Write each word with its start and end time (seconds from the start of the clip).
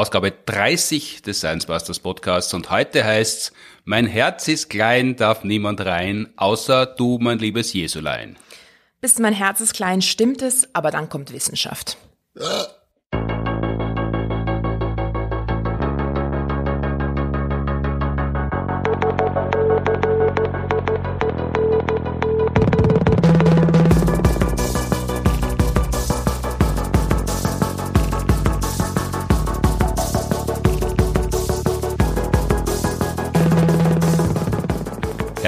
Ausgabe 0.00 0.32
30 0.46 1.20
des 1.20 1.40
Science 1.40 1.66
Busters 1.66 1.98
Podcasts 1.98 2.54
und 2.54 2.70
heute 2.70 3.04
heißt's, 3.04 3.52
mein 3.84 4.06
Herz 4.06 4.48
ist 4.48 4.70
klein, 4.70 5.14
darf 5.14 5.44
niemand 5.44 5.84
rein, 5.84 6.32
außer 6.36 6.86
du, 6.86 7.18
mein 7.20 7.38
liebes 7.38 7.74
Jesulein. 7.74 8.38
Bis 9.02 9.18
mein 9.18 9.34
Herz 9.34 9.60
ist 9.60 9.74
klein, 9.74 10.00
stimmt 10.00 10.40
es, 10.40 10.74
aber 10.74 10.90
dann 10.90 11.10
kommt 11.10 11.34
Wissenschaft. 11.34 11.98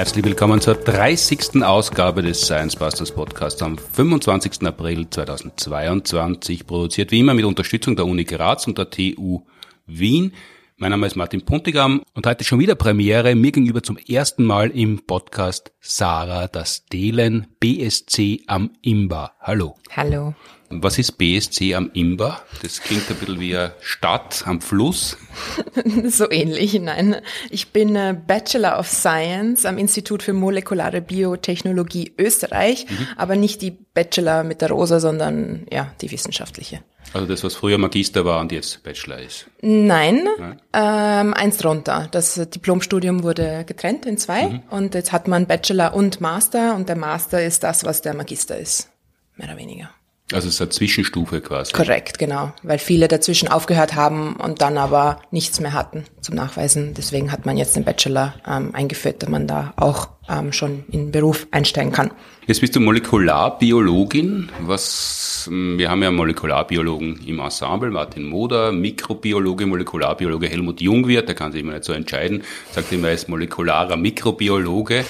Herzlich 0.03 0.25
willkommen 0.25 0.59
zur 0.59 0.75
30. 0.75 1.63
Ausgabe 1.63 2.21
des 2.21 2.41
Science 2.41 2.75
Busters 2.75 3.09
Podcasts 3.09 3.61
am 3.61 3.77
25. 3.77 4.67
April 4.67 5.09
2022, 5.09 6.67
produziert 6.67 7.11
wie 7.11 7.21
immer 7.21 7.33
mit 7.33 7.45
Unterstützung 7.45 7.95
der 7.95 8.05
Uni 8.05 8.25
Graz 8.25 8.67
und 8.67 8.77
der 8.77 8.89
TU 8.89 9.43
Wien. 9.85 10.33
Mein 10.75 10.91
Name 10.91 11.07
ist 11.07 11.15
Martin 11.15 11.45
Puntigam 11.45 12.03
und 12.13 12.27
heute 12.27 12.43
schon 12.43 12.59
wieder 12.59 12.75
Premiere, 12.75 13.33
mir 13.33 13.53
gegenüber 13.53 13.81
zum 13.81 13.95
ersten 13.95 14.43
Mal 14.43 14.71
im 14.71 15.05
Podcast 15.05 15.71
Sarah 15.79 16.49
das 16.49 16.85
Delen 16.87 17.47
BSC 17.61 18.41
am 18.47 18.71
Imba. 18.81 19.31
Hallo. 19.39 19.75
Hallo. 19.95 20.35
Was 20.81 20.97
ist 20.97 21.17
BSC 21.17 21.75
am 21.75 21.91
Imba? 21.93 22.41
Das 22.61 22.81
klingt 22.81 23.09
ein 23.09 23.15
bisschen 23.17 23.39
wie 23.39 23.55
eine 23.55 23.73
Stadt 23.81 24.43
am 24.45 24.61
Fluss. 24.61 25.17
so 26.05 26.29
ähnlich, 26.31 26.79
nein. 26.79 27.17
Ich 27.49 27.69
bin 27.69 27.95
äh, 27.95 28.15
Bachelor 28.15 28.79
of 28.79 28.87
Science 28.87 29.65
am 29.65 29.77
Institut 29.77 30.23
für 30.23 30.33
molekulare 30.33 31.01
Biotechnologie 31.01 32.13
Österreich, 32.17 32.85
mhm. 32.89 33.07
aber 33.17 33.35
nicht 33.35 33.61
die 33.61 33.71
Bachelor 33.71 34.43
mit 34.43 34.61
der 34.61 34.69
Rosa, 34.69 34.99
sondern 34.99 35.65
ja, 35.71 35.93
die 36.01 36.11
wissenschaftliche. 36.11 36.81
Also 37.13 37.27
das, 37.27 37.43
was 37.43 37.53
früher 37.53 37.77
Magister 37.77 38.25
war 38.25 38.39
und 38.39 38.51
jetzt 38.51 38.81
Bachelor 38.83 39.19
ist? 39.19 39.45
Nein, 39.61 40.27
ähm, 40.73 41.33
eins 41.33 41.57
drunter. 41.57 42.07
Das 42.09 42.35
Diplomstudium 42.35 43.23
wurde 43.23 43.65
getrennt 43.67 44.05
in 44.05 44.17
zwei 44.17 44.49
mhm. 44.49 44.63
und 44.69 44.95
jetzt 44.95 45.11
hat 45.11 45.27
man 45.27 45.45
Bachelor 45.45 45.93
und 45.93 46.21
Master 46.21 46.75
und 46.75 46.89
der 46.89 46.95
Master 46.95 47.43
ist 47.43 47.63
das, 47.63 47.83
was 47.83 48.01
der 48.01 48.13
Magister 48.15 48.57
ist, 48.57 48.89
mehr 49.35 49.49
oder 49.49 49.57
weniger. 49.57 49.89
Also 50.31 50.47
es 50.47 50.55
ist 50.55 50.61
eine 50.61 50.69
Zwischenstufe 50.69 51.41
quasi. 51.41 51.73
Korrekt, 51.73 52.17
genau. 52.17 52.53
Weil 52.63 52.79
viele 52.79 53.07
dazwischen 53.07 53.49
aufgehört 53.49 53.95
haben 53.95 54.35
und 54.37 54.61
dann 54.61 54.77
aber 54.77 55.21
nichts 55.31 55.59
mehr 55.59 55.73
hatten 55.73 56.05
zum 56.21 56.35
Nachweisen. 56.35 56.93
Deswegen 56.95 57.31
hat 57.31 57.45
man 57.45 57.57
jetzt 57.57 57.75
den 57.75 57.83
Bachelor 57.83 58.33
ähm, 58.47 58.73
eingeführt, 58.73 59.21
dass 59.21 59.29
man 59.29 59.47
da 59.47 59.73
auch 59.75 60.07
ähm, 60.29 60.53
schon 60.53 60.85
in 60.89 61.05
den 61.05 61.11
Beruf 61.11 61.45
einsteigen 61.51 61.91
kann. 61.91 62.11
Jetzt 62.47 62.61
bist 62.61 62.75
du 62.75 62.79
Molekularbiologin. 62.79 64.49
Was, 64.61 65.49
ähm, 65.51 65.77
wir 65.77 65.89
haben 65.91 66.01
ja 66.01 66.09
Molekularbiologen 66.09 67.19
im 67.27 67.39
Ensemble, 67.39 67.91
Martin 67.91 68.23
Moder, 68.23 68.71
Mikrobiologe, 68.71 69.65
Molekularbiologe 69.65 70.47
Helmut 70.47 70.81
Jungwirth, 70.81 71.27
der 71.27 71.35
kann 71.35 71.51
sich 71.51 71.61
immer 71.61 71.73
nicht 71.73 71.83
so 71.83 71.93
entscheiden, 71.93 72.43
sagt 72.71 72.91
immer, 72.93 73.09
er 73.09 73.15
ist 73.15 73.27
molekularer 73.27 73.97
Mikrobiologe. 73.97 75.03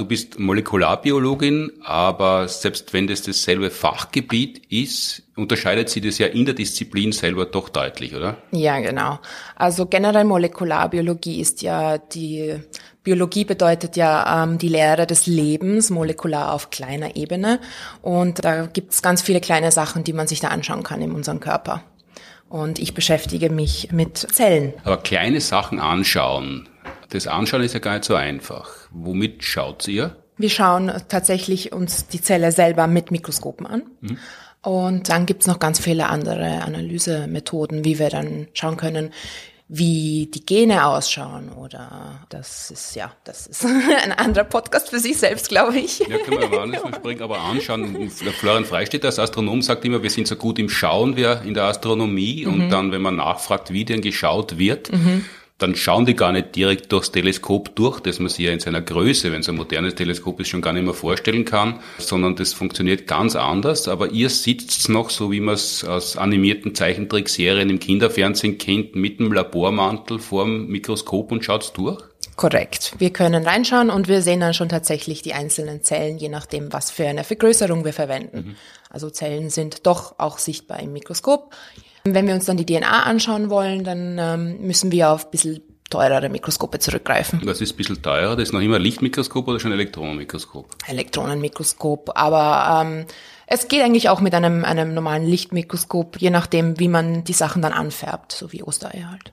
Du 0.00 0.06
bist 0.06 0.38
Molekularbiologin, 0.38 1.72
aber 1.84 2.48
selbst 2.48 2.94
wenn 2.94 3.06
das 3.06 3.20
dasselbe 3.20 3.68
Fachgebiet 3.68 4.62
ist, 4.72 5.24
unterscheidet 5.36 5.90
sie 5.90 6.00
das 6.00 6.16
ja 6.16 6.26
in 6.26 6.46
der 6.46 6.54
Disziplin 6.54 7.12
selber 7.12 7.44
doch 7.44 7.68
deutlich, 7.68 8.14
oder? 8.14 8.38
Ja, 8.50 8.80
genau. 8.80 9.18
Also 9.56 9.84
generell 9.84 10.24
Molekularbiologie 10.24 11.38
ist 11.38 11.60
ja 11.60 11.98
die 11.98 12.58
Biologie 13.02 13.44
bedeutet 13.44 13.94
ja 13.96 14.42
ähm, 14.42 14.56
die 14.56 14.68
Lehre 14.68 15.06
des 15.06 15.26
Lebens, 15.26 15.90
molekular 15.90 16.54
auf 16.54 16.70
kleiner 16.70 17.14
Ebene. 17.14 17.60
Und 18.00 18.42
da 18.42 18.64
gibt 18.64 18.94
es 18.94 19.02
ganz 19.02 19.20
viele 19.20 19.42
kleine 19.42 19.70
Sachen, 19.70 20.02
die 20.02 20.14
man 20.14 20.26
sich 20.26 20.40
da 20.40 20.48
anschauen 20.48 20.82
kann 20.82 21.02
in 21.02 21.12
unserem 21.12 21.40
Körper. 21.40 21.82
Und 22.48 22.78
ich 22.78 22.94
beschäftige 22.94 23.50
mich 23.50 23.92
mit 23.92 24.16
Zellen. 24.16 24.72
Aber 24.82 24.96
kleine 24.96 25.42
Sachen 25.42 25.78
anschauen, 25.78 26.69
das 27.10 27.26
Anschauen 27.26 27.62
ist 27.62 27.74
ja 27.74 27.80
gar 27.80 27.94
nicht 27.94 28.04
so 28.04 28.14
einfach. 28.14 28.70
Womit 28.90 29.44
schaut 29.44 29.86
ihr? 29.88 30.16
Wir 30.36 30.50
schauen 30.50 30.90
tatsächlich 31.08 31.72
uns 31.72 32.06
die 32.06 32.22
Zelle 32.22 32.50
selber 32.52 32.86
mit 32.86 33.10
Mikroskopen 33.10 33.66
an. 33.66 33.82
Mhm. 34.00 34.18
Und 34.62 35.08
dann 35.08 35.26
gibt's 35.26 35.46
noch 35.46 35.58
ganz 35.58 35.80
viele 35.80 36.08
andere 36.08 36.62
Analysemethoden, 36.62 37.84
wie 37.84 37.98
wir 37.98 38.10
dann 38.10 38.48
schauen 38.52 38.76
können, 38.76 39.10
wie 39.72 40.28
die 40.34 40.44
Gene 40.44 40.84
ausschauen 40.84 41.50
oder 41.52 42.26
das 42.28 42.72
ist 42.72 42.96
ja, 42.96 43.12
das 43.22 43.46
ist 43.46 43.64
ein 44.02 44.10
anderer 44.12 44.44
Podcast 44.44 44.90
für 44.90 44.98
sich 44.98 45.16
selbst, 45.16 45.48
glaube 45.48 45.78
ich. 45.78 46.00
Ja, 46.00 46.18
können 46.18 46.40
wir 46.40 46.46
aber 46.46 46.66
nicht 46.66 46.82
springen, 46.96 47.22
aber 47.22 47.38
anschauen. 47.38 48.10
Florian 48.10 48.64
Freistedt 48.64 49.04
als 49.04 49.20
Astronom 49.20 49.62
sagt 49.62 49.84
immer, 49.84 50.02
wir 50.02 50.10
sind 50.10 50.26
so 50.26 50.34
gut 50.34 50.58
im 50.58 50.68
Schauen 50.68 51.16
wie 51.16 51.22
in 51.46 51.54
der 51.54 51.64
Astronomie 51.64 52.44
mhm. 52.44 52.52
und 52.52 52.70
dann, 52.70 52.90
wenn 52.90 53.00
man 53.00 53.16
nachfragt, 53.16 53.72
wie 53.72 53.84
denn 53.84 54.00
geschaut 54.00 54.58
wird, 54.58 54.92
mhm 54.92 55.24
dann 55.60 55.76
schauen 55.76 56.06
die 56.06 56.14
gar 56.14 56.32
nicht 56.32 56.56
direkt 56.56 56.90
durchs 56.90 57.12
Teleskop 57.12 57.76
durch, 57.76 58.00
das 58.00 58.18
man 58.18 58.28
sich 58.28 58.46
ja 58.46 58.52
in 58.52 58.60
seiner 58.60 58.80
Größe, 58.80 59.30
wenn 59.30 59.40
es 59.40 59.48
ein 59.48 59.56
modernes 59.56 59.94
Teleskop 59.94 60.40
ist, 60.40 60.48
schon 60.48 60.62
gar 60.62 60.72
nicht 60.72 60.84
mehr 60.84 60.94
vorstellen 60.94 61.44
kann, 61.44 61.80
sondern 61.98 62.34
das 62.34 62.52
funktioniert 62.52 63.06
ganz 63.06 63.36
anders. 63.36 63.86
Aber 63.86 64.10
ihr 64.10 64.30
sitzt 64.30 64.88
noch, 64.88 65.10
so 65.10 65.30
wie 65.30 65.40
man 65.40 65.54
es 65.54 65.84
aus 65.84 66.16
animierten 66.16 66.74
Zeichentrickserien 66.74 67.70
im 67.70 67.78
Kinderfernsehen 67.78 68.58
kennt, 68.58 68.96
mit 68.96 69.20
dem 69.20 69.32
Labormantel 69.32 70.18
vorm 70.18 70.66
Mikroskop 70.66 71.30
und 71.30 71.44
schaut's 71.44 71.72
durch? 71.72 72.02
Korrekt. 72.36 72.94
Wir 72.98 73.10
können 73.10 73.46
reinschauen 73.46 73.90
und 73.90 74.08
wir 74.08 74.22
sehen 74.22 74.40
dann 74.40 74.54
schon 74.54 74.70
tatsächlich 74.70 75.20
die 75.20 75.34
einzelnen 75.34 75.82
Zellen, 75.82 76.16
je 76.16 76.30
nachdem, 76.30 76.72
was 76.72 76.90
für 76.90 77.06
eine 77.06 77.22
Vergrößerung 77.22 77.84
wir 77.84 77.92
verwenden. 77.92 78.36
Mhm. 78.38 78.56
Also 78.88 79.10
Zellen 79.10 79.50
sind 79.50 79.86
doch 79.86 80.18
auch 80.18 80.38
sichtbar 80.38 80.80
im 80.80 80.94
Mikroskop. 80.94 81.54
Wenn 82.04 82.26
wir 82.26 82.34
uns 82.34 82.46
dann 82.46 82.56
die 82.56 82.66
DNA 82.66 83.02
anschauen 83.02 83.50
wollen, 83.50 83.84
dann 83.84 84.18
ähm, 84.18 84.66
müssen 84.66 84.90
wir 84.90 85.10
auf 85.10 85.26
ein 85.26 85.30
bisschen 85.30 85.60
teurere 85.90 86.28
Mikroskope 86.28 86.78
zurückgreifen. 86.78 87.40
Was 87.44 87.60
ist 87.60 87.72
ein 87.72 87.76
bisschen 87.76 88.02
teurer? 88.02 88.36
Das 88.36 88.44
ist 88.48 88.52
noch 88.52 88.60
immer 88.60 88.78
Lichtmikroskop 88.78 89.48
oder 89.48 89.60
schon 89.60 89.72
Elektronenmikroskop? 89.72 90.68
Elektronenmikroskop, 90.86 92.12
aber 92.14 92.82
ähm, 92.86 93.06
es 93.46 93.66
geht 93.66 93.82
eigentlich 93.82 94.08
auch 94.08 94.20
mit 94.20 94.32
einem, 94.32 94.64
einem 94.64 94.94
normalen 94.94 95.26
Lichtmikroskop, 95.26 96.18
je 96.18 96.30
nachdem, 96.30 96.78
wie 96.78 96.88
man 96.88 97.24
die 97.24 97.32
Sachen 97.32 97.60
dann 97.60 97.72
anfärbt, 97.72 98.32
so 98.32 98.52
wie 98.52 98.62
Ostereier 98.62 99.10
halt. 99.10 99.32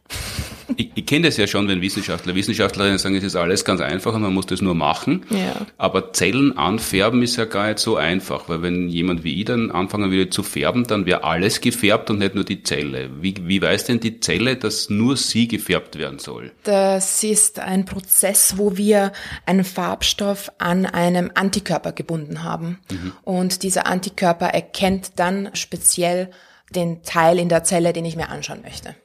Ich, 0.75 0.91
ich 0.95 1.05
kenne 1.05 1.27
das 1.27 1.37
ja 1.37 1.47
schon, 1.47 1.67
wenn 1.67 1.81
Wissenschaftler, 1.81 2.35
Wissenschaftlerinnen 2.35 2.97
sagen, 2.97 3.15
es 3.15 3.23
ist 3.23 3.35
alles 3.35 3.63
ganz 3.63 3.81
einfach 3.81 4.13
und 4.13 4.21
man 4.21 4.33
muss 4.33 4.45
das 4.45 4.61
nur 4.61 4.75
machen. 4.75 5.25
Ja. 5.29 5.65
Aber 5.77 6.13
Zellen 6.13 6.57
anfärben 6.57 7.21
ist 7.23 7.37
ja 7.37 7.45
gar 7.45 7.67
nicht 7.67 7.79
so 7.79 7.95
einfach, 7.95 8.49
weil 8.49 8.61
wenn 8.61 8.89
jemand 8.89 9.23
wie 9.23 9.39
ich 9.39 9.45
dann 9.45 9.71
anfangen 9.71 10.11
würde 10.11 10.29
zu 10.29 10.43
färben, 10.43 10.85
dann 10.85 11.05
wäre 11.05 11.23
alles 11.23 11.61
gefärbt 11.61 12.09
und 12.09 12.19
nicht 12.19 12.35
nur 12.35 12.43
die 12.43 12.63
Zelle. 12.63 13.09
Wie, 13.21 13.35
wie 13.41 13.61
weiß 13.61 13.85
denn 13.85 13.99
die 13.99 14.19
Zelle, 14.19 14.57
dass 14.57 14.89
nur 14.89 15.15
sie 15.17 15.47
gefärbt 15.47 15.97
werden 15.97 16.19
soll? 16.19 16.51
Das 16.63 17.23
ist 17.23 17.59
ein 17.59 17.85
Prozess, 17.85 18.55
wo 18.57 18.77
wir 18.77 19.13
einen 19.45 19.63
Farbstoff 19.63 20.51
an 20.57 20.85
einem 20.85 21.31
Antikörper 21.33 21.91
gebunden 21.91 22.43
haben. 22.43 22.79
Mhm. 22.91 23.13
Und 23.23 23.63
dieser 23.63 23.87
Antikörper 23.87 24.47
erkennt 24.47 25.11
dann 25.15 25.49
speziell 25.53 26.29
den 26.75 27.03
Teil 27.03 27.39
in 27.39 27.49
der 27.49 27.63
Zelle, 27.63 27.93
den 27.93 28.05
ich 28.05 28.15
mir 28.15 28.29
anschauen 28.29 28.61
möchte. 28.61 28.95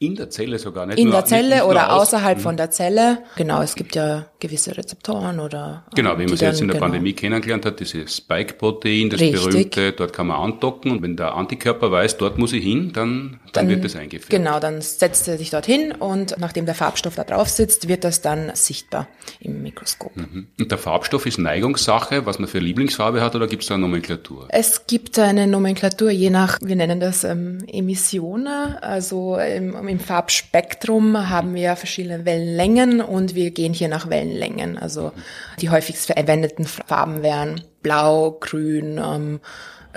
In 0.00 0.14
der 0.14 0.30
Zelle 0.30 0.60
sogar, 0.60 0.86
nicht 0.86 1.00
In 1.00 1.06
nur, 1.06 1.14
der 1.14 1.24
Zelle 1.24 1.48
nicht, 1.48 1.54
nicht 1.56 1.64
oder 1.64 1.92
außerhalb 1.92 2.40
von 2.40 2.56
der 2.56 2.70
Zelle. 2.70 3.18
Genau, 3.36 3.62
es 3.62 3.74
gibt 3.74 3.96
ja 3.96 4.26
gewisse 4.38 4.76
Rezeptoren 4.76 5.40
oder. 5.40 5.86
Genau, 5.96 6.12
wie 6.20 6.24
man 6.24 6.34
es 6.34 6.40
jetzt 6.40 6.60
in 6.60 6.68
der 6.68 6.74
genau. 6.74 6.86
Pandemie 6.86 7.14
kennengelernt 7.14 7.66
hat, 7.66 7.80
dieses 7.80 8.16
Spike-Protein, 8.16 9.10
das 9.10 9.20
Richtig. 9.20 9.42
berühmte, 9.42 9.90
dort 9.90 10.12
kann 10.12 10.28
man 10.28 10.36
andocken 10.40 10.92
und 10.92 11.02
wenn 11.02 11.16
der 11.16 11.34
Antikörper 11.34 11.90
weiß, 11.90 12.16
dort 12.16 12.38
muss 12.38 12.52
ich 12.52 12.62
hin, 12.62 12.92
dann, 12.92 13.40
dann, 13.52 13.66
dann 13.66 13.68
wird 13.70 13.84
das 13.84 13.96
eingeführt. 13.96 14.30
Genau, 14.30 14.60
dann 14.60 14.80
setzt 14.82 15.26
er 15.26 15.36
sich 15.36 15.50
dorthin 15.50 15.90
und 15.90 16.36
nachdem 16.38 16.64
der 16.64 16.76
Farbstoff 16.76 17.16
da 17.16 17.24
drauf 17.24 17.48
sitzt, 17.48 17.88
wird 17.88 18.04
das 18.04 18.20
dann 18.20 18.52
sichtbar 18.54 19.08
im 19.40 19.64
Mikroskop. 19.64 20.16
Mhm. 20.16 20.46
Und 20.60 20.70
der 20.70 20.78
Farbstoff 20.78 21.26
ist 21.26 21.38
Neigungssache, 21.38 22.24
was 22.24 22.38
man 22.38 22.46
für 22.46 22.60
Lieblingsfarbe 22.60 23.20
hat 23.20 23.34
oder 23.34 23.48
gibt 23.48 23.64
es 23.64 23.68
da 23.68 23.74
eine 23.74 23.82
Nomenklatur? 23.82 24.46
Es 24.50 24.86
gibt 24.86 25.18
eine 25.18 25.48
Nomenklatur, 25.48 26.10
je 26.10 26.30
nach, 26.30 26.58
wir 26.62 26.76
nennen 26.76 27.00
das 27.00 27.24
ähm, 27.24 27.58
Emissionen, 27.66 28.46
also 28.76 29.36
im, 29.38 29.87
im 29.88 30.00
Farbspektrum 30.00 31.28
haben 31.28 31.54
wir 31.54 31.76
verschiedene 31.76 32.24
Wellenlängen 32.24 33.00
und 33.00 33.34
wir 33.34 33.50
gehen 33.50 33.72
hier 33.72 33.88
nach 33.88 34.08
Wellenlängen. 34.08 34.78
Also 34.78 35.12
die 35.60 35.70
häufigst 35.70 36.06
verwendeten 36.06 36.66
Farben 36.66 37.22
wären 37.22 37.62
blau, 37.82 38.32
grün, 38.32 38.98
ähm, 38.98 39.40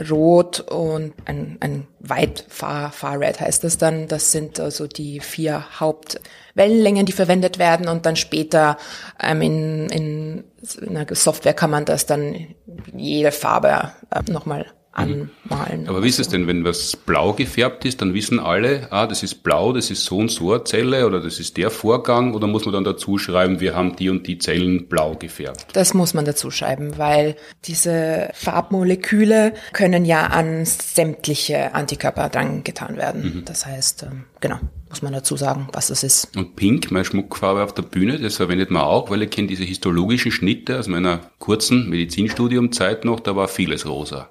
rot 0.09 0.61
und 0.61 1.13
ein, 1.25 1.57
ein 1.59 1.87
White 1.99 2.45
Far, 2.47 2.91
Far 2.91 3.19
Red 3.19 3.39
heißt 3.39 3.63
das 3.63 3.77
dann. 3.77 4.07
Das 4.07 4.31
sind 4.31 4.59
also 4.59 4.87
die 4.87 5.19
vier 5.19 5.79
Hauptwellenlängen, 5.79 7.05
die 7.05 7.11
verwendet 7.11 7.59
werden 7.59 7.87
und 7.87 8.05
dann 8.05 8.15
später 8.15 8.77
ähm, 9.21 9.41
in, 9.41 9.89
in, 9.89 10.43
in 10.81 10.97
einer 10.97 11.13
Software 11.15 11.53
kann 11.53 11.69
man 11.69 11.85
das 11.85 12.05
dann 12.05 12.47
jede 12.95 13.31
Farbe 13.31 13.91
äh, 14.09 14.31
nochmal 14.31 14.65
anmalen. 14.93 15.87
Aber 15.87 16.03
wie 16.03 16.09
ist 16.09 16.19
es 16.19 16.27
denn, 16.27 16.47
wenn 16.47 16.65
was 16.65 16.95
blau 16.95 17.33
gefärbt 17.33 17.85
ist, 17.85 18.01
dann 18.01 18.13
wissen 18.13 18.39
alle, 18.39 18.87
ah, 18.91 19.07
das 19.07 19.23
ist 19.23 19.43
blau, 19.43 19.71
das 19.71 19.89
ist 19.89 20.03
so 20.03 20.17
und 20.17 20.29
so 20.29 20.53
eine 20.53 20.63
Zelle 20.63 21.05
oder 21.07 21.21
das 21.21 21.39
ist 21.39 21.57
der 21.57 21.69
Vorgang 21.69 22.33
oder 22.33 22.47
muss 22.47 22.65
man 22.65 22.73
dann 22.73 22.83
dazu 22.83 23.17
schreiben, 23.17 23.59
wir 23.59 23.75
haben 23.75 23.95
die 23.95 24.09
und 24.09 24.27
die 24.27 24.37
Zellen 24.37 24.87
blau 24.87 25.15
gefärbt? 25.15 25.67
Das 25.73 25.93
muss 25.93 26.13
man 26.13 26.25
dazu 26.25 26.51
schreiben, 26.51 26.97
weil 26.97 27.35
diese 27.65 28.29
Farbmoleküle 28.33 29.53
können 29.71 30.03
ja 30.03 30.27
an 30.27 30.65
sämtliche 30.65 31.73
Antikörper 31.73 32.29
dran 32.29 32.63
getan 32.63 32.97
werden. 32.97 33.23
Mhm. 33.23 33.45
Das 33.45 33.65
heißt, 33.65 34.03
ähm, 34.03 34.25
genau 34.41 34.59
muss 34.91 35.01
man 35.01 35.13
dazu 35.13 35.37
sagen, 35.37 35.69
was 35.71 35.87
das 35.87 36.03
ist. 36.03 36.35
Und 36.35 36.57
Pink, 36.57 36.91
meine 36.91 37.05
Schmuckfarbe 37.05 37.63
auf 37.63 37.73
der 37.73 37.81
Bühne, 37.81 38.19
das 38.19 38.35
verwendet 38.35 38.71
man 38.71 38.83
auch, 38.83 39.09
weil 39.09 39.23
ich 39.23 39.29
kenne 39.29 39.47
diese 39.47 39.63
histologischen 39.63 40.33
Schnitte 40.33 40.77
aus 40.77 40.87
meiner 40.87 41.21
kurzen 41.39 41.89
Medizinstudiumzeit 41.89 43.05
noch, 43.05 43.21
da 43.21 43.35
war 43.37 43.47
vieles 43.47 43.87
rosa. 43.87 44.29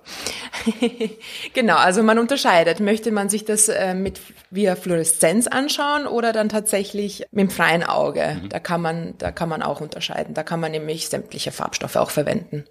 genau, 1.55 1.77
also 1.77 2.03
man 2.03 2.19
unterscheidet. 2.19 2.81
Möchte 2.81 3.11
man 3.11 3.31
sich 3.31 3.47
das 3.47 3.71
äh, 3.71 3.95
mit 3.95 4.21
via 4.51 4.77
Fluoreszenz 4.77 5.47
anschauen 5.47 6.07
oder 6.07 6.33
dann 6.33 6.51
tatsächlich 6.51 7.25
mit 7.31 7.45
dem 7.45 7.51
freien 7.51 7.83
Auge? 7.83 8.39
Mhm. 8.43 8.49
Da 8.51 8.59
kann 8.59 8.83
man, 8.83 9.15
da 9.17 9.33
kann 9.33 9.49
man 9.49 9.62
auch 9.62 9.81
unterscheiden. 9.81 10.35
Da 10.35 10.43
kann 10.43 10.61
man 10.61 10.73
nämlich 10.73 11.09
sämtliche 11.09 11.53
Farbstoffe 11.53 11.97
auch 11.97 12.11
verwenden. 12.11 12.65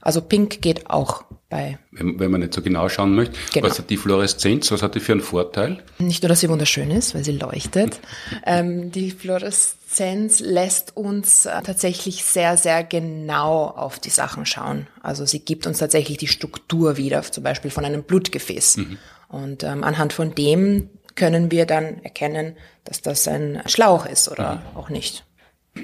Also 0.00 0.20
Pink 0.20 0.62
geht 0.62 0.88
auch 0.88 1.24
bei. 1.50 1.78
Wenn, 2.02 2.30
man 2.30 2.40
nicht 2.40 2.54
so 2.54 2.62
genau 2.62 2.88
schauen 2.88 3.14
möchte. 3.14 3.38
Genau. 3.52 3.68
Was 3.68 3.78
hat 3.78 3.90
die 3.90 3.96
Fluoreszenz, 3.96 4.70
was 4.70 4.82
hat 4.82 4.94
die 4.94 5.00
für 5.00 5.12
einen 5.12 5.20
Vorteil? 5.20 5.82
Nicht 5.98 6.22
nur, 6.22 6.28
dass 6.28 6.40
sie 6.40 6.48
wunderschön 6.48 6.90
ist, 6.90 7.14
weil 7.14 7.24
sie 7.24 7.32
leuchtet. 7.32 8.00
ähm, 8.46 8.90
die 8.90 9.10
Fluoreszenz 9.10 10.40
lässt 10.40 10.96
uns 10.96 11.46
äh, 11.46 11.62
tatsächlich 11.62 12.24
sehr, 12.24 12.56
sehr 12.56 12.84
genau 12.84 13.66
auf 13.66 13.98
die 13.98 14.10
Sachen 14.10 14.46
schauen. 14.46 14.86
Also 15.02 15.24
sie 15.26 15.40
gibt 15.40 15.66
uns 15.66 15.78
tatsächlich 15.78 16.18
die 16.18 16.28
Struktur 16.28 16.96
wieder, 16.96 17.22
zum 17.22 17.44
Beispiel 17.44 17.70
von 17.70 17.84
einem 17.84 18.02
Blutgefäß. 18.02 18.78
Mhm. 18.78 18.98
Und 19.28 19.62
ähm, 19.64 19.84
anhand 19.84 20.12
von 20.12 20.34
dem 20.34 20.90
können 21.14 21.50
wir 21.50 21.66
dann 21.66 22.02
erkennen, 22.02 22.56
dass 22.84 23.00
das 23.00 23.28
ein 23.28 23.62
Schlauch 23.66 24.06
ist 24.06 24.28
oder 24.30 24.56
mhm. 24.56 24.78
auch 24.78 24.88
nicht. 24.88 25.24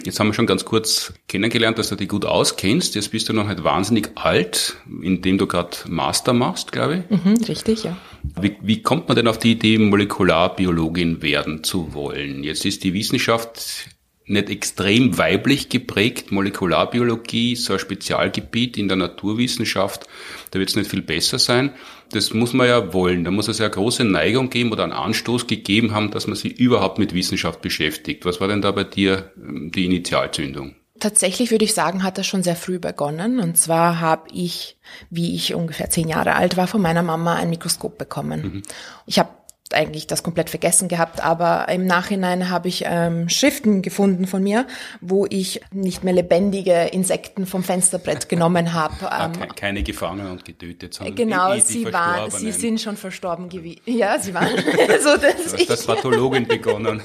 Jetzt 0.05 0.20
haben 0.20 0.29
wir 0.29 0.35
schon 0.35 0.46
ganz 0.46 0.64
kurz 0.64 1.14
kennengelernt, 1.29 1.79
dass 1.79 1.88
du 1.88 1.96
dich 1.96 2.08
gut 2.08 2.25
auskennst. 2.25 2.94
Jetzt 2.94 3.11
bist 3.11 3.29
du 3.29 3.32
noch 3.32 3.49
nicht 3.49 3.64
wahnsinnig 3.64 4.11
alt, 4.17 4.76
indem 5.02 5.38
du 5.38 5.46
gerade 5.46 5.76
Master 5.88 6.32
machst, 6.32 6.73
glaube 6.73 7.05
ich. 7.08 7.25
Mhm, 7.25 7.43
richtig, 7.44 7.85
ja. 7.85 7.96
Wie, 8.40 8.56
wie 8.61 8.82
kommt 8.82 9.08
man 9.08 9.17
denn 9.17 9.29
auf 9.29 9.38
die 9.38 9.52
Idee, 9.52 9.79
Molekularbiologin 9.79 11.23
werden 11.23 11.64
zu 11.64 11.94
wollen? 11.94 12.44
Jetzt 12.44 12.67
ist 12.67 12.85
die 12.85 12.93
Wissenschaft 12.93 13.88
nicht 14.29 14.51
extrem 14.51 15.19
weiblich 15.19 15.69
geprägt. 15.69 16.31
Molekularbiologie, 16.33 17.57
so 17.57 17.73
ein 17.73 17.79
Spezialgebiet 17.79 18.77
in 18.77 18.89
der 18.89 18.97
Naturwissenschaft, 18.97 20.07
da 20.51 20.59
wird 20.59 20.71
es 20.71 20.77
nicht 20.77 20.91
viel 20.91 21.03
besser 21.03 21.39
sein. 21.39 21.73
Das 22.13 22.33
muss 22.33 22.53
man 22.53 22.67
ja 22.67 22.93
wollen. 22.95 23.25
Da 23.25 23.31
muss 23.31 23.49
es 23.49 23.59
ja 23.59 23.67
eine 23.67 23.75
große 23.75 24.05
Neigung 24.05 24.49
geben 24.49 24.73
oder 24.73 24.85
einen 24.85 24.93
Anstoß 24.93 25.47
gegeben 25.47 25.95
haben, 25.95 26.11
dass 26.11 26.27
man 26.27 26.37
sich 26.37 26.59
überhaupt 26.59 26.99
mit 26.99 27.15
Wissenschaft 27.15 27.61
beschäftigt. 27.61 28.25
Was 28.25 28.41
war 28.41 28.49
denn 28.49 28.63
da 28.63 28.71
bei 28.71 28.85
dir 28.85 29.33
ähm, 29.37 29.71
die 29.75 29.85
Initialzündung? 29.85 30.75
Tatsächlich 31.01 31.51
würde 31.51 31.65
ich 31.65 31.75
sagen, 31.75 32.03
hat 32.03 32.19
das 32.19 32.27
schon 32.27 32.43
sehr 32.43 32.57
früh 32.57 32.79
begonnen. 32.79 33.39
Und 33.39 33.57
zwar 33.57 34.01
habe 34.01 34.29
ich, 34.33 34.77
wie 35.11 35.35
ich 35.35 35.55
ungefähr 35.55 35.91
zehn 35.91 36.09
Jahre 36.09 36.35
alt 36.35 36.57
war, 36.57 36.67
von 36.67 36.83
meiner 36.83 37.03
Mama 37.03 37.35
ein 37.35 37.51
Mikroskop 37.51 37.99
bekommen. 37.99 38.43
Mhm. 38.43 38.63
Ich 39.07 39.19
habe 39.19 39.29
eigentlich 39.75 40.06
das 40.06 40.23
komplett 40.23 40.50
vergessen 40.50 40.88
gehabt, 40.88 41.23
aber 41.23 41.69
im 41.69 41.87
Nachhinein 41.87 42.50
habe 42.50 42.69
ich 42.69 42.85
ähm, 42.87 43.29
Schriften 43.29 43.82
gefunden 43.82 44.26
von 44.26 44.43
mir, 44.43 44.67
wo 45.00 45.26
ich 45.29 45.61
nicht 45.73 46.05
mehr 46.05 46.15
lebendige 46.15 46.88
Insekten 46.93 47.47
vom 47.47 47.62
Fensterbrett 47.62 48.29
genommen 48.29 48.73
habe. 48.73 48.94
Ähm, 49.05 49.49
keine 49.55 49.82
gefangen 49.82 50.31
und 50.31 50.44
getötet, 50.44 50.94
sondern 50.94 51.15
genau, 51.15 51.55
die, 51.55 51.61
die 51.61 51.67
sie 51.67 51.93
waren, 51.93 52.31
sie 52.31 52.53
sind 52.53 52.81
schon 52.81 52.97
verstorben 52.97 53.49
gewesen. 53.49 53.81
Ja, 53.99 54.19
sie 54.19 54.32
waren 54.32 54.49
so, 54.56 55.17
dass 55.17 55.53
du 55.53 55.59
hast 55.59 55.71
das 55.71 55.87
Pathologin 55.87 56.47
begonnen. 56.47 57.03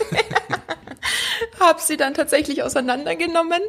Habe 1.65 1.79
sie 1.81 1.97
dann 1.97 2.13
tatsächlich 2.13 2.63
auseinandergenommen 2.63 3.61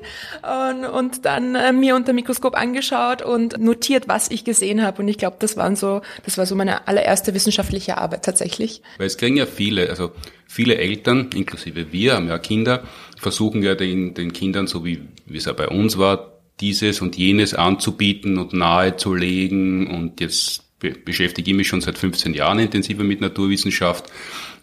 und, 0.43 0.85
und 0.85 1.25
dann 1.25 1.55
äh, 1.55 1.73
mir 1.73 1.97
unter 1.97 2.13
Mikroskop 2.13 2.57
angeschaut 2.57 3.23
und 3.23 3.59
notiert, 3.59 4.09
was 4.09 4.31
ich 4.31 4.45
gesehen 4.45 4.83
habe. 4.83 5.03
Und 5.03 5.09
ich 5.09 5.19
glaube, 5.19 5.37
das 5.39 5.57
waren 5.57 5.77
so, 5.77 6.03
das 6.25 6.39
war 6.39 6.47
so 6.47 6.55
meine 6.55 6.87
allererste 6.89 7.35
wissenschaftliche 7.35 7.99
Arbeit 7.99 8.25
tatsächlich. 8.25 8.83
Weil 8.99 9.07
es 9.07 9.17
kriegen 9.17 9.37
ja 9.37 9.47
viele, 9.47 9.89
also 9.91 10.13
viele 10.47 10.77
Eltern, 10.77 11.31
inklusive 11.35 11.93
wir, 11.93 12.15
haben 12.15 12.29
ja 12.29 12.39
Kinder, 12.39 12.85
versuchen 13.19 13.63
ja 13.63 13.75
den, 13.75 14.15
den 14.15 14.33
Kindern, 14.33 14.67
so 14.67 14.85
wie, 14.85 15.03
wie 15.27 15.39
es 15.39 15.47
ja 15.47 15.53
bei 15.53 15.69
uns 15.69 15.99
war, 15.99 16.33
dieses 16.61 17.01
und 17.01 17.17
jenes 17.17 17.55
anzubieten 17.55 18.39
und 18.39 18.53
nahezulegen 18.53 19.89
und 19.89 20.21
jetzt 20.21 20.63
beschäftige 20.79 21.51
ich 21.51 21.57
mich 21.57 21.69
schon 21.69 21.81
seit 21.81 21.99
15 21.99 22.35
Jahren 22.35 22.59
intensiver 22.59 23.05
mit 23.05 23.21
Naturwissenschaft 23.21 24.05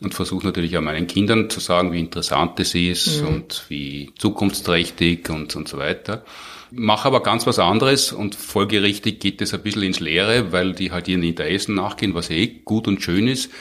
und 0.01 0.13
versuche 0.13 0.45
natürlich 0.45 0.75
auch 0.77 0.81
meinen 0.81 1.07
Kindern 1.07 1.49
zu 1.49 1.59
sagen, 1.59 1.91
wie 1.93 1.99
interessant 1.99 2.59
es 2.59 2.73
ist 2.73 3.21
mhm. 3.21 3.27
und 3.27 3.65
wie 3.69 4.11
zukunftsträchtig 4.17 5.29
und, 5.29 5.55
und 5.55 5.67
so 5.67 5.77
weiter. 5.77 6.25
Mache 6.71 7.07
aber 7.07 7.21
ganz 7.21 7.45
was 7.45 7.59
anderes 7.59 8.11
und 8.11 8.33
folgerichtig 8.35 9.19
geht 9.19 9.41
es 9.41 9.53
ein 9.53 9.61
bisschen 9.61 9.83
ins 9.83 9.99
Leere, 9.99 10.51
weil 10.51 10.73
die 10.73 10.91
halt 10.91 11.07
ihren 11.07 11.23
Interessen 11.23 11.75
nachgehen, 11.75 12.15
was 12.15 12.29
eh 12.29 12.47
gut 12.47 12.87
und 12.87 13.01
schön 13.03 13.27
ist. 13.27 13.51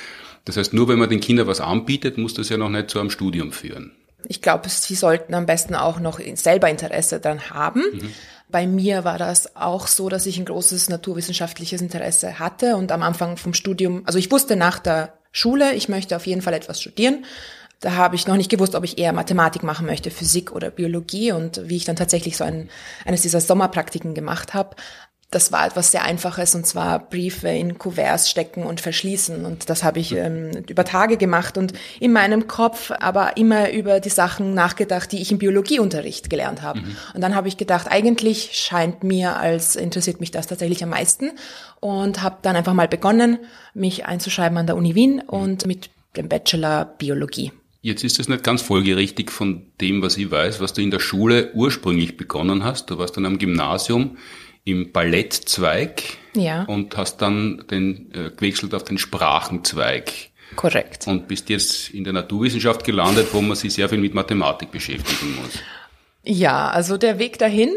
Das 0.44 0.56
heißt, 0.56 0.72
nur 0.72 0.88
wenn 0.88 0.98
man 0.98 1.10
den 1.10 1.20
Kindern 1.20 1.46
was 1.46 1.60
anbietet, 1.60 2.16
muss 2.16 2.34
das 2.34 2.48
ja 2.48 2.56
noch 2.56 2.70
nicht 2.70 2.88
zu 2.88 2.98
einem 3.00 3.10
Studium 3.10 3.52
führen. 3.52 3.92
Ich 4.28 4.40
glaube, 4.40 4.69
sie 4.69 4.94
sollten 4.94 5.34
am 5.34 5.46
besten 5.46 5.75
auch 5.75 5.98
noch 5.98 6.20
selber 6.34 6.70
Interesse 6.70 7.20
daran 7.20 7.50
haben. 7.50 7.82
Mhm. 7.92 8.14
Bei 8.50 8.67
mir 8.67 9.05
war 9.05 9.19
das 9.19 9.56
auch 9.56 9.87
so, 9.87 10.08
dass 10.08 10.26
ich 10.26 10.38
ein 10.38 10.44
großes 10.44 10.88
naturwissenschaftliches 10.88 11.81
Interesse 11.81 12.38
hatte 12.38 12.76
und 12.76 12.93
am 12.93 13.02
Anfang 13.02 13.37
vom 13.37 13.55
Studium, 13.55 14.02
also 14.06 14.19
ich 14.19 14.31
wusste 14.31 14.56
nach 14.56 14.79
der 14.79 15.14
Schule, 15.32 15.75
ich 15.75 15.88
möchte 15.88 16.17
auf 16.17 16.26
jeden 16.26 16.43
Fall 16.43 16.55
etwas 16.55 16.81
studieren. 16.81 17.25
Da 17.81 17.93
habe 17.93 18.14
ich 18.14 18.26
noch 18.26 18.37
nicht 18.37 18.50
gewusst, 18.50 18.75
ob 18.75 18.85
ich 18.85 18.99
eher 18.99 19.12
Mathematik 19.12 19.62
machen 19.62 19.87
möchte, 19.87 20.11
Physik 20.11 20.52
oder 20.52 20.70
Biologie 20.70 21.32
und 21.32 21.69
wie 21.69 21.76
ich 21.76 21.85
dann 21.87 21.97
tatsächlich 21.97 22.37
so 22.37 22.44
ein, 22.44 22.69
eines 23.06 23.23
dieser 23.23 23.41
Sommerpraktiken 23.41 24.12
gemacht 24.12 24.52
habe, 24.52 24.76
das 25.31 25.53
war 25.53 25.65
etwas 25.65 25.93
sehr 25.93 26.03
Einfaches 26.03 26.56
und 26.56 26.67
zwar 26.67 26.99
Briefe 26.99 27.49
in 27.49 27.79
Kuverts 27.79 28.29
stecken 28.29 28.65
und 28.65 28.81
verschließen. 28.81 29.44
Und 29.44 29.71
das 29.71 29.85
habe 29.85 30.00
ich 30.00 30.12
ähm, 30.12 30.50
über 30.69 30.85
Tage 30.85 31.17
gemacht 31.17 31.56
und 31.56 31.73
in 32.00 32.12
meinem 32.12 32.49
Kopf 32.49 32.91
aber 32.91 33.37
immer 33.37 33.71
über 33.71 34.00
die 34.00 34.09
Sachen 34.09 34.55
nachgedacht, 34.55 35.12
die 35.12 35.23
ich 35.23 35.31
im 35.31 35.38
Biologieunterricht 35.38 36.31
gelernt 36.31 36.62
habe. 36.62 36.81
Mhm. 36.81 36.97
Und 37.15 37.21
dann 37.21 37.37
habe 37.37 37.47
ich 37.47 37.56
gedacht, 37.56 37.87
eigentlich 37.88 38.50
scheint 38.55 39.05
mir, 39.05 39.37
als 39.37 39.77
interessiert 39.77 40.19
mich 40.19 40.32
das 40.32 40.49
tatsächlich 40.49 40.82
am 40.82 40.91
meisten 40.91 41.31
und 41.79 42.23
habe 42.23 42.38
dann 42.43 42.56
einfach 42.56 42.75
mal 42.75 42.88
begonnen, 42.88 43.38
mich 43.73 44.06
einzuschreiben 44.06 44.59
an 44.59 44.67
der 44.67 44.76
Uni 44.76 44.97
Wien 44.97 45.23
und 45.25 45.65
mit 45.65 45.91
dem 46.17 46.29
Bachelor 46.29 46.87
Biologie. 46.99 47.53
Jetzt 47.83 48.03
ist 48.03 48.19
es 48.19 48.29
nicht 48.29 48.43
ganz 48.43 48.62
folgerichtig 48.62 49.31
von 49.31 49.62
dem, 49.81 50.02
was 50.02 50.16
ich 50.16 50.31
weiß, 50.31 50.61
was 50.61 50.73
du 50.73 50.83
in 50.83 50.90
der 50.90 50.99
Schule 50.99 51.52
ursprünglich 51.54 52.16
begonnen 52.16 52.64
hast. 52.64 52.90
Du 52.90 52.99
warst 52.99 53.16
dann 53.16 53.25
am 53.26 53.38
Gymnasium 53.38 54.19
im 54.64 54.93
Ballettzweig 54.93 56.02
ja. 56.35 56.64
und 56.64 56.97
hast 56.97 57.19
dann 57.19 57.64
den, 57.71 58.12
äh, 58.12 58.31
gewechselt 58.31 58.75
auf 58.75 58.85
den 58.85 58.99
Sprachenzweig. 58.99 60.12
Korrekt. 60.57 61.07
Und 61.07 61.29
bist 61.29 61.49
jetzt 61.49 61.90
in 61.90 62.05
der 62.05 62.12
Naturwissenschaft 62.12 62.85
gelandet, 62.85 63.29
wo 63.33 63.40
man 63.40 63.57
sich 63.57 63.73
sehr 63.73 63.88
viel 63.88 63.99
mit 63.99 64.14
Mathematik 64.14 64.73
beschäftigen 64.73 65.37
muss. 65.40 65.59
Ja, 66.23 66.69
also 66.69 66.99
der 66.99 67.19
Weg 67.19 67.38
dahin 67.38 67.71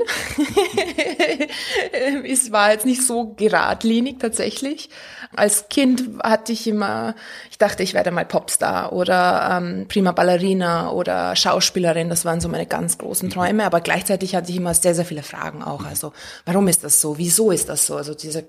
es 2.25 2.51
war 2.51 2.71
jetzt 2.71 2.85
nicht 2.85 3.05
so 3.05 3.33
geradlinig 3.35 4.19
tatsächlich. 4.19 4.89
Als 5.35 5.69
Kind 5.69 6.03
hatte 6.23 6.51
ich 6.51 6.67
immer, 6.67 7.15
ich 7.49 7.57
dachte, 7.57 7.83
ich 7.83 7.93
werde 7.93 8.11
mal 8.11 8.25
Popstar 8.25 8.93
oder 8.93 9.59
ähm, 9.61 9.87
Prima 9.87 10.11
Ballerina 10.11 10.91
oder 10.91 11.35
Schauspielerin. 11.35 12.09
Das 12.09 12.25
waren 12.25 12.41
so 12.41 12.49
meine 12.49 12.65
ganz 12.65 12.97
großen 12.97 13.29
Träume. 13.29 13.65
Aber 13.65 13.81
gleichzeitig 13.81 14.35
hatte 14.35 14.51
ich 14.51 14.57
immer 14.57 14.73
sehr, 14.73 14.95
sehr 14.95 15.05
viele 15.05 15.23
Fragen 15.23 15.63
auch. 15.63 15.85
Also 15.85 16.13
warum 16.45 16.67
ist 16.67 16.83
das 16.83 17.01
so? 17.01 17.17
Wieso 17.17 17.51
ist 17.51 17.69
das 17.69 17.85
so? 17.85 17.95
Also 17.95 18.13
diese 18.13 18.45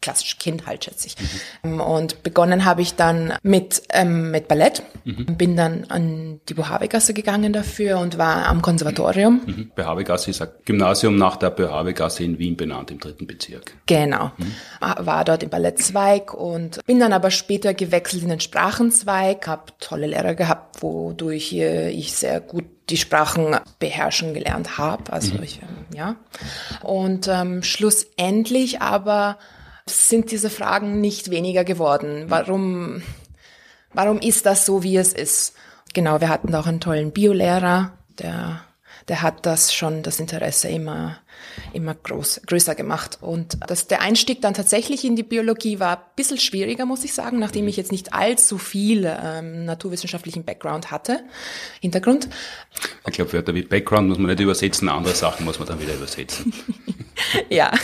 klassische 0.00 0.36
Kind 0.36 0.66
halt, 0.66 0.84
schätze 0.84 1.08
ich. 1.08 1.16
Mhm. 1.62 1.80
Und 1.80 2.22
begonnen 2.22 2.64
habe 2.64 2.82
ich 2.82 2.94
dann 2.94 3.34
mit, 3.42 3.82
ähm, 3.90 4.30
mit 4.30 4.48
Ballett, 4.48 4.82
mhm. 5.04 5.36
bin 5.36 5.56
dann 5.56 5.84
an 5.88 6.40
die 6.48 6.54
Bohavegasse 6.54 7.14
gegangen 7.14 7.52
dafür 7.52 7.98
und 7.98 8.18
war 8.18 8.46
am 8.46 8.62
Konservatorium. 8.62 9.40
Mhm. 9.46 9.72
Bohavegasse 9.74 10.30
ist 10.30 10.42
ein 10.42 10.48
Gymnasium 10.64 11.16
nach 11.16 11.36
der 11.36 11.50
Bohavegasse 11.50 12.24
in 12.24 12.38
Wien 12.38 12.56
benannt, 12.56 12.90
im 12.90 13.00
dritten 13.00 13.26
Bezirk. 13.26 13.72
Genau. 13.86 14.32
Mhm. 14.36 14.54
War 14.80 15.24
dort 15.24 15.42
im 15.42 15.50
Ballettzweig 15.50 16.34
und 16.34 16.84
bin 16.86 17.00
dann 17.00 17.12
aber 17.12 17.30
später 17.30 17.74
gewechselt 17.74 18.22
in 18.22 18.28
den 18.28 18.40
Sprachenzweig, 18.40 19.46
habe 19.46 19.72
tolle 19.80 20.06
Lehrer 20.06 20.34
gehabt, 20.34 20.82
wodurch 20.82 21.52
ich 21.52 22.12
sehr 22.12 22.40
gut 22.40 22.64
die 22.90 22.96
Sprachen 22.96 23.56
beherrschen 23.78 24.34
gelernt 24.34 24.78
habe. 24.78 25.12
Also 25.12 25.34
mhm. 25.34 25.42
ich, 25.42 25.60
ähm, 25.62 25.96
ja. 25.96 26.16
Und 26.82 27.28
ähm, 27.28 27.62
schlussendlich 27.62 28.80
aber 28.80 29.38
sind 29.90 30.30
diese 30.30 30.50
Fragen 30.50 31.00
nicht 31.00 31.30
weniger 31.30 31.64
geworden. 31.64 32.26
Warum, 32.28 33.02
warum 33.92 34.18
ist 34.18 34.46
das 34.46 34.66
so, 34.66 34.82
wie 34.82 34.96
es 34.96 35.12
ist? 35.12 35.54
Genau, 35.94 36.20
wir 36.20 36.28
hatten 36.28 36.54
auch 36.54 36.66
einen 36.66 36.80
tollen 36.80 37.12
Biolehrer, 37.12 37.92
der 38.18 38.62
der 39.08 39.22
hat 39.22 39.46
das 39.46 39.72
schon, 39.72 40.02
das 40.02 40.20
Interesse 40.20 40.68
immer, 40.68 41.18
immer 41.72 41.94
groß, 41.94 42.42
größer 42.46 42.74
gemacht. 42.74 43.18
Und 43.20 43.58
das, 43.66 43.86
der 43.86 44.02
Einstieg 44.02 44.42
dann 44.42 44.54
tatsächlich 44.54 45.04
in 45.04 45.16
die 45.16 45.22
Biologie 45.22 45.80
war 45.80 45.96
ein 45.96 46.02
bisschen 46.14 46.38
schwieriger, 46.38 46.84
muss 46.84 47.04
ich 47.04 47.14
sagen, 47.14 47.38
nachdem 47.38 47.66
ich 47.68 47.76
jetzt 47.76 47.90
nicht 47.90 48.12
allzu 48.12 48.58
viel 48.58 49.10
ähm, 49.22 49.64
naturwissenschaftlichen 49.64 50.44
Background 50.44 50.90
hatte, 50.90 51.20
Hintergrund. 51.80 52.28
Ich 53.06 53.14
glaube, 53.14 53.32
Wörter 53.32 53.54
wie 53.54 53.62
Background 53.62 54.08
muss 54.08 54.18
man 54.18 54.26
nicht 54.26 54.40
übersetzen, 54.40 54.88
andere 54.88 55.14
Sachen 55.14 55.44
muss 55.44 55.58
man 55.58 55.68
dann 55.68 55.80
wieder 55.80 55.94
übersetzen. 55.94 56.52
ja. 57.48 57.72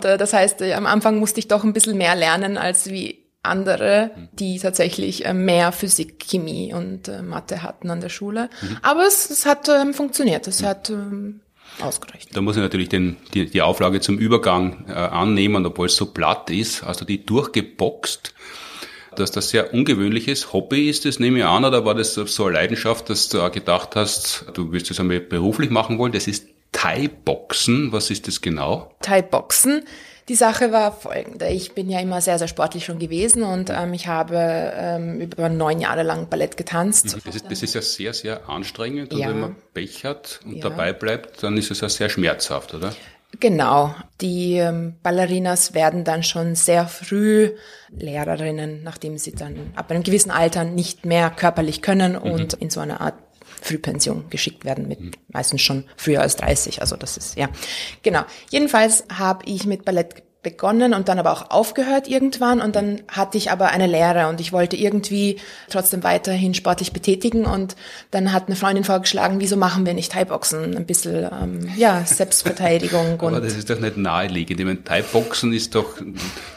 Das 0.00 0.32
heißt, 0.32 0.62
am 0.62 0.86
Anfang 0.86 1.18
musste 1.18 1.40
ich 1.40 1.48
doch 1.48 1.62
ein 1.62 1.74
bisschen 1.74 1.98
mehr 1.98 2.14
lernen 2.14 2.56
als 2.56 2.88
wie 2.88 3.18
andere, 3.42 4.10
die 4.32 4.58
tatsächlich 4.58 5.24
äh, 5.24 5.32
mehr 5.32 5.72
Physik, 5.72 6.18
Chemie 6.20 6.74
und 6.74 7.08
äh, 7.08 7.22
Mathe 7.22 7.62
hatten 7.62 7.90
an 7.90 8.00
der 8.00 8.10
Schule. 8.10 8.50
Mhm. 8.60 8.76
Aber 8.82 9.06
es, 9.06 9.30
es 9.30 9.46
hat 9.46 9.68
ähm, 9.68 9.94
funktioniert, 9.94 10.46
es 10.46 10.60
mhm. 10.60 10.66
hat 10.66 10.90
ähm, 10.90 11.40
ausgereicht. 11.80 12.36
Da 12.36 12.42
muss 12.42 12.56
ich 12.56 12.62
natürlich 12.62 12.90
den, 12.90 13.16
die, 13.32 13.46
die 13.46 13.62
Auflage 13.62 14.00
zum 14.00 14.18
Übergang 14.18 14.84
äh, 14.88 14.92
annehmen, 14.92 15.64
obwohl 15.64 15.86
es 15.86 15.96
so 15.96 16.06
platt 16.06 16.50
ist. 16.50 16.82
Also 16.82 17.06
die 17.06 17.24
durchgeboxt, 17.24 18.34
dass 19.16 19.30
das 19.30 19.48
sehr 19.48 19.72
ungewöhnliches 19.72 20.52
Hobby 20.52 20.90
ist, 20.90 21.06
das 21.06 21.18
nehme 21.18 21.38
ich 21.38 21.44
an, 21.44 21.64
oder 21.64 21.84
war 21.84 21.94
das 21.94 22.14
so 22.14 22.44
eine 22.44 22.54
Leidenschaft, 22.54 23.08
dass 23.08 23.28
du 23.28 23.40
auch 23.40 23.50
gedacht 23.50 23.96
hast, 23.96 24.46
du 24.52 24.70
wirst 24.72 24.90
das 24.90 25.00
einmal 25.00 25.20
beruflich 25.20 25.70
machen 25.70 25.98
wollen? 25.98 26.12
Das 26.12 26.26
ist 26.26 26.46
Thai-Boxen. 26.72 27.90
Was 27.92 28.10
ist 28.10 28.28
das 28.28 28.40
genau? 28.40 28.94
Thai-Boxen 29.00 29.82
die 30.30 30.36
Sache 30.36 30.70
war 30.70 30.92
folgende. 30.92 31.48
Ich 31.48 31.72
bin 31.72 31.90
ja 31.90 31.98
immer 31.98 32.20
sehr, 32.20 32.38
sehr 32.38 32.46
sportlich 32.46 32.84
schon 32.84 33.00
gewesen 33.00 33.42
und 33.42 33.68
ähm, 33.68 33.92
ich 33.94 34.06
habe 34.06 34.36
ähm, 34.76 35.20
über 35.20 35.48
neun 35.48 35.80
Jahre 35.80 36.04
lang 36.04 36.28
Ballett 36.28 36.56
getanzt. 36.56 37.06
Das 37.06 37.34
ist, 37.34 37.50
das 37.50 37.62
ist 37.64 37.74
ja 37.74 37.82
sehr, 37.82 38.14
sehr 38.14 38.48
anstrengend 38.48 39.12
und 39.12 39.18
ja. 39.18 39.28
wenn 39.28 39.40
man 39.40 39.56
Pech 39.74 40.04
hat 40.04 40.38
und 40.44 40.54
ja. 40.54 40.62
dabei 40.62 40.92
bleibt, 40.92 41.42
dann 41.42 41.56
ist 41.56 41.72
es 41.72 41.80
ja 41.80 41.88
sehr 41.88 42.08
schmerzhaft, 42.08 42.74
oder? 42.74 42.94
Genau. 43.40 43.92
Die 44.20 44.54
ähm, 44.54 44.94
Ballerinas 45.02 45.74
werden 45.74 46.04
dann 46.04 46.22
schon 46.22 46.54
sehr 46.54 46.86
früh 46.86 47.50
Lehrerinnen, 47.88 48.84
nachdem 48.84 49.18
sie 49.18 49.32
dann 49.32 49.72
ab 49.74 49.90
einem 49.90 50.04
gewissen 50.04 50.30
Alter 50.30 50.62
nicht 50.62 51.04
mehr 51.04 51.30
körperlich 51.30 51.82
können 51.82 52.12
mhm. 52.12 52.18
und 52.18 52.52
in 52.52 52.70
so 52.70 52.78
einer 52.78 53.00
Art 53.00 53.14
Frühpension 53.62 54.28
geschickt 54.30 54.64
werden, 54.64 54.88
mit 54.88 54.98
meistens 55.28 55.62
schon 55.62 55.84
früher 55.96 56.20
als 56.20 56.36
30. 56.36 56.80
Also 56.80 56.96
das 56.96 57.16
ist, 57.16 57.36
ja. 57.36 57.48
Genau. 58.02 58.22
Jedenfalls 58.50 59.04
habe 59.12 59.44
ich 59.46 59.66
mit 59.66 59.84
Ballett 59.84 60.22
begonnen 60.42 60.94
und 60.94 61.08
dann 61.08 61.18
aber 61.18 61.32
auch 61.32 61.50
aufgehört 61.50 62.08
irgendwann 62.08 62.62
und 62.62 62.74
dann 62.74 63.02
hatte 63.08 63.36
ich 63.36 63.50
aber 63.50 63.68
eine 63.68 63.86
Lehre 63.86 64.28
und 64.28 64.40
ich 64.40 64.52
wollte 64.52 64.74
irgendwie 64.74 65.36
trotzdem 65.68 66.02
weiterhin 66.02 66.54
sportlich 66.54 66.94
betätigen 66.94 67.44
und 67.44 67.76
dann 68.10 68.32
hat 68.32 68.46
eine 68.46 68.56
Freundin 68.56 68.84
vorgeschlagen, 68.84 69.40
wieso 69.40 69.58
machen 69.58 69.84
wir 69.84 69.92
nicht 69.92 70.12
Thai-Boxen? 70.12 70.76
Ein 70.76 70.86
bisschen, 70.86 71.28
ähm, 71.30 71.68
ja, 71.76 72.04
Selbstverteidigung. 72.06 73.20
aber 73.20 73.40
das 73.40 73.54
ist 73.54 73.68
doch 73.68 73.80
nicht 73.80 73.98
naheliegend. 73.98 74.58
Ich 74.58 74.66
meine, 74.66 74.82
Thai-Boxen 74.82 75.52
ist 75.52 75.74
doch 75.74 75.96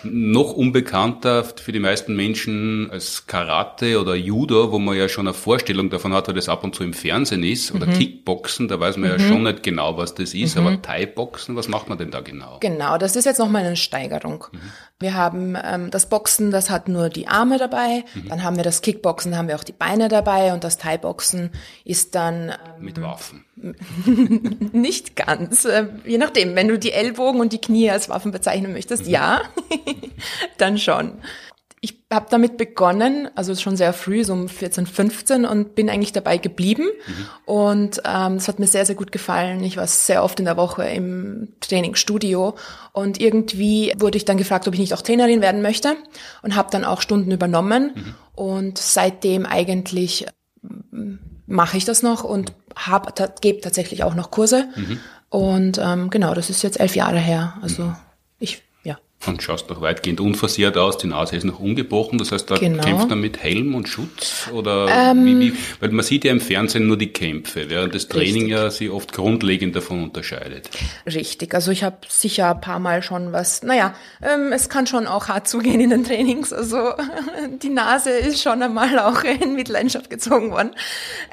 noch 0.04 0.54
unbekannter 0.54 1.44
für 1.44 1.74
die 1.74 1.80
meisten 1.80 2.16
Menschen 2.16 2.90
als 2.90 3.28
Karate 3.28 4.00
oder 4.00 4.16
Judo, 4.16 4.72
wo 4.72 4.80
man 4.80 4.96
ja 4.96 5.10
schon 5.10 5.28
eine 5.28 5.34
Vorstellung 5.34 5.90
davon 5.90 6.14
hat, 6.14 6.30
weil 6.30 6.36
das 6.36 6.48
ab 6.48 6.64
und 6.64 6.74
zu 6.74 6.84
im 6.84 6.94
Fernsehen 6.94 7.44
ist 7.44 7.74
oder 7.74 7.88
mhm. 7.88 7.94
Kickboxen, 7.94 8.70
da 8.70 8.80
weiß 8.80 8.96
man 8.96 9.12
mhm. 9.12 9.20
ja 9.20 9.28
schon 9.28 9.44
nicht 9.44 9.62
genau, 9.62 9.98
was 9.98 10.16
das 10.16 10.34
ist, 10.34 10.56
mhm. 10.56 10.68
aber 10.68 10.82
Thai-Boxen, 10.82 11.58
was 11.58 11.68
macht 11.68 11.90
man 11.90 11.98
denn 11.98 12.12
da 12.12 12.22
genau? 12.22 12.60
Genau, 12.62 12.98
das 12.98 13.18
ist 13.18 13.26
jetzt 13.26 13.40
noch 13.40 13.50
mal 13.50 13.60
eine 13.60 13.73
Steigerung. 13.76 14.46
Mhm. 14.52 14.60
Wir 15.00 15.14
haben 15.16 15.58
ähm, 15.62 15.92
das 15.92 16.08
Boxen, 16.08 16.52
das 16.52 16.70
hat 16.70 16.88
nur 16.88 17.10
die 17.10 17.28
Arme 17.28 17.58
dabei. 17.58 18.06
Mhm. 18.14 18.30
Dann 18.30 18.44
haben 18.44 18.56
wir 18.56 18.64
das 18.64 18.82
Kickboxen, 18.82 19.32
da 19.32 19.38
haben 19.38 19.48
wir 19.48 19.56
auch 19.56 19.64
die 19.64 19.74
Beine 19.74 20.08
dabei. 20.08 20.54
Und 20.54 20.64
das 20.64 20.78
Thai-Boxen 20.78 21.52
ist 21.84 22.16
dann... 22.16 22.50
Ähm, 22.50 22.56
Mit 22.86 23.02
Waffen. 23.02 23.46
nicht 24.74 25.16
ganz. 25.16 25.66
Äh, 25.66 25.88
je 26.06 26.18
nachdem, 26.18 26.56
wenn 26.56 26.68
du 26.68 26.80
die 26.80 26.92
Ellbogen 26.92 27.40
und 27.42 27.54
die 27.54 27.62
Knie 27.62 27.90
als 27.90 28.10
Waffen 28.10 28.32
bezeichnen 28.32 28.74
möchtest, 28.74 29.06
mhm. 29.06 29.12
ja, 29.12 29.42
dann 30.58 30.78
schon 30.78 31.14
ich 31.84 32.00
habe 32.10 32.28
damit 32.30 32.56
begonnen, 32.56 33.28
also 33.36 33.54
schon 33.56 33.76
sehr 33.76 33.92
früh, 33.92 34.24
so 34.24 34.32
um 34.32 34.48
14, 34.48 34.88
15 34.88 35.44
und 35.44 35.76
bin 35.76 35.90
eigentlich 35.90 36.14
dabei 36.14 36.38
geblieben. 36.38 36.86
Mhm. 36.86 37.26
Und 37.44 38.02
ähm, 38.06 38.36
es 38.36 38.48
hat 38.48 38.58
mir 38.58 38.68
sehr, 38.68 38.86
sehr 38.86 38.96
gut 38.96 39.12
gefallen. 39.12 39.62
Ich 39.66 39.76
war 39.76 39.86
sehr 39.86 40.24
oft 40.24 40.40
in 40.40 40.46
der 40.46 40.56
Woche 40.56 40.86
im 40.86 41.50
Trainingsstudio 41.60 42.56
und 42.94 43.20
irgendwie 43.20 43.92
wurde 43.98 44.16
ich 44.16 44.24
dann 44.24 44.38
gefragt, 44.38 44.66
ob 44.66 44.74
ich 44.76 44.80
nicht 44.80 44.94
auch 44.94 45.02
Trainerin 45.02 45.42
werden 45.42 45.62
möchte 45.62 45.98
und 46.42 46.56
habe 46.56 46.70
dann 46.72 46.86
auch 46.86 47.02
Stunden 47.02 47.32
übernommen. 47.32 47.92
Mhm. 47.94 48.16
Und 48.34 48.78
seitdem 48.78 49.46
eigentlich 49.46 50.26
mm, 50.62 51.16
mache 51.48 51.76
ich 51.76 51.84
das 51.84 52.02
noch 52.02 52.24
und 52.24 52.54
hab, 52.78 53.42
gebe 53.42 53.60
tatsächlich 53.60 54.06
auch 54.06 54.16
noch 54.16 54.32
Kurse. 54.32 54.70
Mhm. 54.78 55.00
Und 55.28 55.82
ähm, 55.84 56.10
genau, 56.10 56.34
das 56.34 56.50
ist 56.50 56.64
jetzt 56.64 56.80
elf 56.80 56.96
Jahre 56.96 57.20
her. 57.20 57.56
Also 57.62 57.84
mhm. 57.84 57.96
Und 59.28 59.42
schaust 59.42 59.70
noch 59.70 59.82
weitgehend 59.82 60.20
unversehrt 60.20 60.78
aus, 60.78 60.98
die 60.98 61.08
Nase 61.08 61.36
ist 61.36 61.44
noch 61.44 61.60
ungebrochen, 61.60 62.18
das 62.18 62.32
heißt, 62.32 62.50
da 62.50 62.56
genau. 62.56 62.84
kämpft 62.84 63.10
man 63.10 63.20
mit 63.20 63.42
Helm 63.42 63.76
und 63.76 63.88
Schutz 63.88 64.50
oder 64.52 64.88
ähm, 64.90 65.26
wie, 65.26 65.40
wie, 65.40 65.54
weil 65.80 65.90
man 65.90 66.04
sieht 66.04 66.26
ja 66.26 66.32
im 66.32 66.42
Fernsehen 66.42 66.88
nur 66.88 66.98
die 66.98 67.12
Kämpfe, 67.12 67.70
während 67.70 67.96
das 67.96 68.08
Training 68.08 68.44
richtig. 68.44 68.50
ja 68.50 68.70
sich 68.70 68.90
oft 68.90 69.14
grundlegend 69.14 69.76
davon 69.76 70.04
unterscheidet. 70.04 70.70
Richtig, 71.06 71.54
also 71.54 71.72
ich 71.72 71.84
habe 71.84 71.98
sicher 72.08 72.52
ein 72.52 72.62
paar 72.62 72.80
Mal 72.80 73.02
schon 73.04 73.32
was, 73.32 73.64
naja, 73.64 73.94
ähm, 74.22 74.52
es 74.52 74.70
kann 74.70 74.88
schon 74.88 75.08
auch 75.08 75.28
hart 75.28 75.48
zugehen 75.48 75.80
in 75.80 75.90
den 75.90 76.04
Trainings, 76.04 76.52
also 76.54 76.94
die 77.62 77.70
Nase 77.70 78.12
ist 78.12 78.42
schon 78.42 78.62
einmal 78.62 79.00
auch 79.00 79.24
in 79.24 79.56
Mitleidenschaft 79.56 80.10
gezogen 80.10 80.52
worden, 80.52 80.72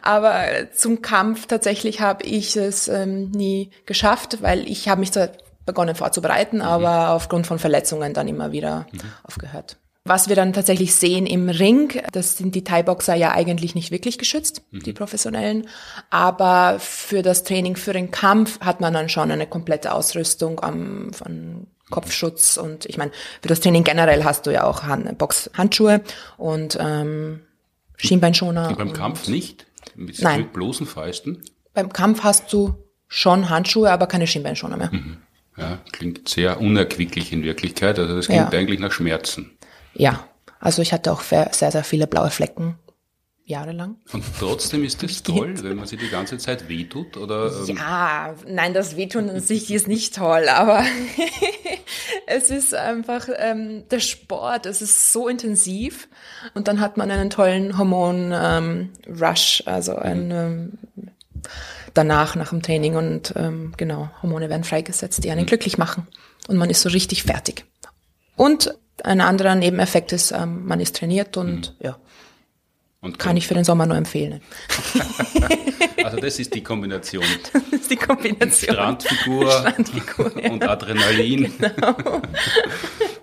aber 0.03 0.45
zum 0.75 1.03
Kampf 1.03 1.47
tatsächlich 1.47 2.01
habe 2.01 2.25
ich 2.25 2.57
es 2.57 2.89
ähm, 2.89 3.31
nie 3.31 3.71
geschafft, 3.87 4.39
weil 4.43 4.69
ich 4.69 4.89
habe 4.89 5.01
mich 5.01 5.11
da 5.11 5.29
begonnen 5.71 5.95
vorzubereiten, 5.95 6.57
mhm. 6.57 6.63
aber 6.63 7.11
aufgrund 7.11 7.47
von 7.47 7.61
Verletzungen 7.61 8.13
dann 8.13 8.27
immer 8.27 8.51
wieder 8.51 8.87
mhm. 8.91 9.01
aufgehört. 9.23 9.77
Was 10.05 10.29
wir 10.29 10.35
dann 10.35 10.53
tatsächlich 10.53 10.95
sehen 10.95 11.25
im 11.25 11.49
Ring, 11.49 12.03
das 12.11 12.37
sind 12.37 12.57
die 12.57 12.65
Thai-Boxer 12.65 13.15
ja 13.15 13.31
eigentlich 13.31 13.77
nicht 13.77 13.93
wirklich 13.93 14.19
geschützt, 14.19 14.63
mhm. 14.71 14.81
die 14.81 14.93
professionellen. 14.93 15.69
Aber 16.09 16.79
für 16.81 17.23
das 17.23 17.45
Training, 17.45 17.77
für 17.77 17.93
den 17.93 18.11
Kampf 18.11 18.59
hat 18.61 18.81
man 18.81 18.93
dann 18.93 19.09
schon 19.09 19.31
eine 19.31 19.47
komplette 19.47 19.93
Ausrüstung 19.93 20.61
am, 20.61 21.13
von 21.13 21.69
Kopfschutz 21.91 22.57
und 22.57 22.87
ich 22.87 22.99
meine, 22.99 23.13
für 23.43 23.49
das 23.49 23.61
Training 23.61 23.85
generell 23.85 24.25
hast 24.25 24.47
du 24.47 24.51
ja 24.51 24.65
auch 24.65 24.85
Hand, 24.85 25.19
Boxhandschuhe 25.19 26.01
und 26.39 26.79
ähm, 26.81 27.41
Schienbeinschoner. 27.97 28.69
Und 28.71 28.79
beim 28.79 28.93
Kampf 28.93 29.29
nicht? 29.29 29.67
Mit 29.97 30.21
Nein. 30.23 30.51
bloßen 30.53 30.87
Fäusten? 30.87 31.43
Beim 31.75 31.93
Kampf 31.93 32.23
hast 32.23 32.53
du 32.53 32.75
schon 33.07 33.51
Handschuhe, 33.51 33.91
aber 33.91 34.07
keine 34.07 34.27
Schienbeinschoner 34.27 34.77
mehr. 34.77 34.91
Mhm. 34.93 35.19
Ja, 35.61 35.79
klingt 35.93 36.29
sehr 36.29 36.61
unerquicklich 36.61 37.33
in 37.33 37.43
Wirklichkeit. 37.43 37.99
Also 37.99 38.17
das 38.17 38.27
klingt 38.27 38.53
ja. 38.53 38.59
eigentlich 38.59 38.81
nach 38.81 38.93
Schmerzen. 38.93 39.51
Ja, 39.95 40.25
also 40.59 40.83
ich 40.83 40.93
hatte 40.93 41.13
auch 41.13 41.23
sehr, 41.23 41.51
sehr 41.53 41.85
viele 41.85 42.07
blaue 42.07 42.31
Flecken 42.31 42.79
jahrelang. 43.51 43.97
Und 44.13 44.25
trotzdem 44.39 44.85
ist 44.85 45.03
es 45.03 45.23
toll, 45.25 45.55
wenn 45.63 45.77
man 45.77 45.87
sich 45.87 45.99
die 45.99 46.09
ganze 46.09 46.39
Zeit 46.39 46.69
wehtut, 46.69 47.19
oder? 47.19 47.53
Ähm? 47.69 47.77
Ja, 47.77 48.35
nein, 48.47 48.73
das 48.73 48.97
Wehtun 48.97 49.29
an 49.29 49.41
sich 49.41 49.71
ist 49.71 49.89
nicht 49.89 50.15
toll, 50.15 50.49
aber 50.49 50.85
es 52.27 52.49
ist 52.49 52.75
einfach 52.75 53.29
ähm, 53.37 53.85
der 53.91 54.01
Sport, 54.01 54.65
es 54.65 54.81
ist 54.81 55.13
so 55.13 55.29
intensiv 55.29 56.09
und 56.55 56.69
dann 56.69 56.81
hat 56.81 56.97
man 56.97 57.11
einen 57.11 57.29
tollen 57.29 57.77
Hormon-Rush, 57.77 59.65
ähm, 59.67 59.73
also 59.73 59.97
ein 59.97 60.31
ähm, 60.31 60.79
danach, 61.95 62.37
nach 62.37 62.51
dem 62.51 62.63
Training 62.63 62.97
und 62.97 63.33
ähm, 63.37 63.73
genau, 63.77 64.11
Hormone 64.23 64.49
werden 64.49 64.65
freigesetzt, 64.65 65.23
die 65.25 65.31
einen 65.31 65.43
mhm. 65.43 65.47
glücklich 65.47 65.79
machen 65.79 66.07
und 66.49 66.57
man 66.57 66.71
ist 66.71 66.83
so 66.83 66.89
richtig 66.89 67.23
fertig. 67.25 67.65
Und 68.37 68.75
ein 69.05 69.21
anderer 69.21 69.55
Nebeneffekt 69.55 70.13
ist, 70.13 70.33
ähm, 70.33 70.67
man 70.67 70.81
ist 70.81 70.97
trainiert 70.97 71.37
und 71.37 71.75
mhm. 71.79 71.87
ja, 71.87 71.97
und 73.01 73.19
kann 73.19 73.37
ich 73.37 73.47
für 73.47 73.55
den 73.55 73.65
Sommer 73.65 73.87
nur 73.87 73.97
empfehlen. 73.97 74.41
also 76.05 76.19
das 76.19 76.39
ist 76.39 76.55
die 76.55 76.63
Kombination. 76.63 77.25
Das 77.71 77.83
ist 77.83 77.91
die 77.91 77.97
Kombination. 77.97 78.75
Strandfigur, 78.75 79.51
Strandfigur 79.61 80.33
ja. 80.43 80.51
und 80.51 80.69
Adrenalin. 80.69 81.53
Genau. 81.59 82.23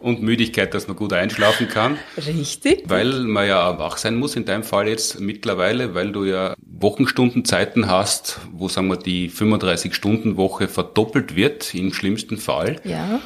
und 0.01 0.21
Müdigkeit, 0.21 0.73
dass 0.73 0.87
man 0.87 0.97
gut 0.97 1.13
einschlafen 1.13 1.67
kann. 1.67 1.97
Richtig. 2.17 2.83
Weil 2.87 3.23
man 3.23 3.47
ja 3.47 3.77
wach 3.77 3.97
sein 3.97 4.15
muss, 4.15 4.35
in 4.35 4.45
deinem 4.45 4.63
Fall 4.63 4.87
jetzt 4.87 5.19
mittlerweile, 5.19 5.93
weil 5.93 6.11
du 6.11 6.25
ja 6.25 6.55
Wochenstundenzeiten 6.59 7.87
hast, 7.87 8.39
wo 8.51 8.67
sagen 8.67 8.87
wir 8.87 8.97
die 8.97 9.29
35-Stunden-Woche 9.29 10.67
verdoppelt 10.67 11.35
wird, 11.35 11.73
im 11.75 11.93
schlimmsten 11.93 12.37
Fall. 12.37 12.77
Ja. 12.83 13.19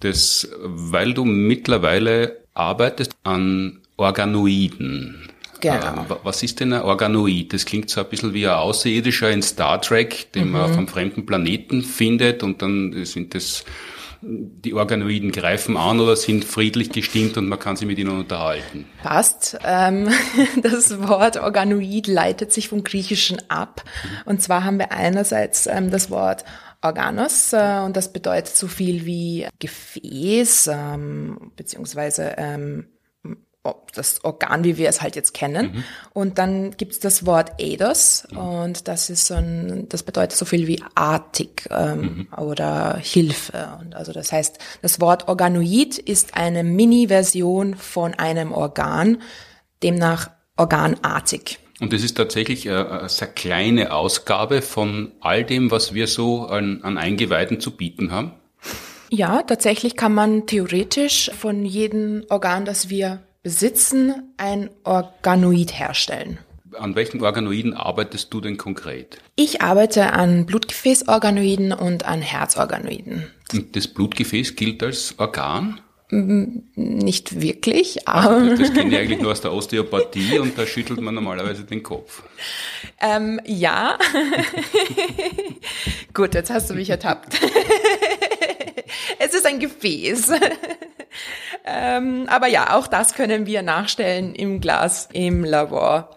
Das, 0.00 0.48
weil 0.60 1.14
du 1.14 1.24
mittlerweile 1.24 2.40
arbeitest 2.54 3.16
an 3.24 3.80
Organoiden. 3.96 5.27
Genau. 5.60 6.06
Was 6.22 6.42
ist 6.42 6.60
denn 6.60 6.72
ein 6.72 6.82
Organoid? 6.82 7.52
Das 7.52 7.64
klingt 7.64 7.90
so 7.90 8.00
ein 8.00 8.08
bisschen 8.08 8.34
wie 8.34 8.46
ein 8.46 8.54
Außerirdischer 8.54 9.30
in 9.30 9.42
Star 9.42 9.80
Trek, 9.80 10.32
den 10.32 10.46
mhm. 10.46 10.52
man 10.52 10.62
auf 10.62 10.76
einem 10.76 10.88
fremden 10.88 11.26
Planeten 11.26 11.82
findet 11.82 12.42
und 12.42 12.62
dann 12.62 13.04
sind 13.04 13.34
das 13.34 13.64
die 14.20 14.74
Organoiden 14.74 15.30
greifen 15.30 15.76
an 15.76 16.00
oder 16.00 16.16
sind 16.16 16.44
friedlich 16.44 16.90
gestimmt 16.90 17.36
und 17.36 17.48
man 17.48 17.58
kann 17.58 17.76
sich 17.76 17.86
mit 17.86 17.98
ihnen 17.98 18.10
unterhalten? 18.10 18.86
Passt. 19.02 19.58
Ähm, 19.64 20.08
das 20.62 21.00
Wort 21.06 21.36
Organoid 21.36 22.08
leitet 22.08 22.52
sich 22.52 22.68
vom 22.68 22.82
Griechischen 22.82 23.38
ab. 23.48 23.84
Und 24.24 24.42
zwar 24.42 24.64
haben 24.64 24.78
wir 24.78 24.90
einerseits 24.90 25.66
ähm, 25.66 25.90
das 25.90 26.10
Wort 26.10 26.44
Organos 26.82 27.52
äh, 27.52 27.80
und 27.84 27.96
das 27.96 28.12
bedeutet 28.12 28.56
so 28.56 28.68
viel 28.68 29.04
wie 29.04 29.46
Gefäß 29.58 30.70
ähm, 30.72 31.52
beziehungsweise 31.56 32.34
ähm, 32.38 32.88
das 33.94 34.24
Organ, 34.24 34.64
wie 34.64 34.78
wir 34.78 34.88
es 34.88 35.02
halt 35.02 35.16
jetzt 35.16 35.34
kennen. 35.34 35.72
Mhm. 35.72 35.84
Und 36.12 36.38
dann 36.38 36.76
gibt's 36.76 37.00
das 37.00 37.26
Wort 37.26 37.60
Eidos 37.60 38.26
mhm. 38.30 38.38
und 38.38 38.88
das 38.88 39.10
ist 39.10 39.26
so 39.26 39.34
ein, 39.34 39.86
das 39.88 40.02
bedeutet 40.02 40.36
so 40.36 40.44
viel 40.44 40.66
wie 40.66 40.82
artig 40.94 41.68
ähm, 41.70 42.00
mhm. 42.00 42.28
oder 42.38 42.96
Hilfe. 42.96 43.78
Und 43.80 43.94
also 43.94 44.12
das 44.12 44.32
heißt, 44.32 44.58
das 44.82 45.00
Wort 45.00 45.28
Organoid 45.28 45.98
ist 45.98 46.34
eine 46.34 46.64
Mini-Version 46.64 47.74
von 47.74 48.14
einem 48.14 48.52
Organ, 48.52 49.22
demnach 49.82 50.30
organartig. 50.56 51.58
Und 51.80 51.92
das 51.92 52.02
ist 52.02 52.16
tatsächlich 52.16 52.68
eine 52.68 53.08
sehr 53.08 53.28
kleine 53.28 53.92
Ausgabe 53.92 54.62
von 54.62 55.12
all 55.20 55.44
dem, 55.44 55.70
was 55.70 55.94
wir 55.94 56.08
so 56.08 56.46
an, 56.46 56.80
an 56.82 56.98
Eingeweiden 56.98 57.60
zu 57.60 57.76
bieten 57.76 58.10
haben. 58.10 58.32
Ja, 59.10 59.42
tatsächlich 59.42 59.96
kann 59.96 60.12
man 60.12 60.46
theoretisch 60.46 61.30
von 61.38 61.64
jedem 61.64 62.24
Organ, 62.28 62.64
das 62.64 62.90
wir 62.90 63.22
besitzen, 63.48 64.34
ein 64.36 64.68
Organoid 64.84 65.72
herstellen. 65.72 66.36
An 66.78 66.94
welchen 66.94 67.22
Organoiden 67.22 67.72
arbeitest 67.72 68.30
du 68.34 68.42
denn 68.42 68.58
konkret? 68.58 69.16
Ich 69.36 69.62
arbeite 69.62 70.12
an 70.12 70.44
Blutgefäßorganoiden 70.44 71.72
und 71.72 72.04
an 72.04 72.20
Herzorganoiden. 72.20 73.24
Und 73.50 73.74
das 73.74 73.88
Blutgefäß 73.88 74.54
gilt 74.54 74.82
als 74.82 75.14
Organ? 75.16 75.80
Nicht 76.10 77.40
wirklich, 77.40 78.06
aber. 78.06 78.50
das, 78.50 78.58
das 78.58 78.74
kenne 78.74 78.90
ich 78.90 78.98
eigentlich 79.00 79.22
nur 79.22 79.32
aus 79.32 79.40
der 79.40 79.54
Osteopathie 79.54 80.38
und 80.40 80.58
da 80.58 80.66
schüttelt 80.66 81.00
man 81.00 81.14
normalerweise 81.14 81.64
den 81.64 81.82
Kopf. 81.82 82.22
Ähm, 83.00 83.40
ja. 83.46 83.98
Gut, 86.12 86.34
jetzt 86.34 86.50
hast 86.50 86.68
du 86.68 86.74
mich 86.74 86.90
ertappt. 86.90 87.40
es 89.18 89.34
ist 89.34 89.46
ein 89.46 89.60
Gefäß. 89.60 90.32
Ähm, 91.70 92.26
aber 92.28 92.46
ja, 92.46 92.76
auch 92.76 92.86
das 92.86 93.14
können 93.14 93.44
wir 93.44 93.62
nachstellen 93.62 94.34
im 94.34 94.60
Glas, 94.60 95.08
im 95.12 95.44
Labor. 95.44 96.16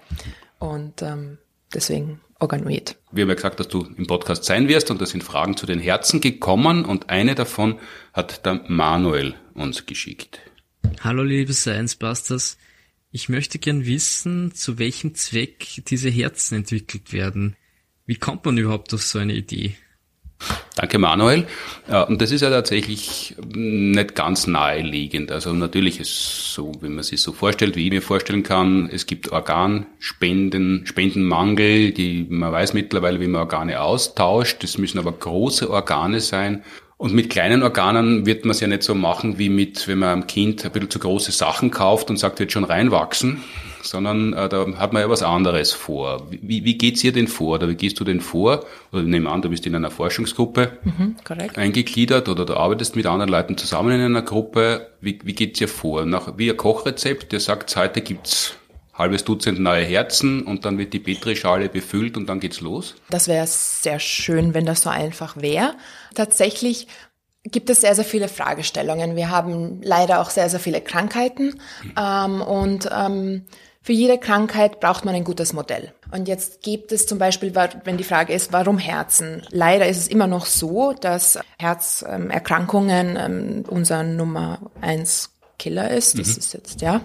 Und 0.59 1.01
ähm, 1.01 1.39
deswegen 1.73 2.21
Organoid. 2.39 2.97
Wir 3.11 3.23
haben 3.23 3.29
ja 3.29 3.35
gesagt, 3.35 3.59
dass 3.59 3.67
du 3.67 3.85
im 3.97 4.07
Podcast 4.07 4.45
sein 4.45 4.67
wirst 4.67 4.89
und 4.89 5.01
da 5.01 5.05
sind 5.05 5.23
Fragen 5.23 5.55
zu 5.57 5.65
den 5.65 5.79
Herzen 5.79 6.21
gekommen 6.21 6.85
und 6.85 7.09
eine 7.09 7.35
davon 7.35 7.79
hat 8.13 8.45
der 8.45 8.63
Manuel 8.67 9.35
uns 9.53 9.85
geschickt. 9.85 10.39
Hallo 11.01 11.21
liebe 11.21 11.53
Science 11.53 11.95
Busters. 11.95 12.57
Ich 13.11 13.29
möchte 13.29 13.59
gern 13.59 13.85
wissen, 13.85 14.55
zu 14.55 14.79
welchem 14.79 15.13
Zweck 15.15 15.83
diese 15.87 16.09
Herzen 16.09 16.55
entwickelt 16.55 17.13
werden. 17.13 17.57
Wie 18.05 18.15
kommt 18.15 18.45
man 18.45 18.57
überhaupt 18.57 18.93
auf 18.93 19.03
so 19.03 19.19
eine 19.19 19.33
Idee? 19.33 19.75
Danke, 20.75 20.98
Manuel. 20.98 21.45
Und 22.07 22.21
das 22.21 22.31
ist 22.31 22.41
ja 22.41 22.50
tatsächlich 22.50 23.36
nicht 23.53 24.15
ganz 24.15 24.48
naheliegend. 24.48 25.31
Also 25.31 25.53
natürlich 25.53 26.00
ist 26.00 26.53
so, 26.53 26.71
wie 26.81 26.89
man 26.89 27.03
sich 27.03 27.21
so 27.21 27.33
vorstellt, 27.33 27.75
wie 27.75 27.86
ich 27.86 27.91
mir 27.91 28.01
vorstellen 28.01 28.43
kann, 28.43 28.89
es 28.91 29.05
gibt 29.05 29.31
Organspenden, 29.31 30.86
Spendenmangel, 30.86 31.91
die, 31.91 32.25
man 32.29 32.51
weiß 32.51 32.74
mittlerweile, 32.74 33.19
wie 33.19 33.27
man 33.27 33.41
Organe 33.41 33.81
austauscht. 33.81 34.63
Das 34.63 34.77
müssen 34.77 35.00
aber 35.00 35.12
große 35.12 35.69
Organe 35.69 36.19
sein. 36.19 36.63
Und 36.98 37.13
mit 37.13 37.31
kleinen 37.31 37.63
Organen 37.63 38.27
wird 38.27 38.45
man 38.45 38.51
es 38.51 38.60
ja 38.60 38.67
nicht 38.67 38.83
so 38.83 38.93
machen, 38.93 39.39
wie 39.39 39.50
mit, 39.50 39.88
wenn 39.88 39.98
man 39.98 40.10
einem 40.10 40.27
Kind 40.27 40.63
ein 40.63 40.71
bisschen 40.71 40.91
zu 40.91 41.00
große 41.00 41.31
Sachen 41.31 41.71
kauft 41.71 42.12
und 42.12 42.17
sagt, 42.17 42.39
wird 42.39 42.51
schon 42.51 42.63
reinwachsen, 42.63 43.41
sondern 43.83 44.33
äh, 44.33 44.50
da 44.50 44.65
hat 44.77 44.93
man 44.93 45.01
ja 45.01 45.09
was 45.09 45.23
anderes 45.23 45.71
vor. 45.71 46.27
Wie, 46.29 46.63
wie 46.63 46.77
geht's 46.77 47.03
ihr 47.03 47.11
denn 47.11 47.27
vor 47.27 47.55
oder 47.55 47.69
wie 47.69 47.75
gehst 47.75 48.00
du 48.00 48.03
denn 48.03 48.21
vor? 48.21 48.65
Oder 48.91 49.03
nehmen 49.03 49.27
an, 49.27 49.41
du 49.41 49.50
bist 49.50 49.65
in 49.65 49.75
einer 49.75 49.91
Forschungsgruppe 49.91 50.77
mhm, 50.83 51.15
eingegliedert 51.55 52.29
oder 52.29 52.45
du 52.45 52.55
arbeitest 52.55 52.95
mit 52.95 53.05
anderen 53.05 53.31
Leuten 53.31 53.57
zusammen 53.57 53.91
in 53.91 54.01
einer 54.01 54.21
Gruppe. 54.21 54.88
Wie, 55.01 55.19
wie 55.23 55.33
geht's 55.33 55.61
ihr 55.61 55.67
vor? 55.67 56.05
Nach, 56.05 56.38
wie 56.38 56.50
ein 56.50 56.57
Kochrezept, 56.57 57.31
der 57.31 57.39
sagt, 57.39 57.75
heute 57.75 58.01
gibt's 58.01 58.55
halbes 58.93 59.23
Dutzend 59.23 59.59
neue 59.59 59.83
Herzen 59.83 60.43
und 60.43 60.65
dann 60.65 60.77
wird 60.77 60.93
die 60.93 61.00
Petrischale 61.00 61.69
befüllt 61.69 62.17
und 62.17 62.27
dann 62.27 62.39
geht's 62.39 62.61
los? 62.61 62.95
Das 63.09 63.27
wäre 63.27 63.47
sehr 63.47 63.99
schön, 63.99 64.53
wenn 64.53 64.65
das 64.65 64.82
so 64.82 64.89
einfach 64.89 65.38
wäre. 65.38 65.73
Tatsächlich 66.13 66.88
gibt 67.43 67.69
es 67.69 67.82
sehr, 67.82 67.95
sehr 67.95 68.06
viele 68.06 68.27
Fragestellungen. 68.27 69.15
Wir 69.15 69.29
haben 69.29 69.82
leider 69.82 70.21
auch 70.21 70.29
sehr, 70.29 70.49
sehr 70.49 70.60
viele 70.60 70.82
Krankheiten 70.82 71.60
mhm. 71.84 71.93
ähm, 71.97 72.41
und 72.41 72.89
ähm, 72.95 73.45
für 73.84 73.94
jede 73.94 74.20
Krankheit 74.20 74.80
braucht 74.80 75.06
man 75.06 75.15
ein 75.15 75.24
gutes 75.24 75.54
Modell. 75.54 75.91
Und 76.12 76.28
jetzt 76.28 76.62
gibt 76.62 76.91
es 76.91 77.08
zum 77.08 77.17
Beispiel, 77.17 77.54
wenn 77.84 77.98
die 77.98 78.04
Frage 78.04 78.34
ist, 78.34 78.54
warum 78.54 78.78
Herzen? 78.78 79.41
Leider 79.50 79.88
ist 79.88 79.98
es 79.98 80.08
immer 80.08 80.28
noch 80.28 80.46
so, 80.46 80.94
dass 80.94 81.39
Herzerkrankungen 81.58 83.17
ähm, 83.17 83.63
unser 83.67 84.04
Nummer 84.04 84.60
eins 84.82 85.32
Killer 85.62 85.91
ist. 85.91 86.17
Das 86.17 86.28
mhm. 86.28 86.38
ist 86.39 86.54
jetzt, 86.54 86.82
ja. 86.82 87.02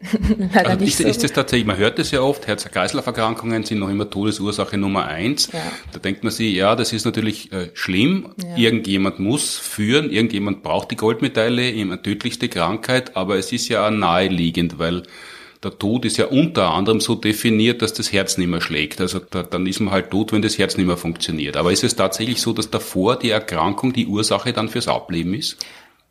Leider 0.54 0.70
also 0.70 0.84
nicht 0.84 0.92
ist, 0.92 0.98
so. 0.98 1.08
ist 1.08 1.22
das 1.22 1.32
tatsächlich, 1.32 1.66
man 1.66 1.76
hört 1.76 1.98
es 1.98 2.10
ja 2.10 2.22
oft, 2.22 2.46
Herz-Kreislauf-Erkrankungen 2.46 3.64
sind 3.64 3.78
noch 3.78 3.90
immer 3.90 4.08
Todesursache 4.08 4.78
Nummer 4.78 5.06
eins. 5.06 5.50
Ja. 5.52 5.60
Da 5.92 5.98
denkt 5.98 6.24
man 6.24 6.32
sich, 6.32 6.54
ja, 6.54 6.74
das 6.76 6.94
ist 6.94 7.04
natürlich 7.04 7.52
äh, 7.52 7.70
schlimm. 7.74 8.34
Ja. 8.42 8.56
Irgendjemand 8.56 9.20
muss 9.20 9.58
führen, 9.58 10.10
irgendjemand 10.10 10.62
braucht 10.62 10.90
die 10.90 10.96
Goldmedaille, 10.96 11.70
immer 11.70 12.02
tödlichste 12.02 12.48
Krankheit, 12.48 13.16
aber 13.16 13.36
es 13.36 13.52
ist 13.52 13.68
ja 13.68 13.86
auch 13.86 13.90
naheliegend, 13.90 14.78
weil 14.78 15.02
der 15.62 15.78
Tod 15.78 16.04
ist 16.04 16.16
ja 16.16 16.26
unter 16.26 16.70
anderem 16.70 17.00
so 17.00 17.14
definiert, 17.14 17.82
dass 17.82 17.92
das 17.92 18.12
Herz 18.12 18.38
nicht 18.38 18.48
mehr 18.48 18.62
schlägt. 18.62 19.00
Also 19.00 19.18
da, 19.18 19.42
dann 19.42 19.66
ist 19.66 19.80
man 19.80 19.92
halt 19.92 20.10
tot, 20.10 20.32
wenn 20.32 20.42
das 20.42 20.58
Herz 20.58 20.76
nicht 20.76 20.86
mehr 20.86 20.96
funktioniert. 20.96 21.56
Aber 21.56 21.70
ist 21.70 21.84
es 21.84 21.96
tatsächlich 21.96 22.40
so, 22.40 22.52
dass 22.52 22.70
davor 22.70 23.18
die 23.18 23.30
Erkrankung 23.30 23.92
die 23.92 24.06
Ursache 24.06 24.52
dann 24.52 24.68
fürs 24.70 24.88
Ableben 24.88 25.34
ist? 25.34 25.58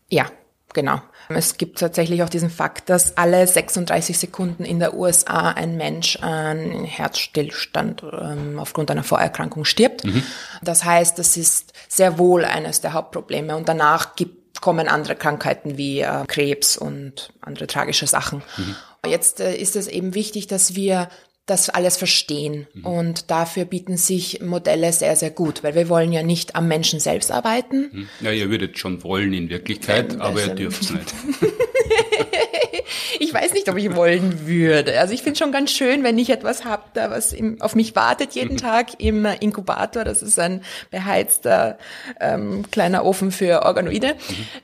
Ja, 0.10 0.32
genau. 0.74 1.02
Es 1.30 1.58
gibt 1.58 1.80
tatsächlich 1.80 2.24
auch 2.24 2.30
diesen 2.30 2.50
Fakt, 2.50 2.90
dass 2.90 3.18
alle 3.18 3.46
36 3.46 4.18
Sekunden 4.18 4.66
in 4.66 4.80
der 4.80 4.96
USA 4.96 5.50
ein 5.50 5.78
Mensch 5.78 6.18
an 6.18 6.84
Herzstillstand 6.84 8.04
ähm, 8.04 8.58
aufgrund 8.58 8.90
einer 8.90 9.04
Vorerkrankung 9.04 9.64
stirbt. 9.64 10.06
Mhm. 10.06 10.24
Das 10.64 10.84
heißt, 10.84 11.20
das 11.20 11.38
ist 11.38 11.74
sehr 11.88 12.18
wohl 12.18 12.46
eines 12.46 12.82
der 12.82 12.94
Hauptprobleme. 12.94 13.56
Und 13.56 13.70
danach 13.70 14.16
gibt, 14.16 14.62
kommen 14.62 14.88
andere 14.88 15.16
Krankheiten 15.16 15.78
wie 15.78 16.02
äh, 16.02 16.26
Krebs 16.28 16.78
und 16.78 17.32
andere 17.42 17.68
tragische 17.68 18.08
Sachen. 18.08 18.42
Mhm. 18.58 18.76
Jetzt 19.06 19.40
äh, 19.40 19.56
ist 19.56 19.76
es 19.76 19.88
eben 19.88 20.16
wichtig, 20.16 20.48
dass 20.48 20.76
wir 20.76 21.10
das 21.50 21.70
alles 21.70 21.98
verstehen. 21.98 22.68
Mhm. 22.74 22.86
Und 22.86 23.32
dafür 23.32 23.66
bieten 23.66 23.98
sich 23.98 24.42
Modelle 24.42 24.94
sehr, 24.94 25.16
sehr 25.16 25.32
gut, 25.32 25.64
weil 25.64 25.76
wir 25.76 25.90
wollen 25.90 26.12
ja 26.12 26.24
nicht 26.24 26.56
am 26.56 26.68
Menschen 26.68 27.00
selbst 27.00 27.32
arbeiten. 27.32 27.90
Mhm. 27.92 28.10
Ja, 28.22 28.32
ihr 28.32 28.50
würdet 28.50 28.78
schon 28.78 29.04
wollen 29.04 29.34
in 29.34 29.50
Wirklichkeit, 29.50 30.14
Wenn 30.14 30.22
aber 30.22 30.46
ihr 30.46 30.56
dürft 30.56 30.84
es 30.84 30.92
nicht. 30.92 31.14
ich 33.20 33.34
weiß 33.34 33.54
nicht, 33.54 33.70
ob 33.70 33.78
ich 33.78 33.96
wollen 33.96 34.46
würde. 34.48 35.00
Also 35.00 35.14
ich 35.14 35.24
finde 35.24 35.40
schon 35.40 35.52
ganz 35.52 35.72
schön, 35.72 36.04
wenn 36.04 36.18
ich 36.20 36.30
etwas 36.30 36.66
habe, 36.66 36.84
da 36.94 37.10
was 37.10 37.34
im, 37.34 37.60
auf 37.62 37.76
mich 37.76 37.96
wartet 37.96 38.34
jeden 38.34 38.54
mhm. 38.54 38.58
Tag 38.58 39.00
im 39.00 39.26
Inkubator. 39.26 40.04
Das 40.04 40.22
ist 40.22 40.38
ein 40.38 40.62
beheizter 40.92 41.80
ähm, 42.20 42.64
kleiner 42.70 43.06
Ofen 43.06 43.32
für 43.32 43.64
Organoide 43.64 44.16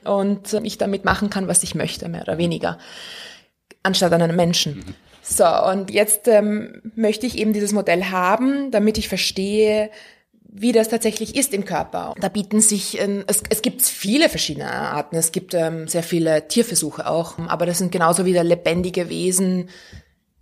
mhm. 0.04 0.10
und 0.10 0.52
ich 0.62 0.78
damit 0.78 1.04
machen 1.04 1.30
kann, 1.30 1.48
was 1.48 1.62
ich 1.64 1.74
möchte, 1.74 2.08
mehr 2.08 2.22
oder 2.22 2.38
weniger 2.38 2.78
anstatt 3.86 4.12
an 4.12 4.22
einem 4.22 4.36
Menschen. 4.36 4.76
Mhm. 4.76 4.94
So, 5.22 5.44
und 5.44 5.90
jetzt 5.90 6.28
ähm, 6.28 6.82
möchte 6.94 7.26
ich 7.26 7.38
eben 7.38 7.52
dieses 7.52 7.72
Modell 7.72 8.04
haben, 8.04 8.70
damit 8.70 8.96
ich 8.96 9.08
verstehe, 9.08 9.90
wie 10.58 10.72
das 10.72 10.88
tatsächlich 10.88 11.36
ist 11.36 11.52
im 11.52 11.64
Körper. 11.64 12.14
Da 12.20 12.28
bieten 12.28 12.60
sich, 12.60 13.00
ähm, 13.00 13.24
es, 13.26 13.42
es 13.50 13.60
gibt 13.60 13.82
viele 13.82 14.28
verschiedene 14.28 14.70
Arten. 14.70 15.16
Es 15.16 15.32
gibt 15.32 15.52
ähm, 15.54 15.88
sehr 15.88 16.02
viele 16.02 16.48
Tierversuche 16.48 17.08
auch, 17.08 17.38
aber 17.48 17.66
das 17.66 17.78
sind 17.78 17.92
genauso 17.92 18.24
wieder 18.24 18.44
lebendige 18.44 19.08
Wesen, 19.08 19.68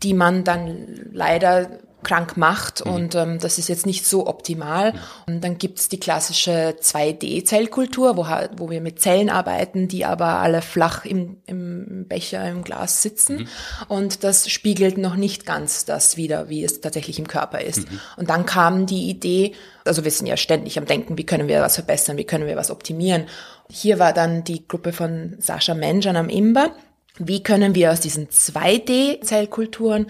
die 0.03 0.15
man 0.15 0.45
dann 0.45 1.09
leider 1.13 1.79
krank 2.05 2.37
macht 2.37 2.85
mhm. 2.85 2.93
und 2.93 3.15
ähm, 3.17 3.39
das 3.41 3.59
ist 3.59 3.69
jetzt 3.69 3.87
nicht 3.87 4.07
so 4.07 4.27
optimal. 4.29 4.93
Mhm. 4.93 4.99
Und 5.27 5.45
dann 5.45 5.59
gibt's 5.59 5.89
die 5.89 5.99
klassische 5.99 6.77
2D-Zellkultur, 6.81 8.17
wo, 8.17 8.27
wo 8.57 8.71
wir 8.71 8.81
mit 8.81 9.01
Zellen 9.01 9.31
arbeiten, 9.31 9.89
die 9.89 10.05
aber 10.05 10.39
alle 10.39 10.63
flach 10.63 11.05
im, 11.05 11.39
im 11.47 12.07
Becher, 12.07 12.49
im 12.49 12.63
Glas 12.63 13.03
sitzen. 13.03 13.39
Mhm. 13.39 13.49
Und 13.89 14.25
das 14.25 14.49
spiegelt 14.49 14.99
noch 14.99 15.17
nicht 15.17 15.47
ganz 15.47 15.85
das 15.85 16.17
wieder, 16.17 16.49
wie 16.49 16.63
es 16.63 16.81
tatsächlich 16.81 17.19
im 17.19 17.27
Körper 17.27 17.61
ist. 17.61 17.91
Mhm. 17.91 18.01
Und 18.17 18.31
dann 18.31 18.47
kam 18.47 18.87
die 18.87 19.09
Idee, 19.09 19.53
also 19.85 20.05
wir 20.05 20.11
sind 20.11 20.27
ja 20.27 20.37
ständig 20.37 20.79
am 20.79 20.87
Denken, 20.87 21.19
wie 21.19 21.27
können 21.27 21.49
wir 21.49 21.61
was 21.61 21.75
verbessern, 21.75 22.17
wie 22.17 22.25
können 22.25 22.47
wir 22.47 22.57
was 22.57 22.71
optimieren. 22.71 23.27
Hier 23.71 23.99
war 23.99 24.13
dann 24.13 24.45
die 24.45 24.67
Gruppe 24.69 24.93
von 24.93 25.37
Sascha 25.39 25.75
Menjan 25.75 26.17
am 26.17 26.29
Imba. 26.29 26.71
Wie 27.19 27.43
können 27.43 27.77
wir 27.77 27.93
aus 27.93 28.01
diesen 28.01 28.29
2D-Zellkulturen 28.29 30.07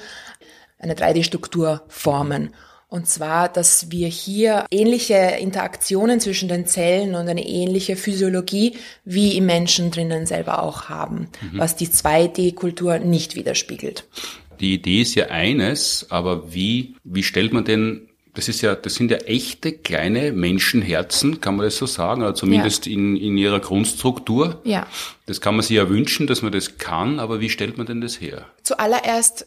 eine 0.85 0.95
3D-Struktur 0.95 1.83
formen. 1.89 2.51
Und 2.89 3.09
zwar, 3.09 3.49
dass 3.49 3.91
wir 3.91 4.07
hier 4.07 4.67
ähnliche 4.71 5.15
Interaktionen 5.15 6.21
zwischen 6.21 6.49
den 6.49 6.67
Zellen 6.67 7.17
und 7.17 7.29
eine 7.29 7.45
ähnliche 7.45 7.97
Physiologie 7.97 8.77
wie 9.05 9.37
im 9.37 9.47
Menschen 9.47 9.91
drinnen 9.91 10.27
selber 10.27 10.63
auch 10.63 10.89
haben, 10.89 11.29
mhm. 11.41 11.59
was 11.59 11.75
die 11.75 11.89
2D-Kultur 11.89 12.99
nicht 12.99 13.35
widerspiegelt. 13.35 14.07
Die 14.61 14.75
Idee 14.75 15.03
ist 15.03 15.17
ja 15.17 15.27
eines, 15.27 16.07
aber 16.11 16.55
wie, 16.55 16.95
wie 17.03 17.25
stellt 17.25 17.53
man 17.53 17.65
denn 17.65 18.09
das 18.35 18.49
ist 18.49 18.63
ja, 18.63 18.75
das 18.75 18.97
sind 18.97 19.13
ja 19.13 19.19
echte 19.19 19.73
kleine 19.73 20.33
Menschenherzen, 20.33 21.41
kann 21.41 21.57
man 21.57 21.67
das 21.67 21.77
so 21.77 21.87
sagen, 21.87 22.23
oder 22.23 22.35
zumindest 22.35 22.87
ja. 22.87 22.93
in, 22.93 23.17
in 23.17 23.39
ihrer 23.39 23.61
Grundstruktur. 23.61 24.61
Ja. 24.65 24.89
Das 25.27 25.41
kann 25.41 25.55
man 25.55 25.63
sich 25.63 25.77
ja 25.77 25.89
wünschen, 25.89 26.27
dass 26.27 26.43
man 26.43 26.51
das 26.51 26.77
kann, 26.79 27.21
aber 27.21 27.41
wie 27.41 27.49
stellt 27.49 27.79
man 27.79 27.87
denn 27.87 28.01
das 28.01 28.21
her? 28.21 28.47
Zuallererst 28.65 29.47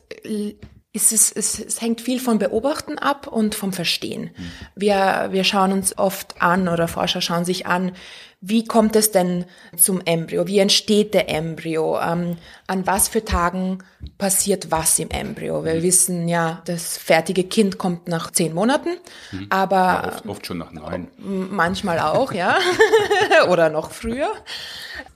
äh, 0.97 0.97
ist 0.97 1.13
es, 1.13 1.31
es, 1.31 1.59
es 1.59 1.81
hängt 1.81 2.01
viel 2.01 2.19
vom 2.19 2.39
Beobachten 2.39 2.97
ab 2.97 3.27
und 3.27 3.55
vom 3.55 3.71
Verstehen. 3.71 4.31
Wir, 4.75 5.29
wir 5.31 5.43
schauen 5.43 5.71
uns 5.71 5.97
oft 5.97 6.41
an 6.41 6.67
oder 6.67 6.87
Forscher 6.87 7.21
schauen 7.21 7.45
sich 7.45 7.65
an, 7.67 7.91
wie 8.39 8.65
kommt 8.65 8.95
es 8.95 9.11
denn 9.11 9.45
zum 9.75 9.99
Embryo? 10.05 10.45
Wie 10.45 10.59
entsteht 10.59 11.15
der 11.15 11.27
Embryo? 11.27 11.99
Ähm, 11.99 12.37
an 12.67 12.85
was 12.85 13.07
für 13.07 13.25
Tagen 13.25 13.79
passiert 14.19 14.69
was 14.69 14.99
im 14.99 15.09
Embryo? 15.09 15.65
Wir 15.65 15.75
mhm. 15.75 15.81
wissen 15.81 16.27
ja, 16.27 16.61
das 16.65 16.97
fertige 16.97 17.45
Kind 17.45 17.79
kommt 17.79 18.07
nach 18.07 18.29
zehn 18.29 18.53
Monaten, 18.53 18.89
mhm. 19.31 19.47
aber 19.49 19.75
ja, 19.75 20.07
oft, 20.07 20.25
oft, 20.27 20.45
schon 20.45 20.59
nach 20.59 20.71
neun. 20.71 21.07
Manchmal 21.17 21.99
auch, 21.99 22.31
ja, 22.31 22.59
oder 23.49 23.69
noch 23.69 23.89
früher. 23.89 24.29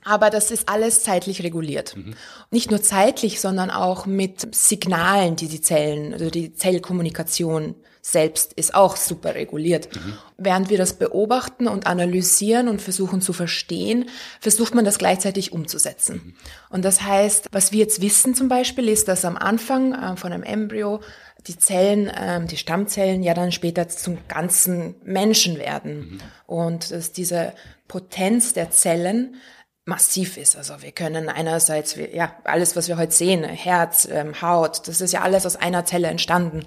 Aber 0.04 0.30
das 0.30 0.50
ist 0.50 0.68
alles 0.68 1.04
zeitlich 1.04 1.44
reguliert. 1.44 1.96
Mhm. 1.96 2.14
Nicht 2.50 2.72
nur 2.72 2.82
zeitlich, 2.82 3.40
sondern 3.40 3.70
auch 3.70 4.04
mit 4.04 4.52
Signalen, 4.52 5.36
die 5.36 5.46
die 5.46 5.60
Zellen, 5.60 6.12
also 6.12 6.28
die 6.28 6.54
Zellkommunikation 6.54 7.76
selbst 8.12 8.52
ist 8.52 8.74
auch 8.74 8.96
super 8.96 9.34
reguliert. 9.34 9.94
Mhm. 9.94 10.18
Während 10.36 10.70
wir 10.70 10.78
das 10.78 10.92
beobachten 10.94 11.66
und 11.66 11.86
analysieren 11.86 12.68
und 12.68 12.82
versuchen 12.82 13.20
zu 13.20 13.32
verstehen, 13.32 14.08
versucht 14.40 14.74
man 14.74 14.84
das 14.84 14.98
gleichzeitig 14.98 15.52
umzusetzen. 15.52 16.20
Mhm. 16.24 16.34
Und 16.70 16.84
das 16.84 17.02
heißt, 17.02 17.48
was 17.50 17.72
wir 17.72 17.80
jetzt 17.80 18.00
wissen 18.02 18.34
zum 18.34 18.48
Beispiel, 18.48 18.88
ist, 18.88 19.08
dass 19.08 19.24
am 19.24 19.36
Anfang 19.36 19.94
äh, 19.94 20.16
von 20.16 20.32
einem 20.32 20.42
Embryo 20.42 21.00
die 21.46 21.58
Zellen, 21.58 22.10
ähm, 22.16 22.46
die 22.46 22.56
Stammzellen 22.56 23.22
ja 23.22 23.34
dann 23.34 23.50
später 23.50 23.88
zum 23.88 24.18
ganzen 24.28 24.94
Menschen 25.02 25.58
werden. 25.58 25.98
Mhm. 25.98 26.18
Und 26.46 26.90
dass 26.90 27.12
diese 27.12 27.54
Potenz 27.88 28.52
der 28.52 28.70
Zellen 28.70 29.36
massiv 29.84 30.36
ist. 30.36 30.56
Also 30.56 30.74
wir 30.80 30.92
können 30.92 31.28
einerseits, 31.28 31.96
ja, 32.12 32.36
alles, 32.44 32.76
was 32.76 32.88
wir 32.88 32.96
heute 32.96 33.12
sehen, 33.12 33.44
Herz, 33.44 34.08
ähm, 34.10 34.40
Haut, 34.40 34.86
das 34.86 35.00
ist 35.00 35.12
ja 35.12 35.22
alles 35.22 35.44
aus 35.44 35.56
einer 35.56 35.84
Zelle 35.84 36.08
entstanden 36.08 36.64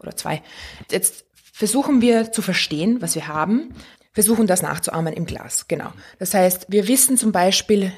oder 0.00 0.16
zwei. 0.16 0.42
Jetzt 0.90 1.24
versuchen 1.52 2.00
wir 2.00 2.32
zu 2.32 2.42
verstehen, 2.42 3.00
was 3.00 3.14
wir 3.14 3.28
haben, 3.28 3.74
versuchen 4.12 4.46
das 4.46 4.62
nachzuahmen 4.62 5.12
im 5.14 5.26
Glas. 5.26 5.68
Genau. 5.68 5.92
Das 6.18 6.34
heißt, 6.34 6.66
wir 6.68 6.88
wissen 6.88 7.16
zum 7.16 7.32
Beispiel, 7.32 7.92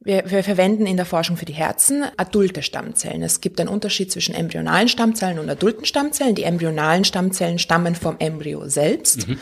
wir, 0.00 0.30
wir 0.30 0.44
verwenden 0.44 0.86
in 0.86 0.96
der 0.96 1.06
Forschung 1.06 1.36
für 1.36 1.46
die 1.46 1.54
Herzen 1.54 2.04
adulte 2.16 2.62
Stammzellen. 2.62 3.22
Es 3.22 3.40
gibt 3.40 3.58
einen 3.58 3.70
Unterschied 3.70 4.12
zwischen 4.12 4.34
embryonalen 4.34 4.88
Stammzellen 4.88 5.38
und 5.38 5.48
adulten 5.48 5.86
Stammzellen. 5.86 6.34
Die 6.34 6.44
embryonalen 6.44 7.04
Stammzellen 7.04 7.58
stammen 7.58 7.94
vom 7.94 8.16
Embryo 8.18 8.68
selbst. 8.68 9.26
Mhm. 9.26 9.40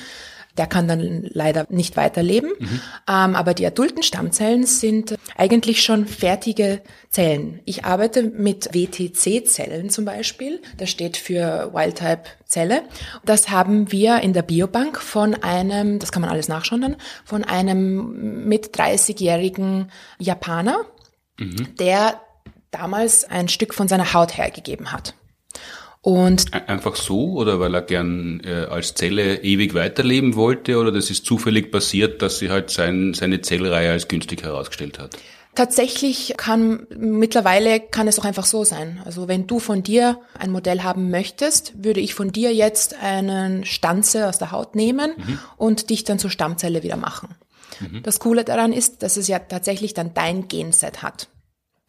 Der 0.58 0.66
kann 0.66 0.86
dann 0.86 1.22
leider 1.32 1.66
nicht 1.70 1.96
weiterleben. 1.96 2.52
Mhm. 2.58 2.80
Ähm, 3.08 3.36
aber 3.36 3.54
die 3.54 3.66
adulten 3.66 4.02
Stammzellen 4.02 4.66
sind 4.66 5.16
eigentlich 5.36 5.82
schon 5.82 6.06
fertige 6.06 6.82
Zellen. 7.08 7.60
Ich 7.64 7.84
arbeite 7.84 8.22
mit 8.22 8.74
WTC-Zellen 8.74 9.90
zum 9.90 10.04
Beispiel. 10.04 10.60
Das 10.76 10.90
steht 10.90 11.16
für 11.16 11.70
Wildtype-Zelle. 11.72 12.82
Das 13.24 13.50
haben 13.50 13.90
wir 13.92 14.20
in 14.20 14.32
der 14.32 14.42
Biobank 14.42 15.00
von 15.00 15.34
einem, 15.34 15.98
das 15.98 16.12
kann 16.12 16.22
man 16.22 16.30
alles 16.30 16.48
nachschauen 16.48 16.82
dann, 16.82 16.96
von 17.24 17.44
einem 17.44 18.46
mit 18.46 18.76
30-jährigen 18.76 19.90
Japaner, 20.18 20.84
mhm. 21.38 21.76
der 21.78 22.20
damals 22.70 23.24
ein 23.24 23.48
Stück 23.48 23.74
von 23.74 23.88
seiner 23.88 24.12
Haut 24.12 24.36
hergegeben 24.36 24.92
hat. 24.92 25.14
Und 26.04 26.52
Einfach 26.52 26.96
so 26.96 27.34
oder 27.34 27.60
weil 27.60 27.74
er 27.74 27.82
gern 27.82 28.42
äh, 28.44 28.64
als 28.64 28.94
Zelle 28.94 29.42
ewig 29.44 29.72
weiterleben 29.72 30.34
wollte 30.34 30.78
oder 30.78 30.90
das 30.90 31.10
ist 31.10 31.24
zufällig 31.24 31.70
passiert, 31.70 32.22
dass 32.22 32.40
sie 32.40 32.50
halt 32.50 32.70
sein, 32.70 33.14
seine 33.14 33.40
Zellreihe 33.40 33.92
als 33.92 34.08
günstig 34.08 34.42
herausgestellt 34.42 34.98
hat? 34.98 35.16
Tatsächlich 35.54 36.34
kann 36.36 36.88
mittlerweile 36.96 37.78
kann 37.78 38.08
es 38.08 38.18
auch 38.18 38.24
einfach 38.24 38.46
so 38.46 38.64
sein. 38.64 39.00
Also 39.04 39.28
wenn 39.28 39.46
du 39.46 39.60
von 39.60 39.84
dir 39.84 40.18
ein 40.36 40.50
Modell 40.50 40.82
haben 40.82 41.10
möchtest, 41.10 41.84
würde 41.84 42.00
ich 42.00 42.14
von 42.14 42.32
dir 42.32 42.52
jetzt 42.52 42.96
einen 43.00 43.64
Stanze 43.64 44.28
aus 44.28 44.38
der 44.38 44.50
Haut 44.50 44.74
nehmen 44.74 45.12
mhm. 45.16 45.38
und 45.56 45.90
dich 45.90 46.02
dann 46.02 46.18
zur 46.18 46.30
Stammzelle 46.30 46.82
wieder 46.82 46.96
machen. 46.96 47.36
Mhm. 47.78 48.02
Das 48.02 48.18
Coole 48.18 48.42
daran 48.44 48.72
ist, 48.72 49.04
dass 49.04 49.16
es 49.16 49.28
ja 49.28 49.38
tatsächlich 49.38 49.94
dann 49.94 50.14
dein 50.14 50.48
Genset 50.48 51.02
hat 51.02 51.28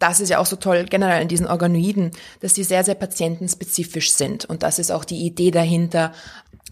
das 0.04 0.20
ist 0.20 0.28
ja 0.28 0.40
auch 0.40 0.46
so 0.46 0.58
toll 0.58 0.84
generell 0.84 1.22
in 1.22 1.30
diesen 1.30 1.48
Organoiden, 1.48 2.12
dass 2.42 2.54
die 2.54 2.66
sehr, 2.66 2.84
sehr 2.84 2.96
patientenspezifisch 2.96 4.12
sind. 4.12 4.44
Und 4.44 4.62
das 4.62 4.78
ist 4.78 4.92
auch 4.92 5.06
die 5.06 5.26
Idee 5.26 5.50
dahinter, 5.50 6.12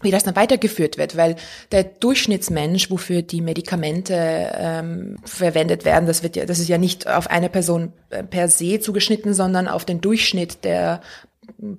wie 0.02 0.10
das 0.10 0.24
dann 0.24 0.36
weitergeführt 0.36 0.98
wird, 0.98 1.16
weil 1.16 1.36
der 1.70 1.84
Durchschnittsmensch, 1.84 2.90
wofür 2.90 3.22
die 3.22 3.40
Medikamente 3.40 4.52
ähm, 4.54 5.16
verwendet 5.24 5.86
werden, 5.86 6.06
das 6.06 6.22
wird 6.22 6.36
ja, 6.36 6.44
das 6.44 6.58
ist 6.58 6.68
ja 6.68 6.76
nicht 6.76 7.08
auf 7.08 7.30
eine 7.30 7.48
Person 7.48 7.94
äh, 8.10 8.22
per 8.22 8.48
se 8.48 8.80
zugeschnitten, 8.80 9.32
sondern 9.32 9.66
auf 9.66 9.86
den 9.86 10.02
Durchschnitt 10.02 10.62
der 10.64 11.00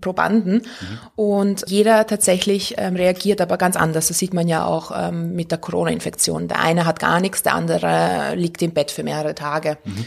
Probanden. 0.01 0.55
Mhm. 0.55 0.99
Und 1.15 1.63
jeder 1.67 2.07
tatsächlich 2.07 2.75
ähm, 2.79 2.95
reagiert 2.95 3.41
aber 3.41 3.57
ganz 3.57 3.75
anders. 3.75 4.07
Das 4.07 4.17
sieht 4.17 4.33
man 4.33 4.47
ja 4.47 4.65
auch 4.65 4.91
ähm, 4.95 5.35
mit 5.35 5.51
der 5.51 5.59
Corona-Infektion. 5.59 6.47
Der 6.47 6.61
eine 6.61 6.87
hat 6.87 6.99
gar 6.99 7.19
nichts, 7.19 7.43
der 7.43 7.53
andere 7.53 8.33
liegt 8.33 8.63
im 8.63 8.71
Bett 8.71 8.89
für 8.89 9.03
mehrere 9.03 9.35
Tage. 9.35 9.77
Mhm 9.83 10.05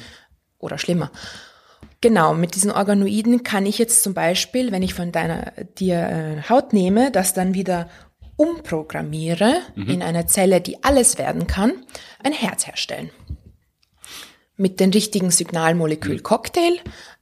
oder 0.58 0.78
schlimmer. 0.78 1.10
Genau, 2.00 2.34
mit 2.34 2.54
diesen 2.54 2.70
Organoiden 2.70 3.42
kann 3.42 3.66
ich 3.66 3.78
jetzt 3.78 4.02
zum 4.02 4.14
Beispiel, 4.14 4.70
wenn 4.70 4.82
ich 4.82 4.94
von 4.94 5.12
deiner 5.12 5.52
dir 5.78 5.96
äh, 5.98 6.48
Haut 6.48 6.72
nehme, 6.72 7.10
das 7.10 7.32
dann 7.32 7.54
wieder 7.54 7.88
umprogrammiere 8.36 9.60
mhm. 9.74 9.88
in 9.88 10.02
einer 10.02 10.26
Zelle, 10.26 10.60
die 10.60 10.84
alles 10.84 11.18
werden 11.18 11.46
kann, 11.46 11.72
ein 12.22 12.32
Herz 12.32 12.66
herstellen. 12.66 13.10
Mit 14.56 14.80
den 14.80 14.90
richtigen 14.90 15.30
Signalmolekül-Cocktail 15.30 16.78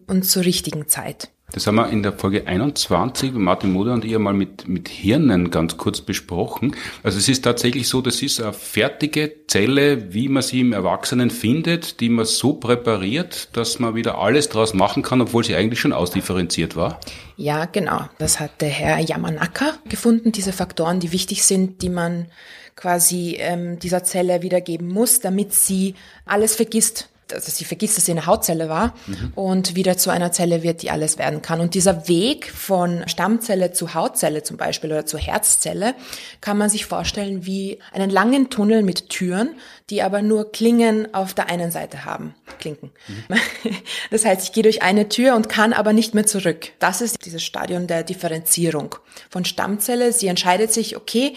und 0.06 0.24
zur 0.24 0.44
richtigen 0.44 0.88
Zeit. 0.88 1.30
Das 1.54 1.68
haben 1.68 1.76
wir 1.76 1.88
in 1.88 2.02
der 2.02 2.12
Folge 2.12 2.48
21, 2.48 3.32
Martin 3.34 3.72
Moder 3.72 3.92
und 3.92 4.04
ich 4.04 4.12
einmal 4.12 4.34
mit, 4.34 4.66
mit 4.66 4.88
Hirnen 4.88 5.52
ganz 5.52 5.76
kurz 5.76 6.00
besprochen. 6.00 6.74
Also 7.04 7.16
es 7.16 7.28
ist 7.28 7.44
tatsächlich 7.44 7.86
so, 7.86 8.00
das 8.00 8.22
ist 8.22 8.40
eine 8.40 8.52
fertige 8.52 9.46
Zelle, 9.46 10.12
wie 10.12 10.28
man 10.28 10.42
sie 10.42 10.62
im 10.62 10.72
Erwachsenen 10.72 11.30
findet, 11.30 12.00
die 12.00 12.08
man 12.08 12.24
so 12.24 12.54
präpariert, 12.54 13.56
dass 13.56 13.78
man 13.78 13.94
wieder 13.94 14.18
alles 14.18 14.48
draus 14.48 14.74
machen 14.74 15.04
kann, 15.04 15.20
obwohl 15.20 15.44
sie 15.44 15.54
eigentlich 15.54 15.78
schon 15.78 15.92
ausdifferenziert 15.92 16.74
war. 16.74 16.98
Ja, 17.36 17.66
genau. 17.66 18.08
Das 18.18 18.40
hat 18.40 18.60
der 18.60 18.70
Herr 18.70 18.98
Yamanaka 18.98 19.74
gefunden, 19.88 20.32
diese 20.32 20.52
Faktoren, 20.52 20.98
die 20.98 21.12
wichtig 21.12 21.44
sind, 21.44 21.82
die 21.82 21.88
man 21.88 22.26
quasi 22.74 23.36
ähm, 23.38 23.78
dieser 23.78 24.02
Zelle 24.02 24.42
wiedergeben 24.42 24.88
muss, 24.88 25.20
damit 25.20 25.54
sie 25.54 25.94
alles 26.26 26.56
vergisst, 26.56 27.10
also 27.34 27.50
sie 27.50 27.64
vergisst, 27.64 27.96
dass 27.96 28.06
sie 28.06 28.12
eine 28.12 28.26
Hautzelle 28.26 28.68
war 28.68 28.94
mhm. 29.06 29.32
und 29.34 29.74
wieder 29.74 29.96
zu 29.96 30.10
einer 30.10 30.32
Zelle 30.32 30.62
wird, 30.62 30.82
die 30.82 30.90
alles 30.90 31.18
werden 31.18 31.42
kann. 31.42 31.60
Und 31.60 31.74
dieser 31.74 32.08
Weg 32.08 32.50
von 32.50 33.04
Stammzelle 33.06 33.72
zu 33.72 33.94
Hautzelle 33.94 34.42
zum 34.42 34.56
Beispiel 34.56 34.90
oder 34.90 35.06
zu 35.06 35.18
Herzzelle 35.18 35.94
kann 36.40 36.58
man 36.58 36.70
sich 36.70 36.86
vorstellen 36.86 37.46
wie 37.46 37.78
einen 37.92 38.10
langen 38.10 38.50
Tunnel 38.50 38.82
mit 38.82 39.08
Türen, 39.10 39.56
die 39.90 40.02
aber 40.02 40.22
nur 40.22 40.52
Klingen 40.52 41.12
auf 41.14 41.34
der 41.34 41.48
einen 41.48 41.70
Seite 41.70 42.04
haben. 42.04 42.34
Klinken. 42.58 42.90
Mhm. 43.08 43.36
Das 44.10 44.24
heißt, 44.24 44.44
ich 44.44 44.52
gehe 44.52 44.62
durch 44.62 44.82
eine 44.82 45.08
Tür 45.08 45.34
und 45.34 45.48
kann 45.48 45.72
aber 45.72 45.92
nicht 45.92 46.14
mehr 46.14 46.26
zurück. 46.26 46.70
Das 46.78 47.00
ist 47.00 47.24
dieses 47.26 47.42
Stadion 47.42 47.86
der 47.86 48.02
Differenzierung 48.02 48.94
von 49.28 49.44
Stammzelle. 49.44 50.12
Sie 50.12 50.28
entscheidet 50.28 50.72
sich, 50.72 50.96
okay, 50.96 51.34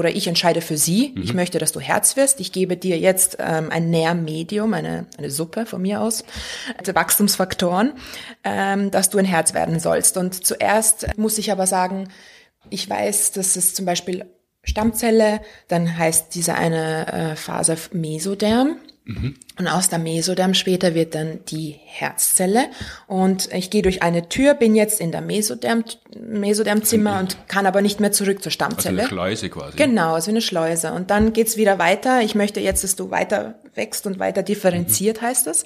oder 0.00 0.08
ich 0.08 0.26
entscheide 0.26 0.62
für 0.62 0.78
sie, 0.78 1.12
mhm. 1.14 1.22
ich 1.22 1.34
möchte, 1.34 1.58
dass 1.58 1.72
du 1.72 1.80
Herz 1.80 2.16
wirst, 2.16 2.40
ich 2.40 2.52
gebe 2.52 2.78
dir 2.78 2.98
jetzt 2.98 3.36
ähm, 3.38 3.68
ein 3.70 3.90
Nährmedium, 3.90 4.72
eine, 4.72 5.04
eine 5.18 5.30
Suppe 5.30 5.66
von 5.66 5.82
mir 5.82 6.00
aus, 6.00 6.24
also 6.78 6.94
Wachstumsfaktoren, 6.94 7.92
ähm, 8.42 8.90
dass 8.90 9.10
du 9.10 9.18
ein 9.18 9.26
Herz 9.26 9.52
werden 9.52 9.78
sollst. 9.78 10.16
Und 10.16 10.46
zuerst 10.46 11.18
muss 11.18 11.36
ich 11.36 11.52
aber 11.52 11.66
sagen, 11.66 12.08
ich 12.70 12.88
weiß, 12.88 13.32
dass 13.32 13.56
es 13.56 13.74
zum 13.74 13.84
Beispiel 13.84 14.24
Stammzelle, 14.62 15.42
dann 15.68 15.98
heißt 15.98 16.34
diese 16.34 16.54
eine 16.54 17.06
äh, 17.12 17.36
Phase 17.36 17.76
Mesoderm. 17.92 18.76
Mhm. 19.10 19.34
Und 19.58 19.68
aus 19.68 19.88
der 19.88 19.98
Mesoderm 19.98 20.54
später 20.54 20.94
wird 20.94 21.14
dann 21.14 21.40
die 21.48 21.76
Herzzelle. 21.84 22.66
Und 23.06 23.52
ich 23.52 23.70
gehe 23.70 23.82
durch 23.82 24.02
eine 24.02 24.28
Tür, 24.28 24.54
bin 24.54 24.74
jetzt 24.74 25.00
in 25.00 25.12
der 25.12 25.20
Mesoderm, 25.20 25.84
Mesodermzimmer 26.18 27.18
und 27.18 27.36
kann 27.48 27.66
aber 27.66 27.82
nicht 27.82 28.00
mehr 28.00 28.12
zurück 28.12 28.42
zur 28.42 28.52
Stammzelle. 28.52 29.02
Also 29.02 29.16
eine 29.16 29.22
Schleuse 29.22 29.50
quasi. 29.50 29.76
Genau, 29.76 30.14
also 30.14 30.30
eine 30.30 30.40
Schleuse. 30.40 30.92
Und 30.92 31.10
dann 31.10 31.32
geht's 31.32 31.56
wieder 31.56 31.78
weiter. 31.78 32.22
Ich 32.22 32.34
möchte 32.34 32.60
jetzt, 32.60 32.84
dass 32.84 32.96
du 32.96 33.10
weiter 33.10 33.56
wächst 33.74 34.06
und 34.06 34.18
weiter 34.18 34.42
differenziert, 34.42 35.20
mhm. 35.20 35.26
heißt 35.26 35.46
das. 35.46 35.64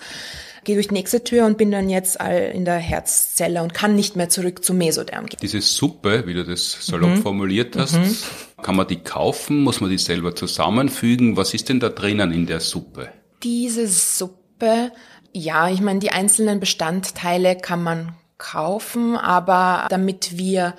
gehe 0.65 0.75
durch 0.75 0.89
die 0.89 0.95
nächste 0.95 1.23
Tür 1.23 1.47
und 1.47 1.59
bin 1.59 1.71
dann 1.71 1.89
jetzt 1.89 2.19
in 2.53 2.65
der 2.65 2.79
Herzzelle 2.79 3.63
und 3.63 3.75
kann 3.75 3.95
nicht 3.95 4.17
mehr 4.17 4.29
zurück 4.29 4.65
zum 4.65 4.79
Mesoderm 4.79 5.27
gehen. 5.27 5.39
Diese 5.41 5.61
Suppe, 5.61 6.27
wie 6.27 6.35
du 6.35 6.45
das 6.45 6.79
salopp 6.81 7.11
mhm. 7.11 7.23
formuliert 7.23 7.77
hast, 7.77 7.95
mhm. 7.95 8.17
kann 8.63 8.77
man 8.77 8.89
die 8.89 8.97
kaufen? 8.97 9.63
Muss 9.63 9.81
man 9.81 9.91
die 9.91 9.99
selber 9.99 10.35
zusammenfügen? 10.35 11.37
Was 11.37 11.55
ist 11.55 11.69
denn 11.69 11.81
da 11.81 11.91
drinnen 11.91 12.33
in 12.33 12.47
der 12.47 12.61
Suppe? 12.61 13.11
Diese 13.45 13.87
Suppe, 13.87 14.91
ja, 15.33 15.69
ich 15.69 15.81
meine, 15.81 16.01
die 16.01 16.11
einzelnen 16.11 16.61
Bestandteile 16.61 17.57
kann 17.57 17.83
man 17.83 18.15
kaufen, 18.39 19.17
aber 19.17 19.87
damit 19.91 20.39
wir 20.39 20.75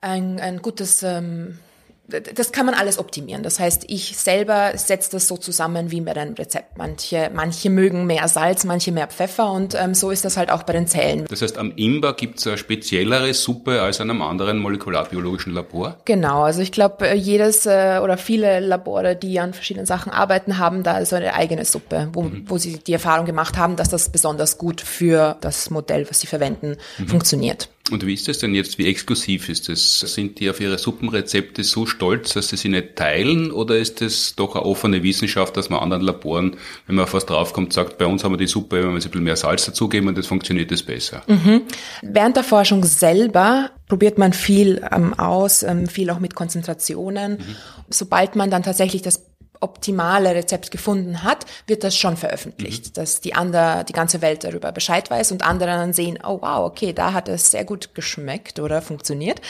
ein, 0.00 0.38
ein 0.38 0.60
gutes 0.60 1.02
ähm, 1.02 1.58
das 2.06 2.52
kann 2.52 2.66
man 2.66 2.74
alles 2.74 2.98
optimieren. 2.98 3.42
Das 3.42 3.58
heißt, 3.58 3.84
ich 3.88 4.16
selber 4.16 4.72
setze 4.76 5.10
das 5.12 5.26
so 5.26 5.38
zusammen 5.38 5.90
wie 5.90 6.02
bei 6.02 6.14
einem 6.14 6.34
Rezept. 6.34 6.76
Manche, 6.76 7.30
manche 7.34 7.70
mögen 7.70 8.06
mehr 8.06 8.28
Salz, 8.28 8.64
manche 8.64 8.92
mehr 8.92 9.06
Pfeffer 9.06 9.50
und 9.50 9.74
ähm, 9.74 9.94
so 9.94 10.10
ist 10.10 10.24
das 10.24 10.36
halt 10.36 10.50
auch 10.50 10.64
bei 10.64 10.74
den 10.74 10.86
Zellen. 10.86 11.24
Das 11.28 11.40
heißt, 11.40 11.56
am 11.56 11.72
Imba 11.76 12.12
gibt 12.12 12.40
es 12.40 12.46
eine 12.46 12.58
speziellere 12.58 13.32
Suppe 13.32 13.80
als 13.80 14.02
an 14.02 14.10
einem 14.10 14.20
anderen 14.20 14.58
molekularbiologischen 14.58 15.54
Labor? 15.54 15.96
Genau, 16.04 16.42
also 16.42 16.60
ich 16.60 16.72
glaube, 16.72 17.08
äh, 17.08 17.14
jedes 17.14 17.64
äh, 17.64 18.00
oder 18.02 18.18
viele 18.18 18.60
Labore, 18.60 19.16
die 19.16 19.40
an 19.40 19.54
verschiedenen 19.54 19.86
Sachen 19.86 20.12
arbeiten, 20.12 20.58
haben 20.58 20.82
da 20.82 21.04
so 21.06 21.16
eine 21.16 21.34
eigene 21.34 21.64
Suppe, 21.64 22.10
wo, 22.12 22.22
mhm. 22.22 22.44
wo 22.46 22.58
sie 22.58 22.78
die 22.78 22.92
Erfahrung 22.92 23.24
gemacht 23.24 23.56
haben, 23.56 23.76
dass 23.76 23.88
das 23.88 24.10
besonders 24.10 24.58
gut 24.58 24.82
für 24.82 25.36
das 25.40 25.70
Modell, 25.70 26.06
was 26.10 26.20
sie 26.20 26.26
verwenden, 26.26 26.76
mhm. 26.98 27.08
funktioniert. 27.08 27.70
Und 27.90 28.06
wie 28.06 28.14
ist 28.14 28.28
das 28.28 28.38
denn 28.38 28.54
jetzt? 28.54 28.78
Wie 28.78 28.86
exklusiv 28.86 29.50
ist 29.50 29.68
das? 29.68 30.00
Sind 30.00 30.40
die 30.40 30.48
auf 30.48 30.58
ihre 30.58 30.78
Suppenrezepte 30.78 31.62
so 31.64 31.84
stolz, 31.84 32.32
dass 32.32 32.48
sie 32.48 32.56
sie 32.56 32.70
nicht 32.70 32.96
teilen? 32.96 33.50
Oder 33.52 33.76
ist 33.76 34.00
das 34.00 34.34
doch 34.36 34.54
eine 34.54 34.64
offene 34.64 35.02
Wissenschaft, 35.02 35.54
dass 35.58 35.68
man 35.68 35.80
anderen 35.80 36.02
Laboren, 36.02 36.56
wenn 36.86 36.96
man 36.96 37.06
fast 37.06 37.28
draufkommt, 37.28 37.74
sagt, 37.74 37.98
bei 37.98 38.06
uns 38.06 38.24
haben 38.24 38.32
wir 38.32 38.38
die 38.38 38.46
Suppe, 38.46 38.76
wenn 38.76 38.84
wir 38.84 38.90
ein 38.92 38.94
bisschen 38.94 39.22
mehr 39.22 39.36
Salz 39.36 39.66
dazugeben 39.66 40.08
und 40.08 40.16
das 40.16 40.26
funktioniert 40.26 40.70
das 40.70 40.82
besser? 40.82 41.22
Mhm. 41.26 41.62
Während 42.00 42.36
der 42.36 42.44
Forschung 42.44 42.84
selber 42.84 43.70
probiert 43.86 44.16
man 44.16 44.32
viel 44.32 44.82
ähm, 44.90 45.12
aus, 45.12 45.62
ähm, 45.62 45.86
viel 45.86 46.08
auch 46.08 46.20
mit 46.20 46.34
Konzentrationen. 46.34 47.32
Mhm. 47.32 47.56
Sobald 47.90 48.34
man 48.34 48.50
dann 48.50 48.62
tatsächlich 48.62 49.02
das 49.02 49.26
optimale 49.64 50.34
Rezept 50.34 50.70
gefunden 50.70 51.24
hat, 51.24 51.46
wird 51.66 51.82
das 51.82 51.96
schon 51.96 52.16
veröffentlicht, 52.16 52.88
mhm. 52.88 52.92
dass 52.94 53.20
die 53.20 53.34
andere, 53.34 53.84
die 53.88 53.92
ganze 53.92 54.22
Welt 54.22 54.44
darüber 54.44 54.70
Bescheid 54.72 55.10
weiß 55.10 55.32
und 55.32 55.42
andere 55.42 55.70
dann 55.70 55.92
sehen, 55.92 56.18
oh 56.22 56.38
wow, 56.42 56.66
okay, 56.66 56.92
da 56.92 57.12
hat 57.12 57.28
es 57.28 57.50
sehr 57.50 57.64
gut 57.64 57.94
geschmeckt 57.94 58.60
oder 58.60 58.82
funktioniert. 58.82 59.40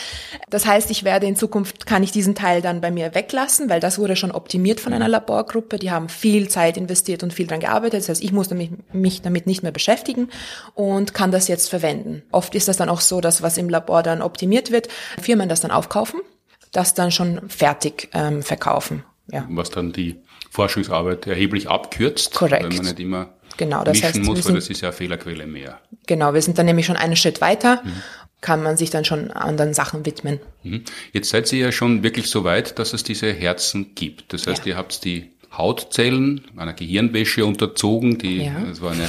Das 0.48 0.66
heißt, 0.66 0.90
ich 0.90 1.04
werde 1.04 1.26
in 1.26 1.36
Zukunft, 1.36 1.86
kann 1.86 2.02
ich 2.02 2.12
diesen 2.12 2.34
Teil 2.34 2.62
dann 2.62 2.80
bei 2.80 2.90
mir 2.90 3.14
weglassen, 3.14 3.68
weil 3.68 3.80
das 3.80 3.98
wurde 3.98 4.16
schon 4.16 4.30
optimiert 4.30 4.80
von 4.80 4.92
einer. 4.92 5.08
Laborgruppe, 5.08 5.78
die 5.78 5.90
haben 5.90 6.08
viel 6.08 6.48
Zeit 6.48 6.76
investiert 6.76 7.22
und 7.22 7.32
viel 7.32 7.46
dran 7.46 7.60
gearbeitet. 7.60 8.00
Das 8.00 8.08
heißt, 8.08 8.22
ich 8.22 8.32
muss 8.32 8.50
mich, 8.50 8.70
mich 8.92 9.22
damit 9.22 9.46
nicht 9.46 9.62
mehr 9.62 9.72
beschäftigen 9.72 10.28
und 10.74 11.14
kann 11.14 11.30
das 11.30 11.48
jetzt 11.48 11.68
verwenden. 11.68 12.22
Oft 12.32 12.54
ist 12.54 12.68
das 12.68 12.76
dann 12.76 12.88
auch 12.88 13.00
so, 13.00 13.20
dass 13.20 13.42
was 13.42 13.58
im 13.58 13.68
Labor 13.68 14.02
dann 14.02 14.22
optimiert 14.22 14.70
wird, 14.70 14.88
Firmen 15.20 15.48
das 15.48 15.60
dann 15.60 15.70
aufkaufen, 15.70 16.20
das 16.72 16.94
dann 16.94 17.10
schon 17.10 17.48
fertig 17.48 18.08
ähm, 18.14 18.42
verkaufen 18.42 19.04
ja. 19.30 19.46
was 19.50 19.70
dann 19.70 19.92
die 19.92 20.16
Forschungsarbeit 20.50 21.26
erheblich 21.26 21.68
abkürzt, 21.68 22.34
Korrekt. 22.34 22.64
weil 22.64 22.70
man 22.74 22.84
nicht 22.84 23.00
immer 23.00 23.34
genau, 23.56 23.84
das 23.84 23.98
mischen 23.98 24.08
heißt, 24.08 24.22
muss, 24.22 24.46
weil 24.46 24.54
das 24.54 24.68
ist 24.68 24.80
ja 24.80 24.88
eine 24.88 24.96
Fehlerquelle 24.96 25.46
mehr. 25.46 25.80
Genau, 26.06 26.34
wir 26.34 26.42
sind 26.42 26.58
dann 26.58 26.66
nämlich 26.66 26.86
schon 26.86 26.96
einen 26.96 27.16
Schritt 27.16 27.40
weiter, 27.40 27.82
mhm. 27.84 28.02
kann 28.40 28.62
man 28.62 28.76
sich 28.76 28.90
dann 28.90 29.04
schon 29.04 29.30
anderen 29.30 29.74
Sachen 29.74 30.06
widmen. 30.06 30.40
Mhm. 30.62 30.84
Jetzt 31.12 31.30
seid 31.30 31.52
ihr 31.52 31.58
ja 31.58 31.72
schon 31.72 32.02
wirklich 32.02 32.28
so 32.30 32.44
weit, 32.44 32.78
dass 32.78 32.92
es 32.92 33.02
diese 33.02 33.32
Herzen 33.32 33.94
gibt. 33.94 34.32
Das 34.32 34.46
heißt, 34.46 34.64
ja. 34.66 34.72
ihr 34.72 34.76
habt 34.76 35.04
die 35.04 35.30
Hautzellen 35.56 36.42
einer 36.56 36.72
Gehirnwäsche 36.72 37.44
unterzogen, 37.44 38.18
die, 38.18 38.44
ja. 38.44 38.60
das 38.68 38.80
war 38.80 38.92
eine 38.92 39.08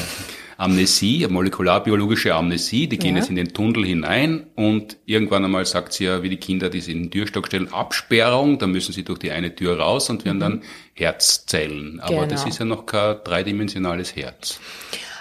Amnesie, 0.58 1.28
molekularbiologische 1.28 2.34
Amnesie, 2.34 2.88
die 2.88 2.98
gehen 2.98 3.16
ja. 3.16 3.22
jetzt 3.22 3.30
in 3.30 3.36
den 3.36 3.54
Tunnel 3.54 3.86
hinein 3.86 4.48
und 4.56 4.98
irgendwann 5.06 5.44
einmal 5.44 5.66
sagt 5.66 5.94
sie 5.94 6.06
ja, 6.06 6.24
wie 6.24 6.30
die 6.30 6.38
Kinder, 6.38 6.70
die 6.70 6.82
sie 6.82 6.94
in 6.94 7.04
den 7.04 7.12
Türstock 7.12 7.48
stellen, 7.48 7.74
Absperrung, 7.74 8.58
dann 8.58 8.72
müssen 8.72 8.94
sie 8.94 9.04
durch 9.04 9.20
die 9.20 9.32
eine 9.32 9.54
Tür 9.54 9.80
raus 9.80 10.10
und 10.10 10.24
werden 10.24 10.38
mhm. 10.38 10.42
dann 10.42 10.64
Herzzellen. 10.94 12.00
Aber 12.00 12.16
genau. 12.16 12.28
das 12.28 12.46
ist 12.46 12.60
ja 12.60 12.66
noch 12.66 12.86
kein 12.86 13.18
dreidimensionales 13.24 14.16
Herz. 14.16 14.60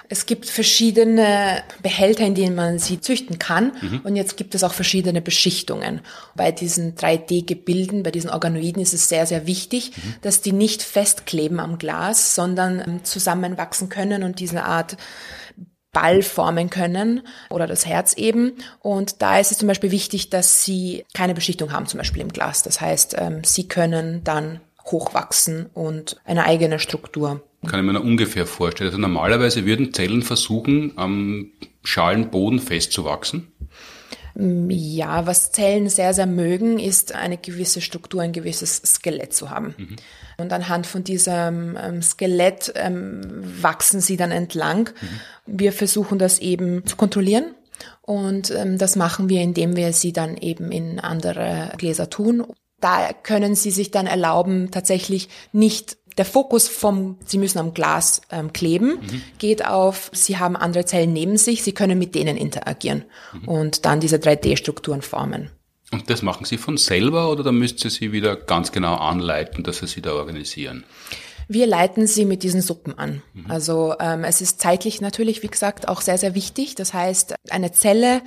Es 0.08 0.26
gibt 0.26 0.46
verschiedene 0.48 1.62
Behälter, 1.82 2.24
in 2.24 2.34
denen 2.34 2.54
man 2.54 2.78
sie 2.78 3.00
züchten 3.00 3.38
kann. 3.38 3.72
Mhm. 3.80 4.00
Und 4.04 4.16
jetzt 4.16 4.36
gibt 4.36 4.54
es 4.54 4.62
auch 4.62 4.74
verschiedene 4.74 5.22
Beschichtungen. 5.22 6.00
Bei 6.34 6.52
diesen 6.52 6.94
3D-Gebilden, 6.94 8.02
bei 8.02 8.10
diesen 8.10 8.30
Organoiden 8.30 8.82
ist 8.82 8.94
es 8.94 9.08
sehr, 9.08 9.26
sehr 9.26 9.46
wichtig, 9.46 9.92
mhm. 9.96 10.14
dass 10.22 10.40
die 10.40 10.52
nicht 10.52 10.82
festkleben 10.82 11.60
am 11.60 11.78
Glas, 11.78 12.34
sondern 12.34 12.80
ähm, 12.80 13.04
zusammenwachsen 13.04 13.88
können 13.88 14.22
und 14.22 14.40
diese 14.40 14.64
Art 14.64 14.96
Ball 15.94 16.22
formen 16.22 16.68
können 16.68 17.22
oder 17.48 17.66
das 17.66 17.86
Herz 17.86 18.12
eben. 18.12 18.52
Und 18.80 19.22
da 19.22 19.38
ist 19.38 19.52
es 19.52 19.58
zum 19.58 19.68
Beispiel 19.68 19.92
wichtig, 19.92 20.28
dass 20.28 20.64
sie 20.64 21.06
keine 21.14 21.34
Beschichtung 21.34 21.72
haben, 21.72 21.86
zum 21.86 21.98
Beispiel 21.98 22.20
im 22.20 22.32
Glas. 22.32 22.62
Das 22.62 22.82
heißt, 22.82 23.16
ähm, 23.18 23.42
sie 23.44 23.68
können 23.68 24.22
dann 24.24 24.60
hochwachsen 24.84 25.66
und 25.72 26.20
eine 26.26 26.44
eigene 26.44 26.78
Struktur 26.78 27.42
kann 27.64 27.80
ich 27.80 27.86
mir 27.86 27.92
noch 27.92 28.04
ungefähr 28.04 28.46
vorstellen. 28.46 28.88
Also 28.88 29.00
normalerweise 29.00 29.66
würden 29.66 29.92
Zellen 29.92 30.22
versuchen, 30.22 30.92
am 30.96 31.50
Schalenboden 31.82 32.60
festzuwachsen. 32.60 33.52
Ja, 34.36 35.26
was 35.26 35.52
Zellen 35.52 35.88
sehr, 35.88 36.12
sehr 36.12 36.26
mögen, 36.26 36.80
ist 36.80 37.14
eine 37.14 37.38
gewisse 37.38 37.80
Struktur, 37.80 38.20
ein 38.20 38.32
gewisses 38.32 38.82
Skelett 38.84 39.32
zu 39.32 39.50
haben. 39.50 39.74
Mhm. 39.78 39.96
Und 40.38 40.52
anhand 40.52 40.88
von 40.88 41.04
diesem 41.04 41.78
ähm, 41.80 42.02
Skelett 42.02 42.72
ähm, 42.74 43.20
wachsen 43.62 44.00
sie 44.00 44.16
dann 44.16 44.32
entlang. 44.32 44.90
Mhm. 45.00 45.58
Wir 45.58 45.72
versuchen 45.72 46.18
das 46.18 46.40
eben 46.40 46.84
zu 46.84 46.96
kontrollieren. 46.96 47.54
Und 48.02 48.50
ähm, 48.50 48.76
das 48.76 48.96
machen 48.96 49.28
wir, 49.28 49.40
indem 49.40 49.76
wir 49.76 49.92
sie 49.92 50.12
dann 50.12 50.36
eben 50.36 50.72
in 50.72 50.98
andere 50.98 51.72
Gläser 51.78 52.10
tun. 52.10 52.44
Da 52.80 53.12
können 53.12 53.54
sie 53.54 53.70
sich 53.70 53.92
dann 53.92 54.06
erlauben, 54.06 54.70
tatsächlich 54.72 55.28
nicht 55.52 55.96
der 56.16 56.24
Fokus 56.24 56.68
vom, 56.68 57.18
Sie 57.24 57.38
müssen 57.38 57.58
am 57.58 57.74
Glas 57.74 58.22
ähm, 58.30 58.52
kleben, 58.52 59.00
mhm. 59.00 59.22
geht 59.38 59.66
auf, 59.66 60.10
Sie 60.12 60.38
haben 60.38 60.56
andere 60.56 60.84
Zellen 60.84 61.12
neben 61.12 61.36
sich, 61.36 61.62
Sie 61.62 61.72
können 61.72 61.98
mit 61.98 62.14
denen 62.14 62.36
interagieren 62.36 63.04
mhm. 63.32 63.48
und 63.48 63.84
dann 63.84 64.00
diese 64.00 64.16
3D-Strukturen 64.16 65.02
formen. 65.02 65.50
Und 65.90 66.10
das 66.10 66.22
machen 66.22 66.44
Sie 66.44 66.56
von 66.56 66.76
selber 66.76 67.30
oder 67.30 67.42
da 67.42 67.52
müsst 67.52 67.84
ihr 67.84 67.90
sie 67.90 68.12
wieder 68.12 68.36
ganz 68.36 68.72
genau 68.72 68.96
anleiten, 68.96 69.62
dass 69.62 69.78
Sie 69.78 69.86
sie 69.86 70.02
da 70.02 70.12
organisieren? 70.12 70.84
Wir 71.46 71.66
leiten 71.66 72.06
sie 72.06 72.24
mit 72.24 72.42
diesen 72.42 72.62
Suppen 72.62 72.98
an. 72.98 73.22
Mhm. 73.34 73.50
Also 73.50 73.94
ähm, 74.00 74.24
es 74.24 74.40
ist 74.40 74.60
zeitlich 74.60 75.00
natürlich, 75.00 75.42
wie 75.42 75.48
gesagt, 75.48 75.88
auch 75.88 76.00
sehr, 76.00 76.18
sehr 76.18 76.34
wichtig. 76.34 76.74
Das 76.74 76.94
heißt, 76.94 77.34
eine 77.50 77.72
Zelle 77.72 78.22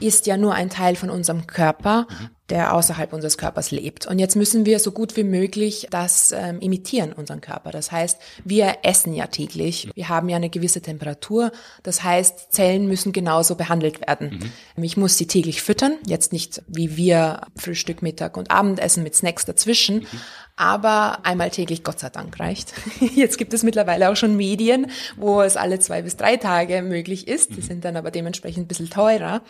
ist 0.00 0.26
ja 0.26 0.36
nur 0.36 0.54
ein 0.54 0.70
Teil 0.70 0.96
von 0.96 1.10
unserem 1.10 1.46
Körper, 1.46 2.06
mhm. 2.08 2.30
der 2.48 2.74
außerhalb 2.74 3.12
unseres 3.12 3.38
Körpers 3.38 3.70
lebt. 3.70 4.06
Und 4.06 4.18
jetzt 4.18 4.36
müssen 4.36 4.66
wir 4.66 4.78
so 4.78 4.92
gut 4.92 5.16
wie 5.16 5.24
möglich 5.24 5.86
das 5.90 6.32
ähm, 6.32 6.60
imitieren, 6.60 7.12
unseren 7.12 7.40
Körper. 7.40 7.70
Das 7.70 7.92
heißt, 7.92 8.18
wir 8.44 8.78
essen 8.82 9.12
ja 9.14 9.26
täglich. 9.26 9.88
Wir 9.94 10.08
haben 10.08 10.28
ja 10.28 10.36
eine 10.36 10.50
gewisse 10.50 10.80
Temperatur. 10.80 11.52
Das 11.82 12.02
heißt, 12.02 12.52
Zellen 12.52 12.86
müssen 12.88 13.12
genauso 13.12 13.54
behandelt 13.54 14.06
werden. 14.06 14.50
Mhm. 14.76 14.82
Ich 14.82 14.96
muss 14.96 15.18
sie 15.18 15.26
täglich 15.26 15.62
füttern. 15.62 15.96
Jetzt 16.06 16.32
nicht 16.32 16.62
wie 16.66 16.96
wir 16.96 17.42
Frühstück, 17.56 18.02
Mittag 18.02 18.36
und 18.36 18.50
Abendessen 18.50 19.02
mit 19.02 19.14
Snacks 19.14 19.44
dazwischen. 19.44 20.00
Mhm. 20.00 20.20
Aber 20.60 21.20
einmal 21.24 21.48
täglich, 21.48 21.84
Gott 21.84 22.00
sei 22.00 22.10
Dank, 22.10 22.38
reicht. 22.38 22.74
Jetzt 23.14 23.38
gibt 23.38 23.54
es 23.54 23.62
mittlerweile 23.62 24.10
auch 24.10 24.16
schon 24.16 24.36
Medien, 24.36 24.90
wo 25.16 25.40
es 25.40 25.56
alle 25.56 25.78
zwei 25.78 26.02
bis 26.02 26.18
drei 26.18 26.36
Tage 26.36 26.82
möglich 26.82 27.28
ist. 27.28 27.52
Die 27.52 27.62
mhm. 27.62 27.66
sind 27.66 27.84
dann 27.86 27.96
aber 27.96 28.10
dementsprechend 28.10 28.64
ein 28.64 28.68
bisschen 28.68 28.90
teurer. 28.90 29.40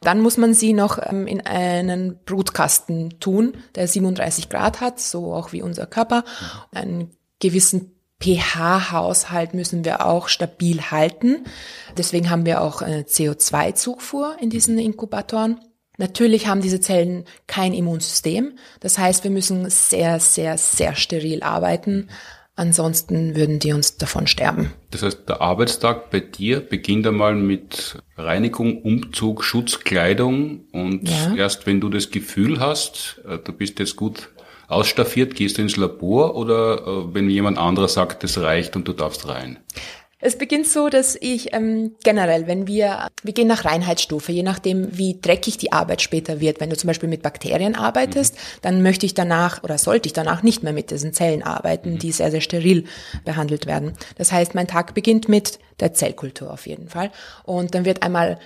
Dann 0.00 0.20
muss 0.20 0.36
man 0.36 0.54
sie 0.54 0.72
noch 0.72 0.98
ähm, 1.02 1.26
in 1.26 1.40
einen 1.42 2.18
Brutkasten 2.24 3.20
tun, 3.20 3.54
der 3.74 3.86
37 3.86 4.48
Grad 4.48 4.80
hat, 4.80 4.98
so 4.98 5.34
auch 5.34 5.52
wie 5.52 5.62
unser 5.62 5.86
Körper. 5.86 6.24
Einen 6.72 7.10
gewissen 7.38 7.92
pH-Haushalt 8.22 9.54
müssen 9.54 9.84
wir 9.84 10.06
auch 10.06 10.28
stabil 10.28 10.80
halten. 10.90 11.44
Deswegen 11.96 12.30
haben 12.30 12.46
wir 12.46 12.62
auch 12.62 12.82
eine 12.82 13.02
CO2-Zufuhr 13.02 14.36
in 14.40 14.50
diesen 14.50 14.78
Inkubatoren. 14.78 15.60
Natürlich 15.96 16.46
haben 16.46 16.62
diese 16.62 16.80
Zellen 16.80 17.24
kein 17.46 17.74
Immunsystem. 17.74 18.56
Das 18.80 18.98
heißt, 18.98 19.24
wir 19.24 19.30
müssen 19.30 19.68
sehr, 19.68 20.18
sehr, 20.18 20.56
sehr 20.56 20.96
steril 20.96 21.42
arbeiten. 21.42 22.08
Ansonsten 22.60 23.36
würden 23.36 23.58
die 23.58 23.72
uns 23.72 23.96
davon 23.96 24.26
sterben. 24.26 24.70
Das 24.90 25.02
heißt, 25.02 25.26
der 25.26 25.40
Arbeitstag 25.40 26.10
bei 26.10 26.20
dir 26.20 26.60
beginnt 26.60 27.06
einmal 27.06 27.34
mit 27.34 27.96
Reinigung, 28.18 28.82
Umzug, 28.82 29.42
Schutzkleidung 29.44 30.64
und 30.70 31.08
ja. 31.08 31.34
erst 31.36 31.66
wenn 31.66 31.80
du 31.80 31.88
das 31.88 32.10
Gefühl 32.10 32.60
hast, 32.60 33.22
äh, 33.26 33.38
du 33.38 33.54
bist 33.54 33.78
jetzt 33.78 33.96
gut 33.96 34.28
ausstaffiert, 34.68 35.36
gehst 35.36 35.56
du 35.56 35.62
ins 35.62 35.78
Labor 35.78 36.36
oder 36.36 36.86
äh, 36.86 37.14
wenn 37.14 37.30
jemand 37.30 37.56
anderer 37.56 37.88
sagt, 37.88 38.24
das 38.24 38.36
reicht 38.36 38.76
und 38.76 38.86
du 38.86 38.92
darfst 38.92 39.26
rein? 39.26 39.58
Es 40.20 40.36
beginnt 40.36 40.66
so, 40.66 40.88
dass 40.88 41.16
ich 41.18 41.54
ähm, 41.54 41.96
generell, 42.04 42.46
wenn 42.46 42.66
wir, 42.66 43.08
wir 43.22 43.32
gehen 43.32 43.48
nach 43.48 43.64
Reinheitsstufe, 43.64 44.32
je 44.32 44.42
nachdem, 44.42 44.96
wie 44.96 45.18
dreckig 45.20 45.56
die 45.56 45.72
Arbeit 45.72 46.02
später 46.02 46.40
wird. 46.40 46.60
Wenn 46.60 46.70
du 46.70 46.76
zum 46.76 46.88
Beispiel 46.88 47.08
mit 47.08 47.22
Bakterien 47.22 47.74
arbeitest, 47.74 48.34
mhm. 48.34 48.38
dann 48.62 48.82
möchte 48.82 49.06
ich 49.06 49.14
danach 49.14 49.62
oder 49.62 49.78
sollte 49.78 50.06
ich 50.06 50.12
danach 50.12 50.42
nicht 50.42 50.62
mehr 50.62 50.72
mit 50.74 50.90
diesen 50.90 51.12
Zellen 51.12 51.42
arbeiten, 51.42 51.92
mhm. 51.92 51.98
die 51.98 52.12
sehr, 52.12 52.30
sehr 52.30 52.42
steril 52.42 52.84
behandelt 53.24 53.66
werden. 53.66 53.94
Das 54.16 54.30
heißt, 54.30 54.54
mein 54.54 54.66
Tag 54.66 54.94
beginnt 54.94 55.28
mit 55.28 55.58
der 55.80 55.94
Zellkultur 55.94 56.52
auf 56.52 56.66
jeden 56.66 56.88
Fall. 56.88 57.10
Und 57.44 57.74
dann 57.74 57.86
wird 57.86 58.02
einmal 58.02 58.38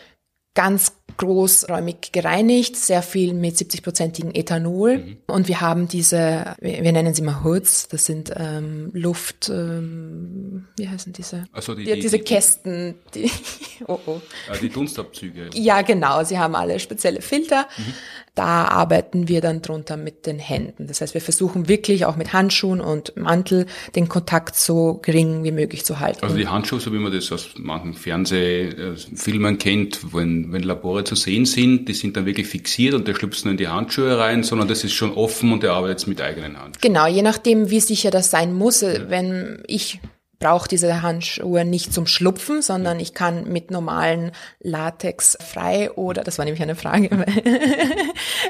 ganz 0.54 0.92
großräumig 1.16 2.12
gereinigt, 2.12 2.76
sehr 2.76 3.02
viel 3.02 3.34
mit 3.34 3.56
70-prozentigen 3.56 4.34
Ethanol. 4.34 4.98
Mhm. 4.98 5.16
Und 5.26 5.48
wir 5.48 5.60
haben 5.60 5.86
diese, 5.86 6.56
wir 6.60 6.92
nennen 6.92 7.14
sie 7.14 7.22
mal 7.22 7.44
Hoods, 7.44 7.88
das 7.88 8.06
sind 8.06 8.32
ähm, 8.36 8.90
Luft, 8.92 9.48
ähm, 9.48 10.66
wie 10.76 10.88
heißen 10.88 11.12
diese? 11.12 11.44
Also 11.52 11.74
die, 11.74 11.84
die, 11.84 11.94
die 11.94 12.00
diese 12.00 12.18
die, 12.18 12.24
Kästen, 12.24 12.94
die, 13.14 13.30
oh 13.86 13.98
oh. 14.06 14.20
Die 14.60 14.68
Dunstabzüge. 14.68 15.50
Ja, 15.54 15.82
genau, 15.82 16.24
sie 16.24 16.38
haben 16.38 16.54
alle 16.54 16.80
spezielle 16.80 17.20
Filter. 17.20 17.68
Mhm. 17.76 17.94
Da 18.34 18.64
arbeiten 18.64 19.28
wir 19.28 19.40
dann 19.40 19.62
drunter 19.62 19.96
mit 19.96 20.26
den 20.26 20.40
Händen. 20.40 20.88
Das 20.88 21.00
heißt, 21.00 21.14
wir 21.14 21.20
versuchen 21.20 21.68
wirklich 21.68 22.04
auch 22.04 22.16
mit 22.16 22.32
Handschuhen 22.32 22.80
und 22.80 23.16
Mantel 23.16 23.66
den 23.94 24.08
Kontakt 24.08 24.56
so 24.56 24.98
gering 25.00 25.44
wie 25.44 25.52
möglich 25.52 25.84
zu 25.84 26.00
halten. 26.00 26.24
Also 26.24 26.36
die 26.36 26.48
Handschuhe, 26.48 26.80
so 26.80 26.92
wie 26.92 26.98
man 26.98 27.12
das 27.12 27.30
aus 27.30 27.50
manchen 27.56 27.94
Fernsehfilmen 27.94 29.58
kennt, 29.58 30.12
wenn, 30.12 30.52
wenn 30.52 30.64
Labore 30.94 31.04
zu 31.04 31.16
sehen 31.16 31.44
sind, 31.44 31.88
die 31.88 31.94
sind 31.94 32.16
dann 32.16 32.26
wirklich 32.26 32.46
fixiert 32.46 32.94
und 32.94 33.08
der 33.08 33.14
schlüpft 33.14 33.44
nur 33.44 33.52
in 33.52 33.58
die 33.58 33.68
Handschuhe 33.68 34.16
rein, 34.18 34.42
sondern 34.42 34.68
das 34.68 34.84
ist 34.84 34.92
schon 34.92 35.12
offen 35.12 35.52
und 35.52 35.62
der 35.62 35.72
arbeitet 35.72 36.06
mit 36.06 36.20
eigenen 36.20 36.58
Handschuhen. 36.58 36.80
Genau, 36.80 37.06
je 37.06 37.22
nachdem, 37.22 37.70
wie 37.70 37.80
sicher 37.80 38.10
das 38.10 38.30
sein 38.30 38.54
muss. 38.54 38.82
Wenn 38.82 39.62
ich 39.66 40.00
brauche 40.40 40.68
diese 40.68 41.00
Handschuhe 41.00 41.64
nicht 41.64 41.94
zum 41.94 42.06
Schlupfen, 42.06 42.60
sondern 42.60 43.00
ich 43.00 43.14
kann 43.14 43.44
mit 43.44 43.70
normalen 43.70 44.32
Latex 44.60 45.38
frei 45.40 45.90
oder, 45.92 46.22
das 46.22 46.36
war 46.38 46.44
nämlich 46.44 46.62
eine 46.62 46.74
Frage, 46.74 47.08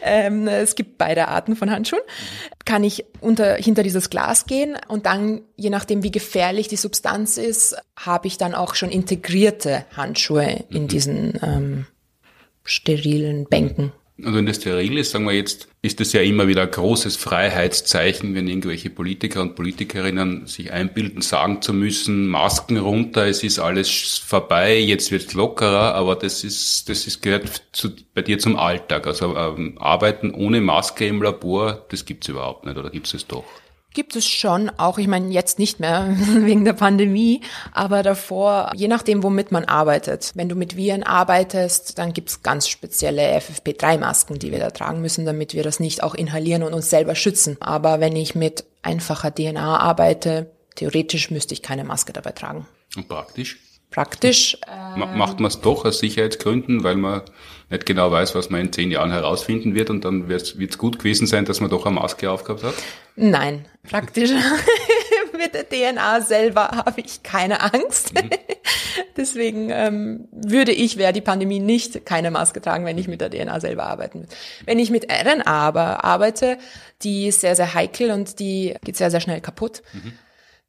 ähm, 0.03 0.49
es 0.49 0.75
gibt 0.75 0.99
beide 0.99 1.29
Arten 1.29 1.55
von 1.55 1.71
Handschuhen, 1.71 2.03
kann 2.65 2.83
ich 2.83 3.05
unter, 3.21 3.55
hinter 3.55 3.85
dieses 3.85 4.11
Glas 4.11 4.47
gehen 4.47 4.77
und 4.89 5.07
dann, 5.07 5.43
je 5.57 5.71
nachdem 5.71 6.03
wie 6.03 6.11
gefährlich 6.11 6.67
die 6.67 6.77
Substanz 6.77 7.37
ist, 7.37 7.77
habe 7.97 8.27
ich 8.27 8.39
dann 8.39 8.55
auch 8.55 8.75
schon 8.75 8.91
integrierte 8.91 9.85
Handschuhe 9.97 10.65
in 10.71 10.85
mhm. 10.85 10.89
diesen 10.89 11.39
ähm, 11.43 11.87
sterilen 12.65 13.47
Bänken. 13.49 13.93
Und 14.17 14.33
wenn 14.33 14.47
das 14.47 14.57
steril 14.57 14.97
ist, 14.97 15.11
sagen 15.11 15.25
wir 15.25 15.33
jetzt, 15.33 15.67
ist 15.83 15.99
das 15.99 16.13
ja 16.13 16.21
immer 16.21 16.47
wieder 16.47 16.63
ein 16.63 16.71
großes 16.71 17.17
Freiheitszeichen, 17.17 18.37
wenn 18.37 18.47
irgendwelche 18.47 18.89
Politiker 18.89 19.43
und 19.43 19.57
Politikerinnen 19.57 20.47
sich 20.47 20.71
einbilden, 20.71 21.21
sagen 21.21 21.63
zu 21.63 21.73
müssen, 21.73 22.29
Masken 22.29 22.77
runter, 22.77 23.27
es 23.27 23.43
ist 23.43 23.59
alles 23.59 24.19
vorbei, 24.19 24.79
jetzt 24.79 25.11
wird's 25.11 25.35
lockerer, 25.35 25.97
aber 25.97 26.15
das 26.15 26.45
ist, 26.45 26.89
das 26.89 27.09
ist 27.09 27.23
gehört 27.23 27.65
zu, 27.73 27.91
bei 28.15 28.23
dir 28.23 28.39
zum 28.39 28.57
Alltag. 28.57 29.09
Also 29.09 29.37
ähm, 29.37 29.79
Arbeiten 29.81 30.31
ohne 30.31 30.61
Maske 30.61 31.07
im 31.09 31.21
Labor, 31.21 31.85
das 31.91 32.05
gibt's 32.05 32.29
überhaupt 32.29 32.67
nicht, 32.67 32.77
oder 32.77 32.91
gibt's 32.91 33.15
es 33.15 33.27
doch? 33.27 33.45
Gibt 33.95 34.17
es 34.17 34.27
schon, 34.27 34.71
auch 34.77 34.99
ich 34.99 35.07
meine 35.07 35.31
jetzt 35.31 35.61
nicht 35.61 35.79
mehr 35.79 36.15
wegen 36.19 36.65
der 36.65 36.73
Pandemie, 36.73 37.43
aber 37.73 38.03
davor, 38.03 38.73
je 38.75 38.89
nachdem, 38.89 39.23
womit 39.23 39.53
man 39.53 39.65
arbeitet. 39.65 40.33
Wenn 40.35 40.49
du 40.49 40.57
mit 40.57 40.77
Viren 40.77 41.05
arbeitest, 41.05 41.97
dann 41.99 42.13
gibt's 42.13 42.43
ganz 42.43 42.69
spezielle 42.69 43.39
FFP3-Masken, 43.39 44.41
die 44.41 44.51
wir 44.51 44.59
da 44.59 44.71
tragen 44.71 45.01
müssen, 45.01 45.25
damit 45.25 45.55
wir 45.55 45.63
das 45.63 45.79
nicht 45.79 46.03
auch 46.03 46.17
inhalieren 46.17 46.65
und 46.65 46.75
uns 46.75 46.91
selber 46.91 47.15
schützen. 47.15 47.57
Aber 47.61 48.01
wenn 48.01 48.17
ich 48.17 48.35
mit 48.35 48.65
einfacher 48.83 49.33
DNA 49.33 49.79
arbeite, 49.79 50.51
theoretisch 50.75 51.31
müsste 51.31 51.55
ich 51.55 51.63
keine 51.63 51.85
Maske 51.85 52.13
dabei 52.13 52.33
tragen. 52.33 52.67
Und 52.97 53.09
praktisch? 53.09 53.61
Praktisch. 53.91 54.59
Äh, 54.67 54.99
Macht 54.99 55.39
man 55.39 55.49
es 55.49 55.61
doch 55.61 55.85
aus 55.85 56.01
Sicherheitsgründen, 56.01 56.83
weil 56.83 56.97
man 56.97 57.23
nicht 57.75 57.87
genau 57.87 58.11
weiß, 58.11 58.35
was 58.35 58.51
man 58.51 58.61
in 58.61 58.73
zehn 58.73 58.91
Jahren 58.91 59.11
herausfinden 59.11 59.75
wird 59.75 59.91
und 59.91 60.05
dann 60.05 60.29
wird 60.29 60.57
es 60.59 60.79
gut 60.79 60.99
gewesen 60.99 61.27
sein, 61.27 61.45
dass 61.45 61.61
man 61.61 61.71
doch 61.71 61.87
eine 61.87 61.95
Maske 61.95 62.31
aufgehabt 62.31 62.63
hat? 62.63 62.75
Nein, 63.17 63.67
praktisch. 63.89 64.31
Mit 65.37 65.53
der 65.53 65.69
DNA 65.69 66.21
selber 66.21 66.69
habe 66.69 67.01
ich 67.01 67.23
keine 67.23 67.61
Angst. 67.61 68.15
Mhm. 68.15 68.31
Deswegen 69.17 69.71
ähm, 69.71 70.29
würde 70.31 70.73
ich, 70.73 70.97
wäre 70.97 71.13
die 71.13 71.21
Pandemie 71.21 71.61
nicht, 71.61 72.07
keine 72.07 72.31
Maske 72.31 72.61
tragen, 72.61 72.85
wenn 72.85 72.99
ich 72.99 73.09
mit 73.09 73.21
der 73.21 73.31
DNA 73.31 73.61
selber 73.61 73.85
arbeiten 73.85 74.21
würde. 74.21 74.35
Wenn 74.65 74.79
ich 74.79 74.91
mit 74.91 75.07
RNA 75.11 75.45
aber 75.47 76.05
arbeite, 76.05 76.59
die 77.03 77.27
ist 77.27 77.41
sehr, 77.41 77.57
sehr 77.57 77.75
heikel 77.75 78.11
und 78.11 78.39
die 78.39 78.75
geht 78.85 78.97
sehr, 78.97 79.11
sehr 79.11 79.21
schnell 79.21 79.41
kaputt. 79.41 79.83
Mhm 79.93 80.13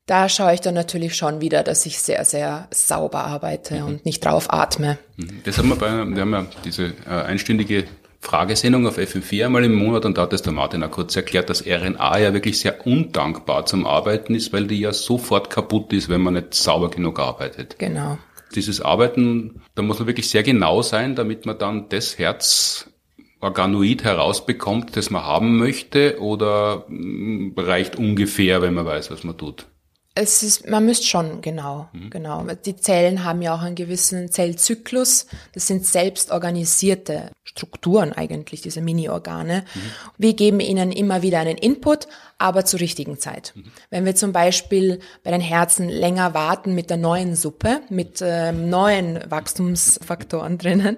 da 0.06 0.30
schaue 0.30 0.54
ich 0.54 0.62
dann 0.62 0.76
natürlich 0.76 1.15
schon 1.15 1.41
wieder, 1.41 1.63
dass 1.63 1.86
ich 1.86 2.00
sehr, 2.00 2.26
sehr 2.26 2.68
sauber 2.72 3.26
arbeite 3.26 3.82
mhm. 3.82 3.86
und 3.86 4.06
nicht 4.06 4.24
drauf 4.24 4.54
atme. 4.54 4.98
Mhm. 5.18 5.41
Das 5.44 5.58
haben 5.58 5.70
wir 5.70 5.76
bei, 5.76 5.89
wir 5.89 6.22
haben 6.22 6.34
ja 6.34 6.46
diese 6.63 6.94
äh, 7.08 7.10
einstündige 7.10 7.86
Fragesendung 8.20 8.88
auf 8.88 8.98
FM4 8.98 9.46
einmal 9.46 9.63
im 9.63 9.76
Monat 9.76 10.06
und 10.06 10.18
da 10.18 10.24
hat 10.24 10.34
es 10.34 10.41
der 10.41 10.54
Martin 10.54 10.84
auch 10.84 10.91
kurz 10.91 11.15
erklärt, 11.15 11.50
dass 11.50 11.65
RNA 11.65 12.20
ja 12.20 12.34
wirklich 12.34 12.60
sehr 12.60 12.86
undankbar 12.86 13.65
zum 13.65 13.86
Arbeiten 13.86 14.34
ist, 14.34 14.52
weil 14.52 14.68
die 14.68 14.80
ja 14.80 14.94
sofort 14.94 15.50
kaputt 15.50 15.94
ist, 15.94 16.10
wenn 16.10 16.22
man 16.22 16.34
nicht 16.34 16.54
sauber 16.54 16.89
genug 16.89 17.20
arbeitet. 17.20 17.78
Genau. 17.78 18.18
Dieses 18.56 18.82
Arbeiten, 18.82 19.62
da 19.76 19.82
muss 19.82 20.00
man 20.00 20.08
wirklich 20.08 20.30
sehr 20.30 20.44
genau 20.44 20.82
sein, 20.82 21.15
damit 21.15 21.46
man 21.46 21.58
dann 21.58 21.89
das 21.89 22.18
Herz 22.18 22.89
Organoid 23.41 24.04
herausbekommt, 24.04 24.96
das 24.98 25.10
man 25.10 25.24
haben 25.24 25.58
möchte, 25.58 26.20
oder 26.20 26.86
mm, 26.88 27.54
reicht 27.58 27.96
ungefähr, 27.96 28.62
wenn 28.62 28.74
man 28.74 28.86
weiß, 28.86 29.12
was 29.12 29.24
man 29.24 29.38
tut? 29.38 29.68
Es 30.17 30.43
ist, 30.43 30.69
man 30.69 30.86
müsste 30.86 31.06
schon, 31.06 31.41
genau, 31.41 31.89
mhm. 31.91 32.10
genau. 32.10 32.45
Die 32.65 32.78
Zellen 32.78 33.25
haben 33.25 33.41
ja 33.41 33.54
auch 33.54 33.62
einen 33.62 33.75
gewissen 33.75 34.32
Zellzyklus. 34.32 35.28
Das 35.54 35.67
sind 35.67 35.86
selbst 35.86 36.32
organisierte 36.32 37.32
Strukturen 37.43 38.13
eigentlich, 38.13 38.62
diese 38.62 38.80
Mini-Organe. 38.80 39.65
Mhm. 39.73 39.80
Wir 40.17 40.34
geben 40.34 40.62
ihnen 40.62 40.93
immer 40.93 41.21
wieder 41.21 41.39
einen 41.39 41.58
Input, 41.58 42.08
aber 42.38 42.63
zur 42.63 42.80
richtigen 42.80 43.19
Zeit. 43.19 43.51
Mhm. 43.56 43.71
Wenn 43.89 44.06
wir 44.06 44.15
zum 44.15 44.32
Beispiel 44.32 44.99
bei 45.23 45.32
den 45.32 45.41
Herzen 45.41 45.89
länger 45.89 46.34
warten 46.34 46.75
mit 46.75 46.89
der 46.89 46.97
neuen 46.97 47.36
Suppe, 47.36 47.82
mit 47.89 48.19
ähm, 48.21 48.69
neuen 48.69 49.19
Wachstumsfaktoren 49.30 50.58
drinnen, 50.58 50.95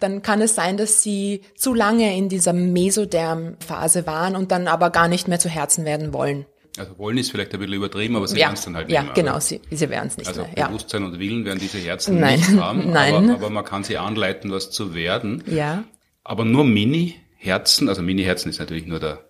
dann 0.00 0.22
kann 0.22 0.40
es 0.40 0.54
sein, 0.54 0.78
dass 0.78 1.02
sie 1.02 1.42
zu 1.54 1.74
lange 1.74 2.16
in 2.16 2.30
dieser 2.30 2.54
Mesoderm-Phase 2.54 4.06
waren 4.06 4.36
und 4.36 4.52
dann 4.52 4.68
aber 4.68 4.88
gar 4.88 5.08
nicht 5.08 5.28
mehr 5.28 5.38
zu 5.38 5.50
Herzen 5.50 5.84
werden 5.84 6.14
wollen. 6.14 6.46
Also 6.76 6.98
wollen 6.98 7.18
ist 7.18 7.30
vielleicht 7.30 7.52
ein 7.54 7.60
bisschen 7.60 7.74
übertrieben, 7.74 8.16
aber 8.16 8.26
sie 8.26 8.36
ja, 8.36 8.46
werden 8.46 8.54
es 8.54 8.64
dann 8.64 8.74
halt 8.74 8.90
ja, 8.90 9.02
nicht 9.02 9.14
mehr. 9.14 9.24
Ja, 9.24 9.30
genau, 9.30 9.40
sie, 9.40 9.60
sie 9.70 9.88
werden 9.90 10.08
es 10.08 10.16
nicht 10.16 10.26
also 10.26 10.42
mehr. 10.42 10.56
Also 10.56 10.68
Bewusstsein 10.68 11.02
ja. 11.02 11.08
und 11.08 11.18
Willen 11.20 11.44
werden 11.44 11.60
diese 11.60 11.78
Herzen 11.78 12.18
Nein. 12.18 12.40
nicht 12.40 12.52
haben, 12.60 12.90
Nein. 12.90 13.14
Aber, 13.14 13.34
aber 13.34 13.50
man 13.50 13.64
kann 13.64 13.84
sie 13.84 13.96
anleiten, 13.96 14.50
was 14.50 14.70
zu 14.70 14.94
werden. 14.94 15.44
Ja. 15.46 15.84
Aber 16.24 16.44
nur 16.44 16.64
Mini-Herzen, 16.64 17.88
also 17.88 18.02
Mini-Herzen 18.02 18.48
ist 18.48 18.58
natürlich 18.58 18.86
nur 18.86 18.98
der 18.98 19.20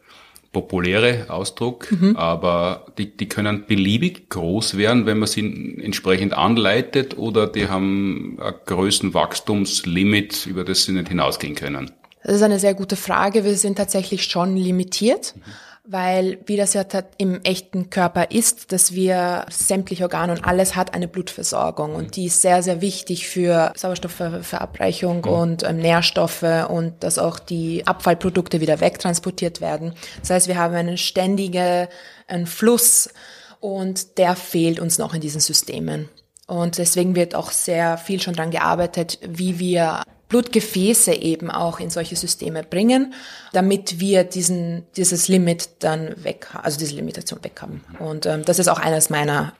populäre 0.52 1.26
Ausdruck, 1.28 1.90
mhm. 1.90 2.16
aber 2.16 2.86
die, 2.96 3.14
die 3.14 3.28
können 3.28 3.66
beliebig 3.66 4.30
groß 4.30 4.78
werden, 4.78 5.04
wenn 5.04 5.18
man 5.18 5.26
sie 5.26 5.40
entsprechend 5.82 6.32
anleitet 6.32 7.18
oder 7.18 7.46
die 7.48 7.68
haben 7.68 8.38
ein 8.40 8.54
Größenwachstumslimit, 8.64 10.46
über 10.46 10.64
das 10.64 10.84
sie 10.84 10.92
nicht 10.92 11.08
hinausgehen 11.08 11.56
können. 11.56 11.90
Das 12.22 12.36
ist 12.36 12.42
eine 12.42 12.58
sehr 12.58 12.72
gute 12.72 12.96
Frage. 12.96 13.44
Wir 13.44 13.56
sind 13.56 13.76
tatsächlich 13.76 14.24
schon 14.24 14.56
limitiert. 14.56 15.34
Mhm 15.36 15.52
weil 15.86 16.38
wie 16.46 16.56
das 16.56 16.72
ja 16.72 16.82
im 17.18 17.42
echten 17.42 17.90
Körper 17.90 18.30
ist, 18.30 18.72
dass 18.72 18.94
wir 18.94 19.44
sämtliche 19.50 20.04
Organe 20.04 20.32
und 20.32 20.44
alles 20.44 20.76
hat 20.76 20.94
eine 20.94 21.08
Blutversorgung 21.08 21.94
und 21.94 22.16
die 22.16 22.26
ist 22.26 22.40
sehr, 22.40 22.62
sehr 22.62 22.80
wichtig 22.80 23.28
für 23.28 23.72
Sauerstoffverabreichung 23.76 25.18
mhm. 25.18 25.28
und 25.28 25.62
ähm, 25.62 25.76
Nährstoffe 25.76 26.68
und 26.68 27.02
dass 27.04 27.18
auch 27.18 27.38
die 27.38 27.86
Abfallprodukte 27.86 28.62
wieder 28.62 28.80
wegtransportiert 28.80 29.60
werden. 29.60 29.94
Das 30.20 30.30
heißt, 30.30 30.48
wir 30.48 30.56
haben 30.56 30.74
einen 30.74 30.96
ständigen 30.96 31.88
einen 32.26 32.46
Fluss 32.46 33.10
und 33.60 34.18
der 34.18 34.36
fehlt 34.36 34.80
uns 34.80 34.98
noch 34.98 35.12
in 35.12 35.20
diesen 35.20 35.40
Systemen. 35.40 36.08
Und 36.46 36.78
deswegen 36.78 37.14
wird 37.14 37.34
auch 37.34 37.50
sehr 37.50 37.96
viel 37.96 38.20
schon 38.20 38.34
dran 38.34 38.50
gearbeitet, 38.50 39.18
wie 39.22 39.58
wir 39.58 40.02
Blutgefäße 40.34 41.12
eben 41.12 41.48
auch 41.48 41.78
in 41.78 41.90
solche 41.90 42.16
Systeme 42.16 42.64
bringen, 42.64 43.14
damit 43.52 44.00
wir 44.00 44.24
diesen, 44.24 44.82
dieses 44.96 45.28
Limit 45.28 45.68
dann 45.78 46.12
weg, 46.24 46.48
also 46.60 46.76
diese 46.76 46.96
Limitation 46.96 47.38
weg 47.44 47.62
haben. 47.62 47.84
Und 48.00 48.26
ähm, 48.26 48.44
das 48.44 48.58
ist 48.58 48.66
auch 48.66 48.80
eines 48.80 49.10
meiner. 49.10 49.52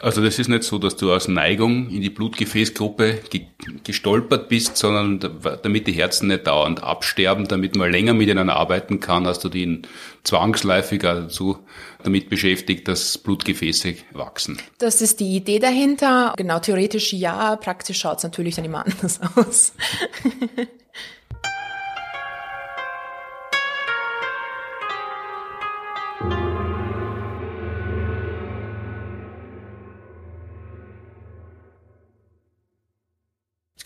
Also 0.00 0.22
das 0.22 0.38
ist 0.38 0.48
nicht 0.48 0.64
so, 0.64 0.76
dass 0.76 0.96
du 0.96 1.14
aus 1.14 1.28
Neigung 1.28 1.88
in 1.88 2.02
die 2.02 2.10
Blutgefäßgruppe 2.10 3.20
ge 3.30 3.46
gestolpert 3.84 4.50
bist, 4.50 4.76
sondern 4.76 5.18
damit 5.62 5.86
die 5.86 5.92
Herzen 5.92 6.28
nicht 6.28 6.46
dauernd 6.46 6.82
absterben, 6.82 7.48
damit 7.48 7.74
man 7.74 7.90
länger 7.90 8.12
miteinander 8.12 8.56
arbeiten 8.56 9.00
kann, 9.00 9.26
hast 9.26 9.44
du 9.44 9.48
die 9.48 9.80
zwangsläufig 10.24 11.00
dazu 11.00 11.58
damit 12.06 12.30
beschäftigt, 12.30 12.88
dass 12.88 13.18
Blutgefäße 13.18 13.96
wachsen. 14.12 14.58
Das 14.78 15.02
ist 15.02 15.20
die 15.20 15.36
Idee 15.36 15.58
dahinter. 15.58 16.34
Genau, 16.36 16.58
theoretisch 16.58 17.12
ja, 17.12 17.56
praktisch 17.56 17.98
schaut 17.98 18.18
es 18.18 18.22
natürlich 18.22 18.54
dann 18.54 18.64
immer 18.64 18.84
anders 18.86 19.20
aus. 19.36 19.72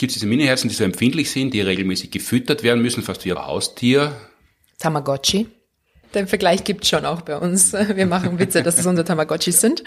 gibt 0.01 0.13
es 0.13 0.15
diese 0.15 0.27
Mini-Herzen, 0.27 0.69
die 0.69 0.75
so 0.75 0.83
empfindlich 0.83 1.31
sind, 1.31 1.53
die 1.53 1.61
regelmäßig 1.61 2.11
gefüttert 2.11 2.63
werden 2.63 2.81
müssen, 2.81 3.03
fast 3.03 3.27
wie 3.27 3.33
ein 3.33 3.47
Haustier. 3.47 4.17
Tamagotchi. 4.79 5.47
Den 6.15 6.27
Vergleich 6.27 6.65
gibt's 6.65 6.89
schon 6.89 7.07
auch 7.07 7.23
bei 7.23 7.37
uns. 7.37 7.73
Wir 7.73 8.07
machen 8.07 8.39
Witze, 8.39 8.63
dass 8.63 8.79
es 8.79 8.87
unsere 8.87 9.07
Tamagotchis 9.07 9.61
sind. 9.61 9.85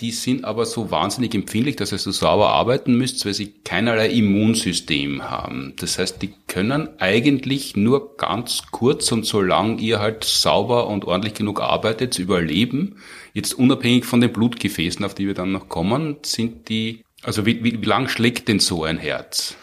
Die 0.00 0.10
sind 0.10 0.44
aber 0.44 0.66
so 0.66 0.90
wahnsinnig 0.90 1.34
empfindlich, 1.34 1.76
dass 1.76 1.92
ihr 1.92 1.98
so 1.98 2.10
sauber 2.10 2.50
arbeiten 2.50 2.96
müsst, 2.96 3.24
weil 3.24 3.34
sie 3.34 3.54
keinerlei 3.64 4.08
Immunsystem 4.08 5.22
haben. 5.30 5.74
Das 5.78 5.98
heißt, 5.98 6.20
die 6.20 6.34
können 6.48 6.88
eigentlich 6.98 7.76
nur 7.76 8.16
ganz 8.16 8.64
kurz 8.70 9.10
und 9.12 9.24
solange 9.24 9.80
ihr 9.80 9.98
halt 9.98 10.24
sauber 10.24 10.88
und 10.88 11.06
ordentlich 11.06 11.34
genug 11.34 11.60
arbeitet, 11.60 12.18
überleben. 12.18 12.96
Jetzt 13.32 13.54
unabhängig 13.54 14.04
von 14.04 14.20
den 14.20 14.32
Blutgefäßen, 14.32 15.04
auf 15.04 15.14
die 15.14 15.26
wir 15.26 15.34
dann 15.34 15.52
noch 15.52 15.68
kommen, 15.68 16.16
sind 16.22 16.68
die, 16.68 17.02
also 17.22 17.46
wie, 17.46 17.64
wie, 17.64 17.80
wie 17.80 17.86
lang 17.86 18.08
schlägt 18.08 18.48
denn 18.48 18.58
so 18.58 18.84
ein 18.84 18.98
Herz? 18.98 19.54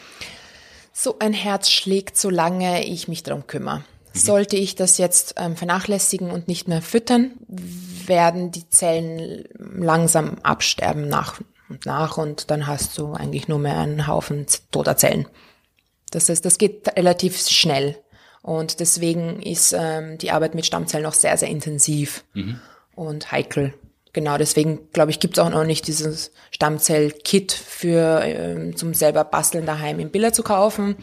So 0.94 1.18
ein 1.20 1.34
Herz 1.34 1.70
schlägt, 1.70 2.18
solange 2.18 2.88
ich 2.88 3.08
mich 3.08 3.24
darum 3.24 3.46
kümmere. 3.46 3.84
Sollte 4.14 4.57
ich 4.57 4.76
das 4.76 4.97
jetzt 4.97 5.36
ähm, 5.38 5.55
vernachlässigen 5.55 6.30
und 6.30 6.47
nicht 6.47 6.68
mehr 6.68 6.82
füttern, 6.82 7.32
werden 7.47 8.51
die 8.51 8.70
Zellen 8.70 9.45
langsam 9.57 10.38
absterben 10.43 11.07
nach 11.07 11.39
und 11.70 11.86
nach 11.86 12.18
und 12.18 12.51
dann 12.51 12.68
hast 12.68 12.97
du 12.97 13.14
eigentlich 13.14 13.47
nur 13.47 13.59
mehr 13.59 13.78
einen 13.78 14.07
Haufen 14.07 14.45
toter 14.72 14.97
Zellen. 14.97 15.28
Das 16.11 16.30
heißt, 16.30 16.45
das 16.45 16.59
geht 16.59 16.95
relativ 16.95 17.39
schnell 17.47 17.97
und 18.43 18.80
deswegen 18.82 19.41
ist 19.41 19.74
ähm, 19.76 20.18
die 20.20 20.32
Arbeit 20.32 20.53
mit 20.53 20.66
Stammzellen 20.66 21.03
noch 21.03 21.14
sehr, 21.14 21.36
sehr 21.38 21.49
intensiv 21.49 22.24
mhm. 22.34 22.59
und 22.93 23.32
heikel. 23.32 23.74
Genau, 24.14 24.38
deswegen 24.38 24.80
glaube 24.93 25.09
ich, 25.09 25.20
gibt 25.20 25.39
es 25.39 25.43
auch 25.43 25.49
noch 25.49 25.66
nicht 25.66 25.88
dieses 25.88 26.32
Stammzell-Kit 26.51 27.51
für 27.51 28.22
ähm, 28.24 28.76
zum 28.76 28.93
selber 28.93 29.24
basteln 29.24 29.66
daheim 29.66 29.99
im 29.99 30.11
Biller 30.11 30.32
zu 30.32 30.43
kaufen. 30.43 30.95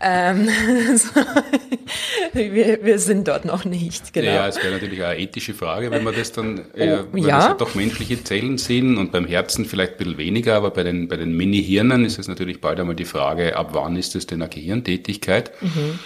Ähm, 0.00 0.48
wir, 2.32 2.82
wir 2.82 2.98
sind 2.98 3.28
dort 3.28 3.44
noch 3.44 3.66
nicht, 3.66 4.14
genau. 4.14 4.28
Ja, 4.28 4.48
es 4.48 4.56
wäre 4.56 4.72
natürlich 4.72 5.04
eine 5.04 5.18
ethische 5.18 5.52
Frage, 5.52 5.90
wenn 5.90 6.02
man 6.02 6.14
das 6.14 6.32
dann, 6.32 6.64
äh, 6.74 7.00
oh, 7.12 7.16
ja. 7.18 7.36
das 7.36 7.44
ja 7.48 7.54
doch 7.54 7.74
menschliche 7.74 8.24
Zellen 8.24 8.56
sind 8.56 8.96
und 8.96 9.12
beim 9.12 9.26
Herzen 9.26 9.66
vielleicht 9.66 9.92
ein 9.92 9.98
bisschen 9.98 10.16
weniger, 10.16 10.56
aber 10.56 10.70
bei 10.70 10.82
den, 10.82 11.08
bei 11.08 11.16
den 11.18 11.36
Mini-Hirnen 11.36 12.06
ist 12.06 12.18
es 12.18 12.26
natürlich 12.26 12.62
bald 12.62 12.80
einmal 12.80 12.96
die 12.96 13.04
Frage, 13.04 13.54
ab 13.54 13.68
wann 13.72 13.96
ist 13.96 14.16
es 14.16 14.26
denn 14.26 14.40
eine 14.40 14.48
Gehirntätigkeit? 14.48 15.50
Mhm. 15.60 15.98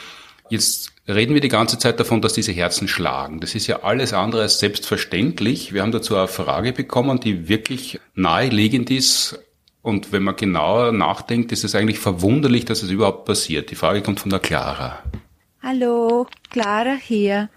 Jetzt 0.50 0.92
reden 1.06 1.34
wir 1.34 1.40
die 1.40 1.48
ganze 1.48 1.78
Zeit 1.78 2.00
davon, 2.00 2.20
dass 2.20 2.32
diese 2.32 2.50
Herzen 2.50 2.88
schlagen. 2.88 3.40
Das 3.40 3.54
ist 3.54 3.68
ja 3.68 3.84
alles 3.84 4.12
andere 4.12 4.42
als 4.42 4.58
selbstverständlich. 4.58 5.72
Wir 5.72 5.82
haben 5.82 5.92
dazu 5.92 6.16
eine 6.16 6.26
Frage 6.26 6.72
bekommen, 6.72 7.20
die 7.20 7.48
wirklich 7.48 8.00
naheliegend 8.14 8.90
ist. 8.90 9.38
Und 9.80 10.12
wenn 10.12 10.24
man 10.24 10.36
genauer 10.36 10.92
nachdenkt, 10.92 11.52
ist 11.52 11.62
es 11.62 11.74
eigentlich 11.74 12.00
verwunderlich, 12.00 12.64
dass 12.64 12.82
es 12.82 12.90
überhaupt 12.90 13.26
passiert. 13.26 13.70
Die 13.70 13.76
Frage 13.76 14.02
kommt 14.02 14.20
von 14.20 14.30
der 14.30 14.40
Clara. 14.40 14.98
Hallo, 15.62 16.26
Clara 16.50 16.96
hier. 17.00 17.48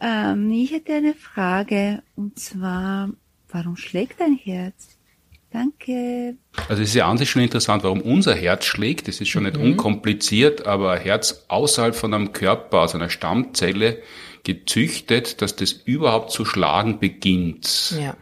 Ähm, 0.00 0.50
ich 0.50 0.72
hätte 0.72 0.92
eine 0.94 1.14
Frage, 1.14 2.02
und 2.16 2.38
zwar, 2.38 3.10
warum 3.48 3.76
schlägt 3.76 4.20
dein 4.20 4.36
Herz? 4.36 4.98
Danke. 5.50 6.36
Also 6.68 6.82
es 6.82 6.90
ist 6.90 6.94
ja 6.94 7.08
an 7.08 7.18
sich 7.18 7.30
schon 7.30 7.42
interessant, 7.42 7.84
warum 7.84 8.00
unser 8.00 8.34
Herz 8.34 8.64
schlägt. 8.64 9.08
Das 9.08 9.20
ist 9.20 9.28
schon 9.28 9.44
mhm. 9.44 9.50
nicht 9.50 9.60
unkompliziert, 9.60 10.66
aber 10.66 10.92
ein 10.92 11.00
Herz 11.00 11.44
außerhalb 11.48 11.94
von 11.94 12.12
einem 12.14 12.32
Körper, 12.32 12.80
aus 12.80 12.94
einer 12.94 13.10
Stammzelle 13.10 13.98
gezüchtet, 14.42 15.42
dass 15.42 15.56
das 15.56 15.72
überhaupt 15.72 16.30
zu 16.30 16.44
schlagen 16.44 17.00
beginnt. 17.00 17.94
Ja. 18.00 18.16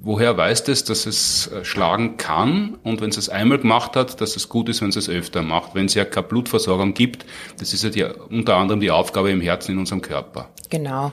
Woher 0.00 0.36
weiß 0.36 0.64
das, 0.64 0.84
dass 0.84 1.06
es 1.06 1.48
äh, 1.48 1.64
schlagen 1.64 2.16
kann 2.18 2.78
und 2.84 3.00
wenn 3.00 3.10
es 3.10 3.16
es 3.16 3.28
einmal 3.28 3.58
gemacht 3.58 3.96
hat, 3.96 4.20
dass 4.20 4.36
es 4.36 4.48
gut 4.48 4.68
ist, 4.68 4.80
wenn 4.80 4.90
es 4.90 4.96
es 4.96 5.08
öfter 5.08 5.42
macht. 5.42 5.74
Wenn 5.74 5.86
es 5.86 5.94
ja 5.94 6.04
keine 6.04 6.26
Blutversorgung 6.26 6.94
gibt, 6.94 7.26
das 7.58 7.72
ist 7.72 7.82
ja 7.82 7.90
die, 7.90 8.04
unter 8.04 8.56
anderem 8.56 8.78
die 8.80 8.92
Aufgabe 8.92 9.30
im 9.30 9.40
Herzen 9.40 9.72
in 9.72 9.78
unserem 9.78 10.00
Körper. 10.00 10.50
Genau. 10.70 11.12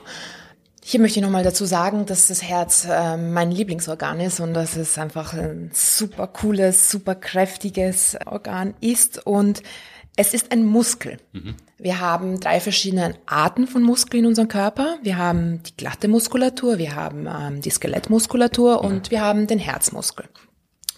Hier 0.88 1.00
möchte 1.00 1.18
ich 1.18 1.24
nochmal 1.24 1.42
dazu 1.42 1.64
sagen, 1.64 2.06
dass 2.06 2.28
das 2.28 2.44
Herz 2.44 2.86
äh, 2.88 3.16
mein 3.16 3.50
Lieblingsorgan 3.50 4.20
ist 4.20 4.38
und 4.38 4.54
dass 4.54 4.76
es 4.76 4.98
einfach 4.98 5.34
ein 5.34 5.72
super 5.74 6.28
cooles, 6.28 6.88
super 6.88 7.16
kräftiges 7.16 8.16
Organ 8.24 8.72
ist 8.80 9.26
und 9.26 9.64
es 10.14 10.32
ist 10.32 10.52
ein 10.52 10.64
Muskel. 10.64 11.18
Mhm. 11.32 11.56
Wir 11.76 11.98
haben 11.98 12.38
drei 12.38 12.60
verschiedene 12.60 13.16
Arten 13.26 13.66
von 13.66 13.82
Muskeln 13.82 14.22
in 14.22 14.28
unserem 14.28 14.46
Körper. 14.46 14.98
Wir 15.02 15.18
haben 15.18 15.60
die 15.64 15.76
glatte 15.76 16.06
Muskulatur, 16.06 16.78
wir 16.78 16.94
haben 16.94 17.26
ähm, 17.26 17.60
die 17.60 17.70
Skelettmuskulatur 17.70 18.80
mhm. 18.80 18.88
und 18.88 19.10
wir 19.10 19.22
haben 19.22 19.48
den 19.48 19.58
Herzmuskel. 19.58 20.26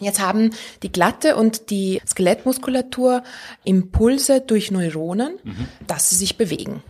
Jetzt 0.01 0.21
haben 0.21 0.51
die 0.83 0.93
glatte 0.93 1.35
und 1.35 1.71
die 1.71 2.03
Skelettmuskulatur 2.07 3.23
Impulse 3.65 4.43
durch 4.43 4.71
Neuronen, 4.71 5.39
mhm. 5.43 5.67
dass 5.87 6.11
sie 6.11 6.17
sich 6.17 6.37
bewegen. 6.37 6.83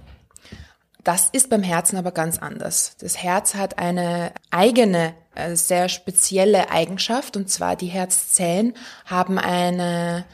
Das 1.08 1.30
ist 1.30 1.48
beim 1.48 1.62
Herzen 1.62 1.96
aber 1.96 2.12
ganz 2.12 2.36
anders. 2.36 2.94
Das 3.00 3.16
Herz 3.16 3.54
hat 3.54 3.78
eine 3.78 4.30
eigene, 4.50 5.14
äh, 5.34 5.56
sehr 5.56 5.88
spezielle 5.88 6.70
Eigenschaft, 6.70 7.34
und 7.38 7.48
zwar 7.48 7.76
die 7.76 7.86
Herzzellen 7.86 8.74
haben 9.06 9.38
eine 9.38 10.26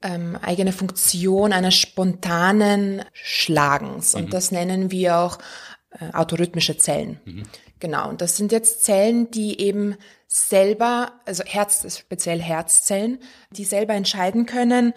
ähm, 0.00 0.38
eigene 0.40 0.70
Funktion 0.70 1.52
eines 1.52 1.74
spontanen 1.74 3.02
Schlagens. 3.12 4.14
Und 4.14 4.26
mhm. 4.26 4.30
das 4.30 4.52
nennen 4.52 4.92
wir 4.92 5.18
auch 5.18 5.38
äh, 5.90 6.12
autorhythmische 6.12 6.78
Zellen. 6.78 7.18
Mhm. 7.24 7.42
Genau. 7.80 8.08
Und 8.08 8.20
das 8.20 8.36
sind 8.36 8.52
jetzt 8.52 8.84
Zellen, 8.84 9.32
die 9.32 9.60
eben 9.60 9.96
selber, 10.28 11.10
also 11.26 11.42
Herz, 11.42 11.98
speziell 11.98 12.40
Herzzellen, 12.40 13.18
die 13.50 13.64
selber 13.64 13.94
entscheiden 13.94 14.46
können, 14.46 14.94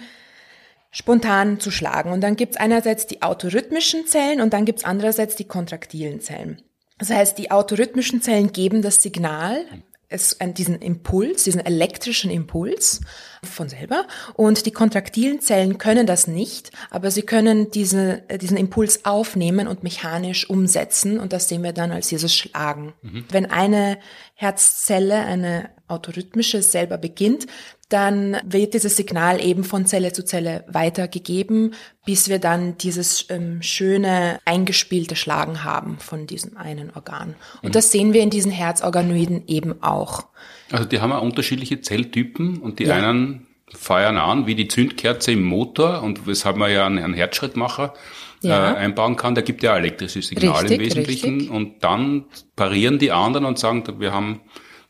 spontan 0.92 1.60
zu 1.60 1.72
schlagen. 1.72 2.12
Und 2.12 2.22
dann 2.22 2.36
gibt's 2.36 2.58
einerseits 2.58 3.08
die 3.08 3.22
autorhythmischen 3.22 4.06
Zellen 4.06 4.42
und 4.42 4.54
dann 4.54 4.66
gibt's 4.66 4.84
andererseits 4.84 5.36
die 5.36 5.46
kontraktilen 5.46 6.22
Zellen. 6.22 6.62
Das 6.98 7.10
heißt, 7.10 7.38
die 7.38 7.50
autorhythmischen 7.50 8.22
Zellen 8.22 8.52
geben 8.52 8.82
das 8.84 9.02
Signal, 9.02 9.66
es, 10.12 10.38
diesen 10.40 10.80
Impuls, 10.80 11.46
diesen 11.46 11.66
elektrischen 11.66 12.30
Impuls 12.30 13.02
von 13.44 13.70
selber. 13.70 14.06
Und 14.34 14.66
die 14.66 14.72
kontraktilen 14.72 15.40
Zellen 15.40 15.78
können 15.78 16.06
das 16.06 16.28
nicht, 16.28 16.72
aber 16.90 17.10
sie 17.10 17.24
können 17.24 17.72
diese, 17.72 18.24
diesen 18.40 18.58
Impuls 18.58 19.06
aufnehmen 19.06 19.68
und 19.68 19.84
mechanisch 19.84 20.50
umsetzen. 20.50 21.20
Und 21.20 21.34
das 21.34 21.50
sehen 21.50 21.64
wir 21.64 21.74
dann 21.74 21.92
als 21.92 22.10
dieses 22.10 22.36
Schlagen. 22.36 22.94
Mhm. 23.02 23.26
Wenn 23.30 23.46
eine 23.50 23.98
Herzzelle, 24.36 25.16
eine 25.26 25.70
autorhythmische 25.92 26.62
selber 26.62 26.98
beginnt, 26.98 27.48
dann 27.90 28.38
wird 28.46 28.74
dieses 28.74 28.96
Signal 28.96 29.44
eben 29.44 29.64
von 29.64 29.86
Zelle 29.86 30.14
zu 30.14 30.24
Zelle 30.24 30.64
weitergegeben, 30.68 31.74
bis 32.06 32.30
wir 32.30 32.40
dann 32.40 32.78
dieses 32.78 33.26
ähm, 33.30 33.62
schöne 33.62 34.40
eingespielte 34.46 35.16
Schlagen 35.16 35.64
haben 35.64 35.98
von 36.00 36.26
diesem 36.26 36.56
einen 36.56 36.92
Organ. 36.92 37.36
Und 37.62 37.70
mhm. 37.70 37.74
das 37.74 37.92
sehen 37.92 38.14
wir 38.14 38.22
in 38.22 38.30
diesen 38.30 38.52
Herzorganoiden 38.52 39.44
eben 39.48 39.84
auch. 39.84 40.28
Also 40.72 40.86
die 40.86 41.02
haben 41.02 41.10
ja 41.10 41.18
unterschiedliche 41.18 41.82
Zelltypen 41.82 42.60
und 42.60 42.80
die 42.80 42.86
ja. 42.86 42.96
einen 42.96 43.48
feuern 43.74 44.18
an 44.18 44.48
wie 44.48 44.56
die 44.56 44.68
Zündkerze 44.68 45.32
im 45.32 45.44
Motor 45.44 46.02
und 46.02 46.28
weshalb 46.28 46.58
man 46.58 46.72
ja 46.72 46.86
einen, 46.86 47.00
einen 47.00 47.14
Herzschrittmacher 47.14 47.94
ja. 48.42 48.74
äh, 48.74 48.76
einbauen 48.78 49.16
kann, 49.16 49.36
der 49.36 49.44
gibt 49.44 49.64
ja 49.64 49.78
elektrisches 49.78 50.28
Signal 50.28 50.62
richtig, 50.62 50.72
im 50.72 50.80
Wesentlichen 50.80 51.34
richtig. 51.36 51.50
und 51.50 51.84
dann 51.84 52.26
parieren 52.56 53.00
die 53.00 53.12
anderen 53.12 53.46
und 53.46 53.60
sagen, 53.60 53.84
wir 54.00 54.14
haben 54.14 54.42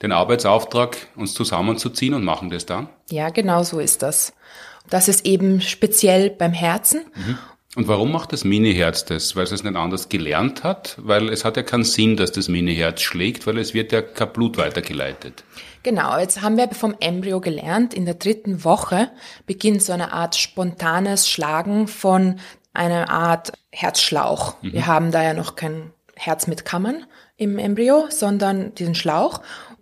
den 0.01 0.11
Arbeitsauftrag, 0.11 0.97
uns 1.15 1.33
zusammenzuziehen 1.33 2.13
und 2.13 2.23
machen 2.23 2.49
das 2.49 2.65
dann? 2.65 2.89
Ja, 3.09 3.29
genau 3.29 3.63
so 3.63 3.79
ist 3.79 4.01
das. 4.01 4.33
Das 4.89 5.07
ist 5.07 5.25
eben 5.25 5.61
speziell 5.61 6.29
beim 6.29 6.53
Herzen. 6.53 7.05
Mhm. 7.15 7.37
Und 7.77 7.87
warum 7.87 8.11
macht 8.11 8.33
das 8.33 8.43
Mini-Herz 8.43 9.05
das? 9.05 9.35
Weil 9.37 9.45
es 9.45 9.51
es 9.53 9.63
nicht 9.63 9.77
anders 9.77 10.09
gelernt 10.09 10.63
hat? 10.65 10.97
Weil 11.01 11.29
es 11.29 11.45
hat 11.45 11.55
ja 11.55 11.63
keinen 11.63 11.85
Sinn, 11.85 12.17
dass 12.17 12.33
das 12.33 12.49
Mini-Herz 12.49 13.01
schlägt, 13.01 13.47
weil 13.47 13.57
es 13.57 13.73
wird 13.73 13.93
ja 13.93 14.01
kein 14.01 14.33
Blut 14.33 14.57
weitergeleitet. 14.57 15.45
Genau, 15.83 16.17
jetzt 16.17 16.41
haben 16.41 16.57
wir 16.57 16.67
vom 16.71 16.95
Embryo 16.99 17.39
gelernt, 17.39 17.93
in 17.93 18.05
der 18.05 18.15
dritten 18.15 18.65
Woche 18.65 19.09
beginnt 19.45 19.81
so 19.81 19.93
eine 19.93 20.11
Art 20.11 20.35
spontanes 20.35 21.29
Schlagen 21.29 21.87
von 21.87 22.39
einer 22.73 23.09
Art 23.09 23.53
Herzschlauch. 23.71 24.61
Mhm. 24.61 24.73
Wir 24.73 24.87
haben 24.87 25.11
da 25.11 25.23
ja 25.23 25.33
noch 25.33 25.55
kein 25.55 25.91
Herz 26.15 26.47
mit 26.47 26.65
Kammern 26.65 27.05
im 27.37 27.57
Embryo, 27.57 28.05
sondern 28.09 28.75
diesen 28.75 28.95
Schlauch 28.95 29.41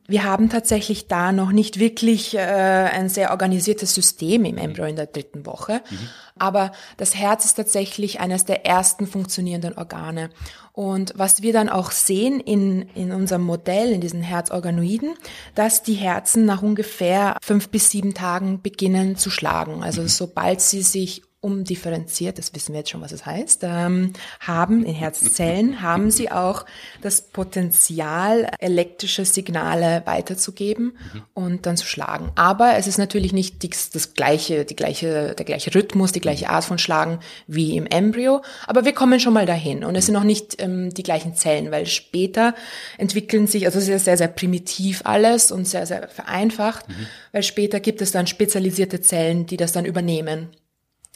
wir 0.09 0.23
haben 0.23 0.49
tatsächlich 0.49 1.07
da 1.07 1.31
noch 1.31 1.51
nicht 1.51 1.79
wirklich 1.79 2.35
äh, 2.35 2.39
ein 2.39 3.09
sehr 3.09 3.31
organisiertes 3.31 3.93
System 3.93 4.43
im 4.43 4.57
Embryo 4.57 4.85
in 4.85 4.95
der 4.95 5.05
dritten 5.05 5.45
Woche. 5.45 5.81
Mhm. 5.89 6.09
Aber 6.39 6.71
das 6.97 7.15
Herz 7.15 7.45
ist 7.45 7.55
tatsächlich 7.55 8.19
eines 8.19 8.45
der 8.45 8.65
ersten 8.65 9.07
funktionierenden 9.07 9.77
Organe. 9.77 10.29
Und 10.71 11.13
was 11.15 11.41
wir 11.41 11.53
dann 11.53 11.69
auch 11.69 11.91
sehen 11.91 12.39
in, 12.39 12.83
in 12.95 13.11
unserem 13.11 13.43
Modell, 13.43 13.91
in 13.91 14.01
diesen 14.01 14.21
Herzorganoiden, 14.21 15.15
dass 15.53 15.83
die 15.83 15.95
Herzen 15.95 16.45
nach 16.45 16.61
ungefähr 16.61 17.37
fünf 17.41 17.69
bis 17.69 17.91
sieben 17.91 18.13
Tagen 18.13 18.61
beginnen 18.61 19.15
zu 19.15 19.29
schlagen. 19.29 19.83
Also 19.83 20.01
mhm. 20.03 20.07
sobald 20.07 20.61
sie 20.61 20.81
sich 20.81 21.21
umdifferenziert, 21.41 22.37
das 22.37 22.53
wissen 22.53 22.73
wir 22.73 22.79
jetzt 22.79 22.89
schon, 22.89 23.01
was 23.01 23.13
es 23.13 23.25
heißt, 23.25 23.61
ähm, 23.63 24.11
haben 24.41 24.83
in 24.83 24.93
Herzzellen, 24.93 25.81
haben 25.81 26.11
sie 26.11 26.29
auch 26.29 26.65
das 27.01 27.21
Potenzial, 27.21 28.51
elektrische 28.59 29.23
Signale 29.23 30.01
weiterzugeben 30.05 30.97
mhm. 31.13 31.21
und 31.33 31.65
dann 31.65 31.77
zu 31.77 31.85
schlagen. 31.85 32.31
Aber 32.35 32.75
es 32.75 32.87
ist 32.87 32.97
natürlich 32.97 33.31
nicht 33.31 33.63
das, 33.63 33.89
das 33.89 34.13
gleiche, 34.13 34.65
die 34.65 34.75
gleiche, 34.75 35.33
der 35.33 35.45
gleiche 35.45 35.73
Rhythmus, 35.73 36.11
die 36.11 36.19
gleiche 36.19 36.49
Art 36.49 36.65
von 36.65 36.77
Schlagen 36.77 37.19
wie 37.47 37.77
im 37.77 37.85
Embryo. 37.85 38.41
Aber 38.67 38.83
wir 38.83 38.93
kommen 38.93 39.21
schon 39.21 39.33
mal 39.33 39.45
dahin 39.45 39.85
und 39.85 39.95
es 39.95 40.07
sind 40.07 40.15
noch 40.15 40.23
nicht 40.23 40.61
ähm, 40.61 40.93
die 40.93 41.03
gleichen 41.03 41.35
Zellen, 41.35 41.71
weil 41.71 41.85
später 41.85 42.53
entwickeln 42.97 43.47
sich, 43.47 43.65
also 43.65 43.79
es 43.79 43.87
ist 43.87 44.05
sehr, 44.05 44.17
sehr 44.17 44.27
primitiv 44.27 45.03
alles 45.05 45.53
und 45.53 45.65
sehr, 45.65 45.85
sehr 45.85 46.09
vereinfacht, 46.09 46.89
mhm. 46.89 47.07
weil 47.31 47.43
später 47.43 47.79
gibt 47.79 48.01
es 48.01 48.11
dann 48.11 48.27
spezialisierte 48.27 48.99
Zellen, 48.99 49.45
die 49.45 49.57
das 49.57 49.71
dann 49.71 49.85
übernehmen. 49.85 50.49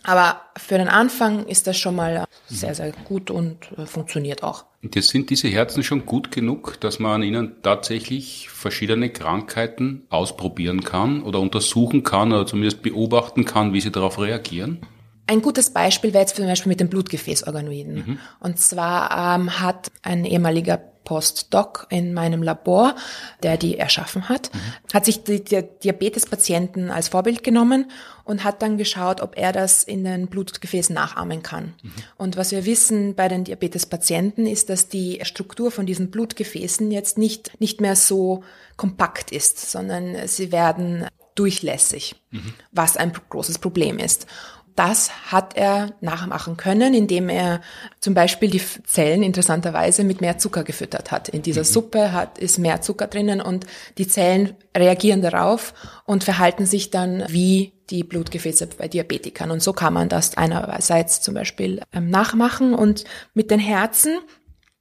Aber 0.04 0.42
für 0.58 0.78
den 0.78 0.90
Anfang 0.90 1.46
ist 1.46 1.66
das 1.66 1.78
schon 1.78 1.96
mal 1.96 2.26
sehr, 2.48 2.76
sehr 2.76 2.92
gut 3.06 3.32
und 3.32 3.58
äh, 3.78 3.86
funktioniert 3.86 4.44
auch. 4.44 4.66
Und 4.84 4.96
jetzt 4.96 5.10
sind 5.10 5.30
diese 5.30 5.48
Herzen 5.48 5.82
schon 5.82 6.06
gut 6.06 6.30
genug, 6.30 6.80
dass 6.82 7.00
man 7.00 7.14
an 7.14 7.24
ihnen 7.24 7.56
tatsächlich 7.62 8.50
verschiedene 8.50 9.10
Krankheiten 9.10 10.06
ausprobieren 10.10 10.84
kann 10.84 11.24
oder 11.24 11.40
untersuchen 11.40 12.04
kann 12.04 12.34
oder 12.34 12.46
zumindest 12.46 12.82
beobachten 12.82 13.46
kann, 13.46 13.72
wie 13.74 13.80
sie 13.80 13.92
darauf 13.92 14.20
reagieren? 14.20 14.86
Ein 15.26 15.42
gutes 15.42 15.70
Beispiel 15.70 16.12
wäre 16.12 16.24
jetzt 16.24 16.36
zum 16.36 16.46
Beispiel 16.46 16.70
mit 16.70 16.82
den 16.82 16.90
Blutgefäßorganoiden. 16.90 17.96
Mhm. 17.96 18.20
Und 18.42 18.60
zwar 18.60 19.36
ähm, 19.36 19.62
hat 19.62 19.90
ein 20.02 20.26
ehemaliger 20.26 20.93
Postdoc 21.04 21.88
in 21.90 22.14
meinem 22.14 22.44
Labor, 22.44 22.96
der 23.42 23.58
die 23.58 23.78
erschaffen 23.78 24.30
hat, 24.30 24.54
mhm. 24.54 24.60
hat 24.94 25.06
sich 25.06 25.24
die, 25.24 25.44
die 25.44 25.64
Diabetespatienten 25.84 26.90
als 26.90 27.10
Vorbild 27.10 27.44
genommen 27.44 27.92
und 28.24 28.44
hat 28.44 28.62
dann 28.62 28.78
geschaut, 28.78 29.22
ob 29.22 29.38
er 29.38 29.52
das 29.52 29.84
in 29.84 30.04
den 30.04 30.28
Blutgefäßen 30.28 30.96
nachahmen 30.96 31.44
kann. 31.44 31.74
Mhm. 31.82 31.92
Und 32.18 32.38
was 32.38 32.52
wir 32.52 32.66
wissen 32.66 33.16
bei 33.16 33.28
den 33.28 33.44
Diabetespatienten 33.44 34.48
ist, 34.48 34.70
dass 34.70 34.88
die 34.88 35.20
Struktur 35.24 35.72
von 35.72 35.86
diesen 35.86 36.12
Blutgefäßen 36.12 36.92
jetzt 36.92 37.18
nicht, 37.18 37.60
nicht 37.60 37.82
mehr 37.82 37.96
so 37.96 38.44
kompakt 38.78 39.32
ist, 39.32 39.72
sondern 39.72 40.28
sie 40.28 40.52
werden 40.52 41.08
durchlässig, 41.36 42.16
mhm. 42.32 42.54
was 42.72 42.96
ein 42.98 43.12
großes 43.30 43.60
Problem 43.60 44.00
ist 44.00 44.28
das 44.76 45.32
hat 45.32 45.56
er 45.56 45.94
nachmachen 46.02 46.58
können, 46.58 46.94
indem 46.94 47.30
er 47.30 47.62
zum 48.00 48.14
Beispiel 48.14 48.50
die 48.50 48.62
Zellen 48.86 49.24
interessanterweise 49.24 50.04
mit 50.04 50.22
mehr 50.22 50.38
Zucker 50.38 50.64
gefüttert 50.64 51.12
hat. 51.12 51.30
In 51.30 51.42
dieser 51.42 51.62
mhm. 51.62 51.66
Suppe 51.66 52.12
hat, 52.12 52.38
ist 52.40 52.58
mehr 52.58 52.82
Zucker 52.82 53.08
drinnen 53.08 53.42
und 53.42 53.66
die 53.98 54.08
Zellen 54.08 54.56
reagieren 54.76 55.22
darauf 55.22 55.74
und 56.06 56.24
verhalten 56.24 56.66
sich 56.66 56.90
dann 56.90 57.24
wie 57.28 57.74
die 57.90 58.04
Blutgefäße 58.04 58.68
bei 58.78 58.88
Diabetikern. 58.88 59.52
Und 59.52 59.62
so 59.62 59.74
kann 59.74 59.94
man 59.94 60.10
das 60.10 60.38
einerseits 60.38 61.22
zum 61.22 61.36
Beispiel 61.36 61.82
ähm, 61.92 62.10
nachmachen 62.10 62.74
und 62.74 63.04
mit 63.34 63.52
den 63.52 63.60
Herzen 63.60 64.20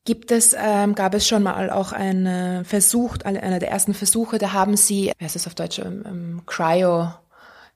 gibt 0.04 0.32
es, 0.32 0.56
ähm, 0.58 0.94
gab 0.94 1.14
es 1.14 1.28
schon 1.28 1.42
mal 1.42 1.70
auch 1.70 1.92
einen 1.92 2.64
Versuch, 2.64 3.18
einer 3.24 3.60
der 3.60 3.70
ersten 3.70 3.94
Versuche, 3.94 4.38
da 4.38 4.52
haben 4.52 4.76
sie, 4.76 5.12
wie 5.16 5.24
heißt 5.24 5.36
das 5.36 5.46
auf 5.46 5.54
Deutsch, 5.54 5.78
ähm, 5.78 6.02
ähm 6.06 6.42
Cryo 6.46 7.10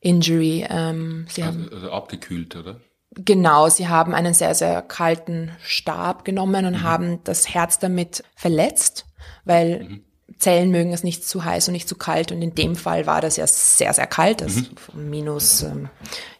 Injury. 0.07 0.64
Ähm, 0.68 1.26
sie 1.28 1.42
also, 1.42 1.59
haben, 1.59 1.68
also 1.72 1.90
abgekühlt, 1.90 2.54
oder? 2.57 2.80
Genau, 3.14 3.68
sie 3.68 3.88
haben 3.88 4.14
einen 4.14 4.34
sehr, 4.34 4.54
sehr 4.54 4.82
kalten 4.82 5.50
Stab 5.62 6.24
genommen 6.24 6.66
und 6.66 6.74
mhm. 6.74 6.82
haben 6.82 7.24
das 7.24 7.52
Herz 7.52 7.78
damit 7.78 8.22
verletzt, 8.36 9.07
weil 9.44 9.84
mhm. 9.84 10.04
Zellen 10.38 10.70
mögen 10.70 10.92
es 10.92 11.02
nicht 11.02 11.26
zu 11.26 11.44
heiß 11.44 11.68
und 11.68 11.72
nicht 11.72 11.88
zu 11.88 11.96
kalt 11.96 12.30
und 12.30 12.42
in 12.42 12.54
dem 12.54 12.76
Fall 12.76 13.07
war 13.07 13.20
das 13.20 13.36
ja 13.36 13.46
sehr, 13.46 13.92
sehr 13.94 14.07
kalt, 14.07 14.42
das 14.42 14.57
mhm. 14.57 15.11
minus 15.11 15.62
ähm, 15.62 15.88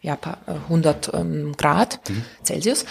ja, 0.02 0.18
100 0.46 1.14
ähm, 1.14 1.54
Grad 1.56 2.00
mhm. 2.08 2.24
Celsius 2.44 2.84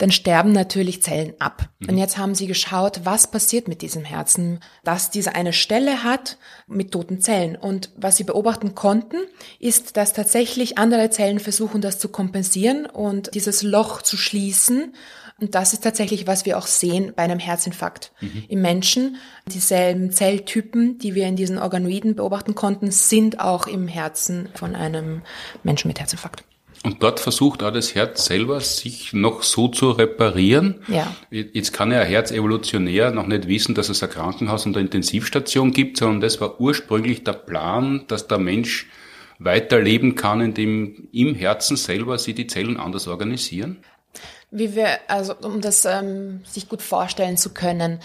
dann 0.00 0.10
sterben 0.10 0.52
natürlich 0.52 1.02
Zellen 1.02 1.34
ab. 1.40 1.68
Mhm. 1.78 1.90
Und 1.90 1.98
jetzt 1.98 2.16
haben 2.16 2.34
sie 2.34 2.46
geschaut, 2.46 3.02
was 3.04 3.30
passiert 3.30 3.68
mit 3.68 3.82
diesem 3.82 4.02
Herzen, 4.02 4.60
dass 4.82 5.10
diese 5.10 5.34
eine 5.34 5.52
Stelle 5.52 6.02
hat 6.02 6.38
mit 6.66 6.90
toten 6.92 7.20
Zellen. 7.20 7.54
Und 7.54 7.90
was 7.96 8.16
sie 8.16 8.24
beobachten 8.24 8.74
konnten, 8.74 9.18
ist, 9.58 9.98
dass 9.98 10.14
tatsächlich 10.14 10.78
andere 10.78 11.10
Zellen 11.10 11.38
versuchen, 11.38 11.82
das 11.82 11.98
zu 11.98 12.08
kompensieren 12.08 12.86
und 12.86 13.34
dieses 13.34 13.62
Loch 13.62 14.00
zu 14.00 14.16
schließen. 14.16 14.94
Und 15.38 15.54
das 15.54 15.74
ist 15.74 15.84
tatsächlich, 15.84 16.26
was 16.26 16.46
wir 16.46 16.56
auch 16.56 16.66
sehen 16.66 17.12
bei 17.14 17.22
einem 17.22 17.38
Herzinfarkt 17.38 18.12
mhm. 18.22 18.44
im 18.48 18.62
Menschen. 18.62 19.16
Dieselben 19.48 20.12
Zelltypen, 20.12 20.98
die 20.98 21.14
wir 21.14 21.26
in 21.26 21.36
diesen 21.36 21.58
Organoiden 21.58 22.14
beobachten 22.14 22.54
konnten, 22.54 22.90
sind 22.90 23.38
auch 23.38 23.66
im 23.66 23.86
Herzen 23.86 24.48
von 24.54 24.74
einem 24.74 25.20
Menschen 25.62 25.88
mit 25.88 26.00
Herzinfarkt. 26.00 26.44
Und 26.82 27.02
dort 27.02 27.20
versucht 27.20 27.62
auch 27.62 27.72
das 27.72 27.94
Herz 27.94 28.24
selber, 28.24 28.60
sich 28.60 29.12
noch 29.12 29.42
so 29.42 29.68
zu 29.68 29.90
reparieren. 29.90 30.82
Ja. 30.88 31.14
Jetzt 31.30 31.74
kann 31.74 31.92
ja 31.92 32.00
ein 32.00 32.06
Herz 32.06 32.30
evolutionär 32.30 33.10
noch 33.10 33.26
nicht 33.26 33.48
wissen, 33.48 33.74
dass 33.74 33.90
es 33.90 34.02
ein 34.02 34.08
Krankenhaus 34.08 34.64
und 34.64 34.76
eine 34.76 34.86
Intensivstation 34.86 35.72
gibt, 35.72 35.98
sondern 35.98 36.22
das 36.22 36.40
war 36.40 36.58
ursprünglich 36.58 37.22
der 37.22 37.34
Plan, 37.34 38.04
dass 38.08 38.28
der 38.28 38.38
Mensch 38.38 38.88
weiterleben 39.38 40.14
kann, 40.14 40.40
indem 40.40 41.08
im 41.12 41.34
Herzen 41.34 41.76
selber 41.76 42.18
sich 42.18 42.34
die 42.34 42.46
Zellen 42.46 42.78
anders 42.78 43.08
organisieren. 43.08 43.78
Wie 44.50 44.74
wir, 44.74 44.98
also 45.08 45.34
um 45.42 45.60
das 45.60 45.84
ähm, 45.84 46.40
sich 46.44 46.68
gut 46.68 46.82
vorstellen 46.82 47.36
zu 47.36 47.50
können, 47.50 48.00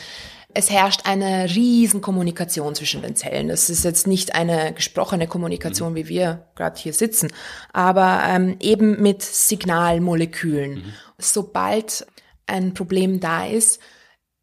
es 0.55 0.69
herrscht 0.69 1.01
eine 1.03 1.49
riesen 1.53 2.01
Kommunikation 2.01 2.75
zwischen 2.75 3.01
den 3.01 3.15
Zellen. 3.15 3.49
Das 3.49 3.69
ist 3.69 3.83
jetzt 3.83 4.07
nicht 4.07 4.35
eine 4.35 4.73
gesprochene 4.73 5.27
Kommunikation, 5.27 5.91
mhm. 5.91 5.95
wie 5.97 6.07
wir 6.07 6.47
gerade 6.55 6.79
hier 6.79 6.93
sitzen, 6.93 7.31
aber 7.73 8.21
ähm, 8.25 8.55
eben 8.61 9.01
mit 9.01 9.21
Signalmolekülen. 9.21 10.75
Mhm. 10.75 10.93
Sobald 11.17 12.07
ein 12.47 12.73
Problem 12.73 13.19
da 13.19 13.45
ist, 13.45 13.81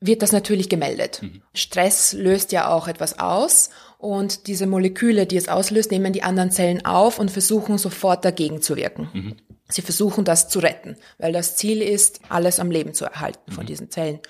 wird 0.00 0.20
das 0.20 0.32
natürlich 0.32 0.68
gemeldet. 0.68 1.22
Mhm. 1.22 1.42
Stress 1.54 2.12
löst 2.12 2.52
ja 2.52 2.68
auch 2.68 2.88
etwas 2.88 3.18
aus 3.18 3.70
und 3.96 4.48
diese 4.48 4.66
Moleküle, 4.66 5.26
die 5.26 5.36
es 5.36 5.48
auslöst, 5.48 5.90
nehmen 5.90 6.12
die 6.12 6.24
anderen 6.24 6.50
Zellen 6.50 6.84
auf 6.84 7.18
und 7.18 7.30
versuchen 7.30 7.78
sofort 7.78 8.24
dagegen 8.24 8.60
zu 8.60 8.76
wirken. 8.76 9.08
Mhm. 9.14 9.36
Sie 9.68 9.80
versuchen 9.80 10.26
das 10.26 10.50
zu 10.50 10.58
retten, 10.58 10.96
weil 11.16 11.32
das 11.32 11.56
Ziel 11.56 11.80
ist, 11.80 12.20
alles 12.28 12.60
am 12.60 12.70
Leben 12.70 12.92
zu 12.92 13.06
erhalten 13.06 13.50
von 13.50 13.64
mhm. 13.64 13.68
diesen 13.68 13.90
Zellen. 13.90 14.20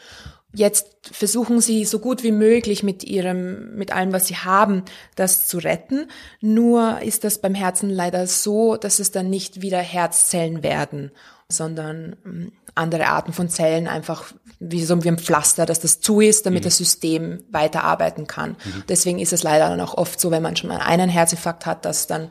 Jetzt 0.54 0.86
versuchen 1.10 1.60
sie 1.60 1.84
so 1.84 1.98
gut 1.98 2.22
wie 2.22 2.32
möglich 2.32 2.82
mit 2.82 3.04
ihrem, 3.04 3.74
mit 3.74 3.92
allem, 3.92 4.12
was 4.12 4.26
sie 4.26 4.36
haben, 4.36 4.82
das 5.16 5.46
zu 5.48 5.58
retten. 5.58 6.08
Nur 6.40 7.00
ist 7.00 7.24
das 7.24 7.38
beim 7.38 7.54
Herzen 7.54 7.88
leider 7.88 8.26
so, 8.26 8.76
dass 8.76 8.98
es 8.98 9.10
dann 9.10 9.30
nicht 9.30 9.62
wieder 9.62 9.78
Herzzellen 9.78 10.62
werden, 10.62 11.10
sondern 11.48 12.16
ähm, 12.26 12.52
andere 12.74 13.08
Arten 13.08 13.32
von 13.32 13.48
Zellen 13.48 13.86
einfach 13.86 14.32
wie 14.58 14.84
so 14.84 15.02
wie 15.04 15.08
ein 15.08 15.18
Pflaster, 15.18 15.66
dass 15.66 15.80
das 15.80 16.00
zu 16.00 16.20
ist, 16.20 16.46
damit 16.46 16.62
mhm. 16.62 16.64
das 16.64 16.76
System 16.76 17.44
weiterarbeiten 17.50 18.26
kann. 18.26 18.50
Mhm. 18.50 18.84
Deswegen 18.88 19.18
ist 19.18 19.32
es 19.32 19.42
leider 19.42 19.68
dann 19.68 19.80
auch 19.80 19.94
oft 19.94 20.20
so, 20.20 20.30
wenn 20.30 20.42
man 20.42 20.56
schon 20.56 20.68
mal 20.68 20.78
einen 20.78 21.10
Herzinfarkt 21.10 21.66
hat, 21.66 21.84
dass 21.84 22.06
dann 22.06 22.30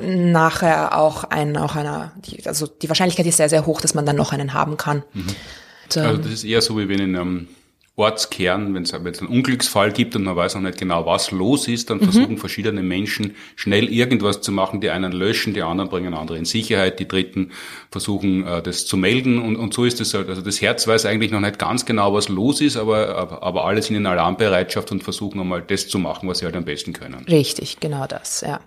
nachher 0.00 0.96
auch 0.96 1.24
ein, 1.24 1.56
auch 1.56 1.74
einer, 1.74 2.12
also 2.44 2.66
die 2.68 2.88
Wahrscheinlichkeit 2.88 3.26
ist 3.26 3.36
sehr, 3.36 3.48
sehr 3.48 3.66
hoch, 3.66 3.80
dass 3.80 3.94
man 3.94 4.06
dann 4.06 4.16
noch 4.16 4.32
einen 4.32 4.54
haben 4.54 4.76
kann. 4.76 5.02
Mhm. 5.12 5.26
Ähm, 5.96 6.06
also 6.06 6.22
das 6.22 6.32
ist 6.32 6.44
eher 6.44 6.60
so, 6.62 6.78
wie 6.78 6.88
wenn 6.88 7.00
in 7.00 7.16
einem 7.16 7.48
Ortskern, 7.94 8.74
wenn 8.74 8.84
es 8.84 8.94
einen 8.94 9.28
Unglücksfall 9.28 9.92
gibt 9.92 10.16
und 10.16 10.24
man 10.24 10.34
weiß 10.34 10.54
noch 10.54 10.62
nicht 10.62 10.78
genau, 10.78 11.04
was 11.04 11.30
los 11.30 11.68
ist, 11.68 11.90
dann 11.90 11.98
mhm. 11.98 12.04
versuchen 12.04 12.38
verschiedene 12.38 12.82
Menschen 12.82 13.36
schnell 13.54 13.92
irgendwas 13.92 14.40
zu 14.40 14.50
machen. 14.50 14.80
Die 14.80 14.88
einen 14.88 15.12
löschen, 15.12 15.52
die 15.52 15.60
anderen 15.60 15.90
bringen 15.90 16.14
andere 16.14 16.38
in 16.38 16.46
Sicherheit, 16.46 17.00
die 17.00 17.06
dritten 17.06 17.50
versuchen 17.90 18.46
äh, 18.46 18.62
das 18.62 18.86
zu 18.86 18.96
melden 18.96 19.38
und, 19.38 19.56
und 19.56 19.74
so 19.74 19.84
ist 19.84 20.00
es 20.00 20.14
halt. 20.14 20.30
Also 20.30 20.40
das 20.40 20.62
Herz 20.62 20.88
weiß 20.88 21.04
eigentlich 21.04 21.32
noch 21.32 21.40
nicht 21.40 21.58
ganz 21.58 21.84
genau, 21.84 22.14
was 22.14 22.30
los 22.30 22.62
ist, 22.62 22.78
aber, 22.78 23.14
aber, 23.14 23.42
aber 23.42 23.66
alle 23.66 23.82
sind 23.82 23.96
in 23.96 24.06
Alarmbereitschaft 24.06 24.90
und 24.90 25.02
versuchen 25.02 25.38
einmal 25.38 25.60
das 25.60 25.86
zu 25.86 25.98
machen, 25.98 26.26
was 26.30 26.38
sie 26.38 26.46
halt 26.46 26.56
am 26.56 26.64
besten 26.64 26.94
können. 26.94 27.26
Richtig, 27.28 27.78
genau 27.78 28.06
das, 28.06 28.40
ja. 28.40 28.60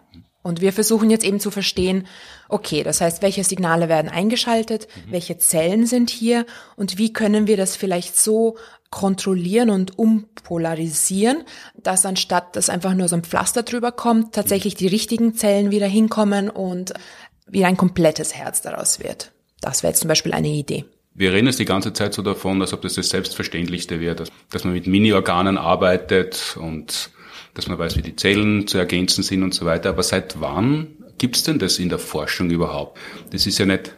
Und 0.45 0.61
wir 0.61 0.73
versuchen 0.73 1.09
jetzt 1.09 1.25
eben 1.25 1.39
zu 1.39 1.49
verstehen, 1.49 2.05
okay, 2.49 2.83
das 2.83 3.01
heißt, 3.01 3.23
welche 3.23 3.43
Signale 3.43 3.89
werden 3.89 4.11
eingeschaltet, 4.11 4.87
mhm. 4.95 5.11
welche 5.13 5.39
Zellen 5.39 5.87
sind 5.87 6.11
hier 6.11 6.45
und 6.75 6.99
wie 6.99 7.11
können 7.11 7.47
wir 7.47 7.57
das 7.57 7.75
vielleicht 7.75 8.15
so 8.15 8.55
kontrollieren 8.91 9.71
und 9.71 9.97
umpolarisieren, 9.97 11.45
dass 11.81 12.05
anstatt 12.05 12.55
dass 12.55 12.69
einfach 12.69 12.93
nur 12.93 13.07
so 13.07 13.15
ein 13.15 13.23
Pflaster 13.23 13.63
drüber 13.63 13.91
kommt, 13.91 14.35
tatsächlich 14.35 14.75
die 14.75 14.85
richtigen 14.85 15.33
Zellen 15.33 15.71
wieder 15.71 15.87
hinkommen 15.87 16.51
und 16.51 16.93
wieder 17.47 17.65
ein 17.65 17.75
komplettes 17.75 18.35
Herz 18.35 18.61
daraus 18.61 18.99
wird. 18.99 19.31
Das 19.61 19.81
wäre 19.81 19.93
jetzt 19.93 20.01
zum 20.01 20.09
Beispiel 20.09 20.33
eine 20.33 20.49
Idee. 20.49 20.85
Wir 21.15 21.33
reden 21.33 21.47
jetzt 21.47 21.57
die 21.57 21.65
ganze 21.65 21.91
Zeit 21.91 22.13
so 22.13 22.21
davon, 22.21 22.61
als 22.61 22.71
ob 22.71 22.83
das 22.83 22.93
das 22.93 23.09
Selbstverständlichste 23.09 23.99
wäre, 23.99 24.13
dass, 24.13 24.29
dass 24.51 24.63
man 24.63 24.73
mit 24.73 24.85
Mini-Organen 24.85 25.57
arbeitet 25.57 26.55
und 26.59 27.09
dass 27.55 27.67
man 27.67 27.79
weiß, 27.79 27.97
wie 27.97 28.01
die 28.03 28.15
Zellen 28.15 28.67
zu 28.67 28.77
ergänzen 28.77 29.23
sind 29.23 29.41
und 29.41 29.53
so 29.53 29.65
weiter. 29.65 29.89
Aber 29.89 30.03
seit 30.03 30.39
wann 30.39 30.87
gibt's 31.17 31.41
denn 31.43 31.57
das 31.57 31.79
in 31.79 31.89
der 31.89 31.99
Forschung 31.99 32.51
überhaupt? 32.51 32.99
Das 33.31 33.47
ist 33.47 33.57
ja 33.57 33.65
nicht 33.65 33.95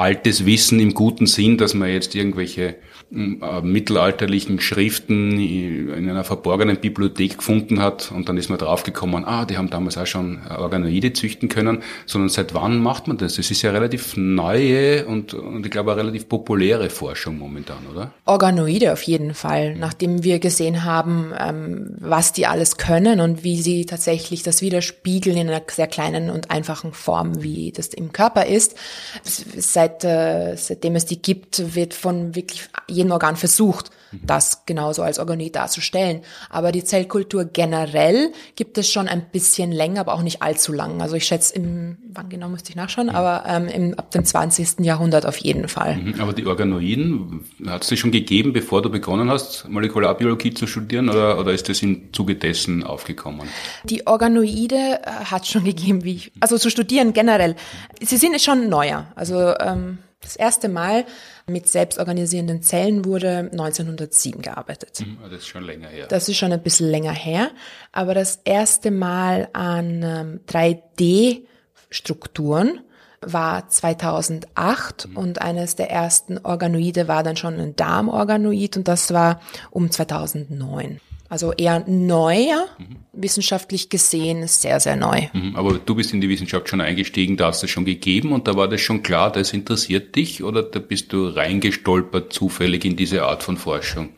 altes 0.00 0.46
Wissen 0.46 0.80
im 0.80 0.94
guten 0.94 1.26
Sinn, 1.26 1.58
dass 1.58 1.74
man 1.74 1.90
jetzt 1.90 2.14
irgendwelche 2.14 2.76
äh, 3.12 3.60
mittelalterlichen 3.62 4.60
Schriften 4.60 5.40
in 5.40 6.08
einer 6.08 6.22
verborgenen 6.22 6.76
Bibliothek 6.76 7.38
gefunden 7.38 7.82
hat 7.82 8.12
und 8.12 8.28
dann 8.28 8.36
ist 8.36 8.50
man 8.50 8.58
draufgekommen, 8.58 9.24
ah, 9.24 9.44
die 9.44 9.58
haben 9.58 9.68
damals 9.68 9.98
auch 9.98 10.06
schon 10.06 10.38
Organoide 10.48 11.12
züchten 11.12 11.48
können, 11.48 11.82
sondern 12.06 12.28
seit 12.28 12.54
wann 12.54 12.78
macht 12.78 13.08
man 13.08 13.18
das? 13.18 13.34
Das 13.34 13.50
ist 13.50 13.62
ja 13.62 13.72
relativ 13.72 14.16
neue 14.16 15.06
und, 15.06 15.34
und 15.34 15.66
ich 15.66 15.72
glaube 15.72 15.92
auch 15.92 15.96
relativ 15.96 16.28
populäre 16.28 16.88
Forschung 16.88 17.36
momentan, 17.36 17.78
oder? 17.92 18.12
Organoide 18.26 18.92
auf 18.92 19.02
jeden 19.02 19.34
Fall, 19.34 19.74
nachdem 19.74 20.22
wir 20.22 20.38
gesehen 20.38 20.84
haben, 20.84 21.32
ähm, 21.36 21.96
was 21.98 22.32
die 22.32 22.46
alles 22.46 22.76
können 22.76 23.20
und 23.20 23.42
wie 23.42 23.60
sie 23.60 23.86
tatsächlich 23.86 24.44
das 24.44 24.62
widerspiegeln 24.62 25.36
in 25.36 25.48
einer 25.48 25.62
sehr 25.68 25.88
kleinen 25.88 26.30
und 26.30 26.52
einfachen 26.52 26.92
Form, 26.92 27.42
wie 27.42 27.72
das 27.72 27.88
im 27.88 28.12
Körper 28.12 28.46
ist. 28.46 28.76
Seit, 29.24 29.89
äh, 30.04 30.56
seitdem 30.56 30.96
es 30.96 31.06
die 31.06 31.20
gibt, 31.20 31.74
wird 31.74 31.94
von 31.94 32.34
wirklich 32.34 32.68
jedem 32.88 33.12
Organ 33.12 33.36
versucht, 33.36 33.90
das 34.12 34.66
genauso 34.66 35.02
als 35.02 35.18
Organoid 35.18 35.54
darzustellen. 35.56 36.22
Aber 36.48 36.72
die 36.72 36.84
Zellkultur 36.84 37.44
generell 37.44 38.32
gibt 38.56 38.78
es 38.78 38.90
schon 38.90 39.08
ein 39.08 39.26
bisschen 39.30 39.72
länger, 39.72 40.00
aber 40.00 40.14
auch 40.14 40.22
nicht 40.22 40.42
allzu 40.42 40.72
lang. 40.72 41.00
Also 41.00 41.16
ich 41.16 41.24
schätze, 41.24 41.54
im, 41.54 41.98
wann 42.12 42.28
genau 42.28 42.48
müsste 42.48 42.70
ich 42.70 42.76
nachschauen, 42.76 43.08
aber 43.08 43.44
ähm, 43.46 43.68
im, 43.68 43.94
ab 43.94 44.10
dem 44.10 44.24
20. 44.24 44.80
Jahrhundert 44.80 45.26
auf 45.26 45.36
jeden 45.38 45.68
Fall. 45.68 45.96
Mhm, 45.96 46.20
aber 46.20 46.32
die 46.32 46.46
Organoiden, 46.46 47.44
hat 47.66 47.82
es 47.82 47.88
die 47.88 47.96
schon 47.96 48.10
gegeben, 48.10 48.52
bevor 48.52 48.82
du 48.82 48.90
begonnen 48.90 49.30
hast, 49.30 49.68
Molekularbiologie 49.68 50.54
zu 50.54 50.66
studieren, 50.66 51.08
oder, 51.08 51.38
oder 51.38 51.52
ist 51.52 51.68
das 51.68 51.82
im 51.82 52.12
Zuge 52.12 52.34
dessen 52.34 52.82
aufgekommen? 52.82 53.48
Die 53.84 54.06
Organoide 54.06 55.00
äh, 55.02 55.10
hat 55.24 55.42
es 55.42 55.48
schon 55.48 55.64
gegeben, 55.64 56.04
wie 56.04 56.16
ich, 56.16 56.32
also 56.40 56.58
zu 56.58 56.70
studieren 56.70 57.12
generell. 57.12 57.56
Sie 58.02 58.16
sind 58.16 58.40
schon 58.40 58.68
neuer. 58.68 59.06
Also 59.14 59.54
ähm, 59.58 59.98
das 60.20 60.36
erste 60.36 60.68
Mal 60.68 61.06
mit 61.46 61.66
selbstorganisierenden 61.68 62.62
Zellen 62.62 63.04
wurde 63.04 63.50
1907 63.50 64.40
gearbeitet. 64.42 65.00
Mhm, 65.00 65.18
das 65.22 65.32
ist 65.40 65.48
schon 65.48 65.64
länger 65.64 65.88
her. 65.88 66.06
Das 66.08 66.28
ist 66.28 66.36
schon 66.36 66.52
ein 66.52 66.62
bisschen 66.62 66.90
länger 66.90 67.12
her. 67.12 67.50
Aber 67.92 68.14
das 68.14 68.40
erste 68.44 68.90
Mal 68.90 69.48
an 69.52 70.02
ähm, 70.02 70.40
3D-Strukturen 70.46 72.80
war 73.22 73.68
2008 73.68 75.08
mhm. 75.08 75.16
und 75.16 75.40
eines 75.40 75.76
der 75.76 75.90
ersten 75.90 76.38
Organoide 76.38 77.08
war 77.08 77.22
dann 77.22 77.36
schon 77.36 77.58
ein 77.58 77.74
Darmorganoid 77.76 78.76
und 78.76 78.88
das 78.88 79.12
war 79.12 79.40
um 79.70 79.90
2009. 79.90 81.00
Also 81.30 81.52
eher 81.52 81.84
neuer, 81.86 82.66
mhm. 82.76 82.96
wissenschaftlich 83.12 83.88
gesehen 83.88 84.48
sehr, 84.48 84.80
sehr 84.80 84.96
neu. 84.96 85.28
Mhm. 85.32 85.54
Aber 85.54 85.78
du 85.78 85.94
bist 85.94 86.12
in 86.12 86.20
die 86.20 86.28
Wissenschaft 86.28 86.68
schon 86.68 86.80
eingestiegen, 86.80 87.36
da 87.36 87.46
hast 87.46 87.62
du 87.62 87.66
es 87.66 87.70
schon 87.70 87.84
gegeben 87.84 88.32
und 88.32 88.48
da 88.48 88.56
war 88.56 88.66
das 88.66 88.80
schon 88.80 89.04
klar, 89.04 89.30
das 89.30 89.52
interessiert 89.52 90.16
dich 90.16 90.42
oder 90.42 90.64
da 90.64 90.80
bist 90.80 91.12
du 91.12 91.28
reingestolpert 91.28 92.32
zufällig 92.32 92.84
in 92.84 92.96
diese 92.96 93.22
Art 93.22 93.44
von 93.44 93.56
Forschung? 93.56 94.08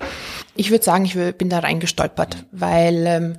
Ich 0.56 0.70
würde 0.70 0.84
sagen, 0.84 1.04
ich 1.04 1.14
bin 1.36 1.50
da 1.50 1.58
reingestolpert, 1.58 2.36
mhm. 2.36 2.46
weil 2.50 3.04
ähm, 3.06 3.36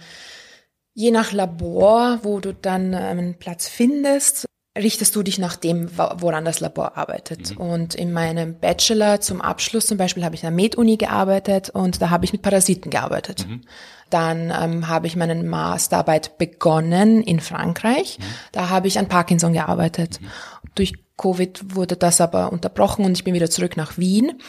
je 0.93 1.09
nach 1.09 1.33
Labor, 1.33 2.19
wo 2.21 2.39
du 2.39 2.53
dann 2.53 2.93
ähm, 2.93 3.17
einen 3.17 3.39
Platz 3.39 3.67
findest, 3.67 4.45
richtest 4.77 5.15
du 5.15 5.21
dich 5.21 5.37
nach 5.37 5.55
dem, 5.55 5.89
woran 5.97 6.45
das 6.45 6.59
Labor 6.59 6.97
arbeitet. 6.97 7.51
Mhm. 7.51 7.57
Und 7.57 7.95
in 7.95 8.11
meinem 8.11 8.59
Bachelor 8.59 9.21
zum 9.21 9.39
Abschluss 9.41 9.85
zum 9.85 9.97
Beispiel 9.97 10.25
habe 10.25 10.35
ich 10.35 10.43
an 10.45 10.55
der 10.55 10.63
Med-Uni 10.63 10.97
gearbeitet 10.97 11.69
und 11.69 12.01
da 12.01 12.09
habe 12.09 12.25
ich 12.25 12.33
mit 12.33 12.41
Parasiten 12.41 12.89
gearbeitet. 12.89 13.47
Mhm. 13.47 13.61
Dann 14.09 14.51
ähm, 14.51 14.87
habe 14.87 15.07
ich 15.07 15.15
meine 15.15 15.35
Masterarbeit 15.35 16.37
begonnen 16.37 17.21
in 17.21 17.39
Frankreich. 17.39 18.17
Mhm. 18.19 18.23
Da 18.51 18.69
habe 18.69 18.87
ich 18.87 18.97
an 18.97 19.07
Parkinson 19.07 19.53
gearbeitet. 19.53 20.19
Mhm. 20.19 20.27
Durch 20.75 20.93
Covid 21.17 21.75
wurde 21.75 21.95
das 21.95 22.19
aber 22.19 22.51
unterbrochen 22.51 23.05
und 23.05 23.13
ich 23.13 23.23
bin 23.23 23.35
wieder 23.35 23.49
zurück 23.49 23.77
nach 23.77 23.97
Wien. 23.99 24.41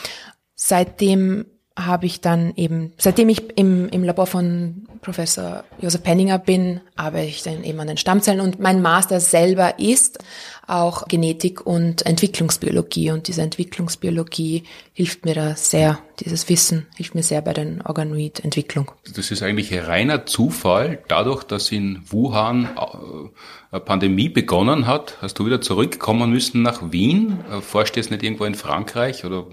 Seitdem 0.55 1.47
habe 1.77 2.07
ich 2.07 2.21
dann 2.21 2.53
eben, 2.55 2.93
seitdem 2.99 3.29
ich 3.29 3.59
im, 3.59 3.89
im 3.89 4.05
Labor 4.05 4.27
von 4.27 4.87
Professor 5.03 5.65
Josef 5.81 6.03
Penninger 6.03 6.39
bin, 6.39 6.81
arbeite 6.95 7.27
ich 7.27 7.43
dann 7.43 7.65
eben 7.65 7.81
an 7.81 7.89
den 7.89 7.97
Stammzellen. 7.97 8.41
Und 8.41 8.61
mein 8.61 8.81
Master 8.81 9.19
selber 9.19 9.79
ist 9.79 10.19
auch 10.67 11.07
Genetik 11.09 11.67
und 11.67 12.07
Entwicklungsbiologie. 12.07 13.11
Und 13.11 13.29
diese 13.29 13.43
Entwicklungsbiologie 13.43 14.65
hilft 14.93 15.25
mir 15.25 15.35
da 15.35 15.57
sehr, 15.57 15.99
dieses 16.21 16.49
Wissen 16.49 16.87
hilft 16.97 17.15
mir 17.15 17.23
sehr 17.23 17.43
bei 17.43 17.53
der 17.53 17.67
Organoid-Entwicklung. 17.85 18.91
Das 19.15 19.31
ist 19.31 19.43
eigentlich 19.43 19.73
reiner 19.87 20.27
Zufall, 20.27 21.03
dadurch, 21.09 21.45
dass 21.45 21.73
in 21.73 22.03
Wuhan 22.07 22.69
äh, 22.77 23.29
eine 23.71 23.81
Pandemie 23.81 24.29
begonnen 24.29 24.87
hat, 24.87 25.19
hast 25.21 25.39
du 25.39 25.47
wieder 25.47 25.61
zurückkommen 25.61 26.31
müssen 26.31 26.63
nach 26.63 26.93
Wien, 26.93 27.39
äh, 27.51 27.61
forscht 27.61 27.97
jetzt 27.97 28.11
nicht 28.11 28.23
irgendwo 28.23 28.45
in 28.45 28.55
Frankreich 28.55 29.25
oder 29.25 29.47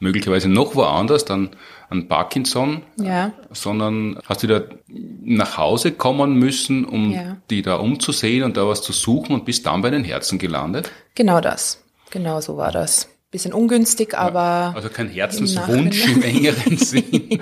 möglicherweise 0.00 0.48
noch 0.48 0.74
woanders, 0.74 1.24
dann 1.24 1.50
an 1.92 2.08
Parkinson, 2.08 2.82
ja. 2.96 3.32
sondern 3.50 4.18
hast 4.24 4.42
du 4.42 4.46
da 4.46 4.62
nach 4.88 5.58
Hause 5.58 5.92
kommen 5.92 6.34
müssen, 6.34 6.84
um 6.84 7.12
ja. 7.12 7.36
die 7.50 7.62
da 7.62 7.76
umzusehen 7.76 8.44
und 8.44 8.56
da 8.56 8.66
was 8.66 8.82
zu 8.82 8.92
suchen 8.92 9.34
und 9.34 9.44
bist 9.44 9.66
dann 9.66 9.82
bei 9.82 9.90
den 9.90 10.02
Herzen 10.02 10.38
gelandet? 10.38 10.90
Genau 11.14 11.40
das. 11.40 11.84
Genau 12.10 12.40
so 12.40 12.56
war 12.56 12.72
das. 12.72 13.08
Bisschen 13.30 13.52
ungünstig, 13.52 14.14
aber. 14.14 14.72
Also 14.74 14.88
kein 14.88 15.08
Herzenswunsch 15.08 16.06
im, 16.06 16.16
im 16.16 16.22
engeren 16.22 16.76
Sinn. 16.78 17.40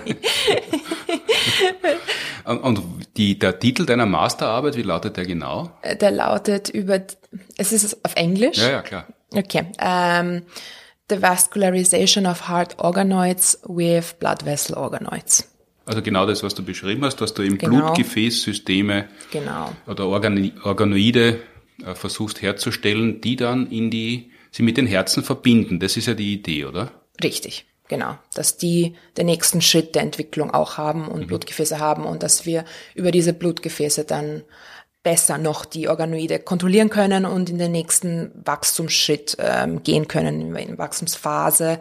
und 2.44 2.82
die, 3.16 3.38
der 3.38 3.58
Titel 3.58 3.86
deiner 3.86 4.06
Masterarbeit, 4.06 4.76
wie 4.76 4.82
lautet 4.82 5.16
der 5.16 5.26
genau? 5.26 5.70
Äh, 5.82 5.96
der 5.96 6.10
lautet 6.10 6.68
über, 6.68 7.00
es 7.56 7.72
ist 7.72 8.04
auf 8.04 8.14
Englisch. 8.16 8.58
Ja, 8.58 8.70
ja, 8.70 8.82
klar. 8.82 9.06
Okay. 9.32 9.66
Ähm, 9.80 10.42
the 11.10 11.20
vascularization 11.20 12.30
of 12.30 12.48
heart 12.48 12.76
organoids 12.78 13.58
with 13.68 14.14
blood 14.18 14.42
vessel 14.42 14.76
organoids. 14.76 15.44
Also 15.86 16.02
genau 16.02 16.24
das, 16.24 16.42
was 16.42 16.54
du 16.54 16.62
beschrieben 16.62 17.04
hast, 17.04 17.20
dass 17.20 17.34
du 17.34 17.42
im 17.42 17.58
genau. 17.58 17.80
Blutgefäßsysteme 17.80 19.08
genau. 19.32 19.72
oder 19.86 20.06
Organ 20.06 20.52
Organoide 20.62 21.40
äh, 21.84 21.94
versuchst 21.94 22.42
herzustellen, 22.42 23.20
die 23.20 23.36
dann 23.36 23.66
in 23.70 23.90
die, 23.90 24.30
sie 24.52 24.62
mit 24.62 24.76
den 24.76 24.86
Herzen 24.86 25.24
verbinden. 25.24 25.80
Das 25.80 25.96
ist 25.96 26.06
ja 26.06 26.14
die 26.14 26.32
Idee, 26.32 26.66
oder? 26.66 26.92
Richtig, 27.22 27.66
genau. 27.88 28.18
Dass 28.34 28.56
die 28.56 28.94
den 29.16 29.26
nächsten 29.26 29.60
Schritt 29.60 29.96
der 29.96 30.02
Entwicklung 30.02 30.52
auch 30.52 30.78
haben 30.78 31.08
und 31.08 31.22
mhm. 31.22 31.26
Blutgefäße 31.26 31.80
haben 31.80 32.04
und 32.04 32.22
dass 32.22 32.46
wir 32.46 32.64
über 32.94 33.10
diese 33.10 33.32
Blutgefäße 33.32 34.04
dann 34.04 34.44
besser 35.02 35.38
noch 35.38 35.64
die 35.64 35.88
Organoide 35.88 36.38
kontrollieren 36.38 36.90
können 36.90 37.24
und 37.24 37.48
in 37.48 37.58
den 37.58 37.72
nächsten 37.72 38.32
Wachstumsschritt 38.34 39.36
ähm, 39.38 39.82
gehen 39.82 40.08
können, 40.08 40.54
in 40.56 40.78
Wachstumsphase, 40.78 41.80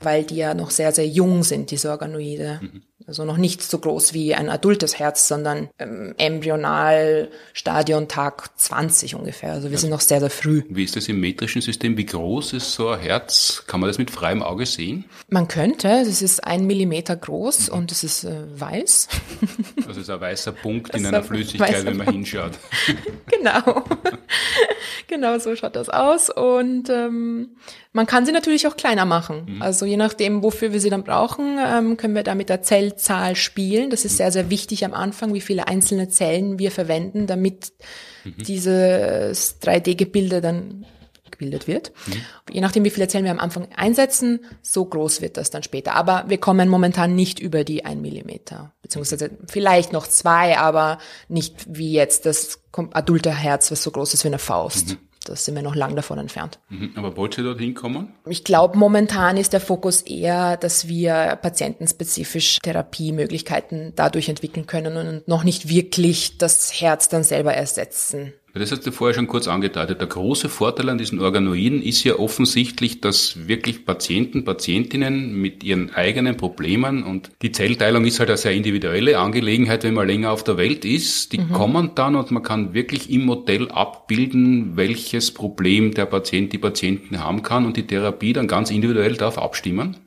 weil 0.00 0.24
die 0.24 0.36
ja 0.36 0.54
noch 0.54 0.70
sehr, 0.70 0.92
sehr 0.92 1.06
jung 1.06 1.42
sind, 1.42 1.70
diese 1.70 1.90
Organoide. 1.90 2.60
Mhm. 2.62 2.82
Also 3.08 3.24
noch 3.24 3.38
nicht 3.38 3.62
so 3.62 3.78
groß 3.78 4.12
wie 4.12 4.34
ein 4.34 4.50
adultes 4.50 4.98
Herz, 4.98 5.28
sondern 5.28 5.70
ähm, 5.78 6.14
embryonal 6.18 7.30
Stadion 7.54 8.06
Tag 8.06 8.50
20 8.58 9.14
ungefähr. 9.14 9.52
Also 9.52 9.68
wir 9.68 9.76
ja. 9.76 9.78
sind 9.78 9.88
noch 9.88 10.02
sehr, 10.02 10.20
sehr 10.20 10.28
früh. 10.28 10.62
Wie 10.68 10.84
ist 10.84 10.94
das 10.94 11.08
im 11.08 11.18
metrischen 11.18 11.62
System? 11.62 11.96
Wie 11.96 12.04
groß 12.04 12.52
ist 12.52 12.74
so 12.74 12.90
ein 12.90 13.00
Herz? 13.00 13.64
Kann 13.66 13.80
man 13.80 13.88
das 13.88 13.96
mit 13.96 14.10
freiem 14.10 14.42
Auge 14.42 14.66
sehen? 14.66 15.06
Man 15.30 15.48
könnte. 15.48 15.88
Es 15.88 16.20
ist 16.20 16.44
ein 16.44 16.66
Millimeter 16.66 17.16
groß 17.16 17.70
mhm. 17.70 17.78
und 17.78 17.92
es 17.92 18.04
ist 18.04 18.24
äh, 18.24 18.42
weiß. 18.60 19.08
Also 19.88 20.00
es 20.00 20.08
ist 20.08 20.14
ein 20.14 20.20
weißer 20.20 20.52
Punkt 20.52 20.94
in 20.94 21.06
einer 21.06 21.22
Flüssigkeit, 21.22 21.86
wenn 21.86 21.96
man 21.96 22.06
Punkt. 22.06 22.28
hinschaut. 22.28 22.52
genau. 23.26 23.84
genau 25.06 25.38
so 25.38 25.56
schaut 25.56 25.76
das 25.76 25.88
aus. 25.88 26.28
Und 26.28 26.90
ähm, 26.90 27.56
man 27.94 28.04
kann 28.06 28.26
sie 28.26 28.32
natürlich 28.32 28.66
auch 28.66 28.76
kleiner 28.76 29.06
machen. 29.06 29.46
Mhm. 29.48 29.62
Also 29.62 29.86
je 29.86 29.96
nachdem, 29.96 30.42
wofür 30.42 30.74
wir 30.74 30.80
sie 30.80 30.90
dann 30.90 31.04
brauchen, 31.04 31.58
ähm, 31.58 31.96
können 31.96 32.14
wir 32.14 32.22
da 32.22 32.34
mit 32.34 32.50
der 32.50 32.60
Zellzahl 32.60 33.34
spielen. 33.34 33.88
Das 33.88 34.04
ist 34.04 34.18
sehr, 34.18 34.30
sehr 34.30 34.50
wichtig 34.50 34.84
am 34.84 34.92
Anfang, 34.92 35.32
wie 35.32 35.40
viele 35.40 35.68
einzelne 35.68 36.10
Zellen 36.10 36.58
wir 36.58 36.70
verwenden, 36.70 37.26
damit 37.26 37.72
mhm. 38.24 38.34
dieses 38.44 39.62
3D-Gebilde 39.62 40.42
dann 40.42 40.84
gebildet 41.38 41.68
wird. 41.68 41.92
Mhm. 42.06 42.12
Je 42.52 42.60
nachdem, 42.60 42.84
wie 42.84 42.90
viele 42.90 43.08
Zellen 43.08 43.24
wir 43.24 43.30
am 43.30 43.38
Anfang 43.38 43.68
einsetzen, 43.74 44.40
so 44.60 44.84
groß 44.84 45.22
wird 45.22 45.36
das 45.36 45.50
dann 45.50 45.62
später. 45.62 45.94
Aber 45.94 46.24
wir 46.26 46.38
kommen 46.38 46.68
momentan 46.68 47.14
nicht 47.14 47.38
über 47.38 47.64
die 47.64 47.84
ein 47.84 48.02
Millimeter, 48.02 48.72
beziehungsweise 48.82 49.30
vielleicht 49.46 49.92
noch 49.92 50.06
zwei, 50.06 50.58
aber 50.58 50.98
nicht 51.28 51.64
wie 51.68 51.92
jetzt 51.92 52.26
das 52.26 52.60
adulte 52.92 53.30
Herz, 53.30 53.70
was 53.70 53.82
so 53.82 53.90
groß 53.90 54.14
ist 54.14 54.24
wie 54.24 54.28
eine 54.28 54.38
Faust. 54.38 54.90
Mhm. 54.90 54.98
Das 55.24 55.44
sind 55.44 55.56
wir 55.56 55.62
noch 55.62 55.74
lang 55.74 55.94
davon 55.94 56.18
entfernt. 56.18 56.58
Mhm. 56.70 56.92
Aber 56.96 57.16
wollt 57.16 57.36
ihr 57.36 57.44
dorthin 57.44 57.74
kommen? 57.74 58.14
Ich 58.26 58.44
glaube, 58.44 58.78
momentan 58.78 59.36
ist 59.36 59.52
der 59.52 59.60
Fokus 59.60 60.00
eher, 60.00 60.56
dass 60.56 60.88
wir 60.88 61.38
patientenspezifisch 61.42 62.58
Therapiemöglichkeiten 62.62 63.92
dadurch 63.94 64.30
entwickeln 64.30 64.66
können 64.66 64.96
und 64.96 65.28
noch 65.28 65.44
nicht 65.44 65.68
wirklich 65.68 66.38
das 66.38 66.80
Herz 66.80 67.10
dann 67.10 67.24
selber 67.24 67.52
ersetzen 67.52 68.32
Das 68.54 68.72
hast 68.72 68.86
du 68.86 68.92
vorher 68.92 69.14
schon 69.14 69.28
kurz 69.28 69.46
angedeutet. 69.46 70.00
Der 70.00 70.08
große 70.08 70.48
Vorteil 70.48 70.88
an 70.88 70.98
diesen 70.98 71.20
Organoiden 71.20 71.82
ist 71.82 72.02
ja 72.04 72.18
offensichtlich, 72.18 73.00
dass 73.00 73.46
wirklich 73.46 73.84
Patienten, 73.84 74.44
Patientinnen 74.44 75.34
mit 75.34 75.62
ihren 75.62 75.94
eigenen 75.94 76.36
Problemen 76.36 77.04
und 77.04 77.30
die 77.42 77.52
Zellteilung 77.52 78.04
ist 78.04 78.18
halt 78.18 78.30
eine 78.30 78.38
sehr 78.38 78.52
individuelle 78.52 79.18
Angelegenheit, 79.18 79.84
wenn 79.84 79.94
man 79.94 80.08
länger 80.08 80.32
auf 80.32 80.44
der 80.44 80.56
Welt 80.56 80.84
ist, 80.84 81.32
die 81.32 81.38
mhm. 81.38 81.52
kommen 81.52 81.90
dann 81.94 82.16
und 82.16 82.30
man 82.30 82.42
kann 82.42 82.74
wirklich 82.74 83.10
im 83.10 83.26
Modell 83.26 83.70
abbilden, 83.70 84.76
welches 84.76 85.32
Problem 85.32 85.92
der 85.94 86.06
Patient, 86.06 86.52
die 86.52 86.58
Patienten 86.58 87.22
haben 87.22 87.42
kann 87.42 87.66
und 87.66 87.76
die 87.76 87.86
Therapie 87.86 88.32
dann 88.32 88.48
ganz 88.48 88.70
individuell 88.70 89.14
darauf 89.14 89.38
abstimmen. 89.38 89.98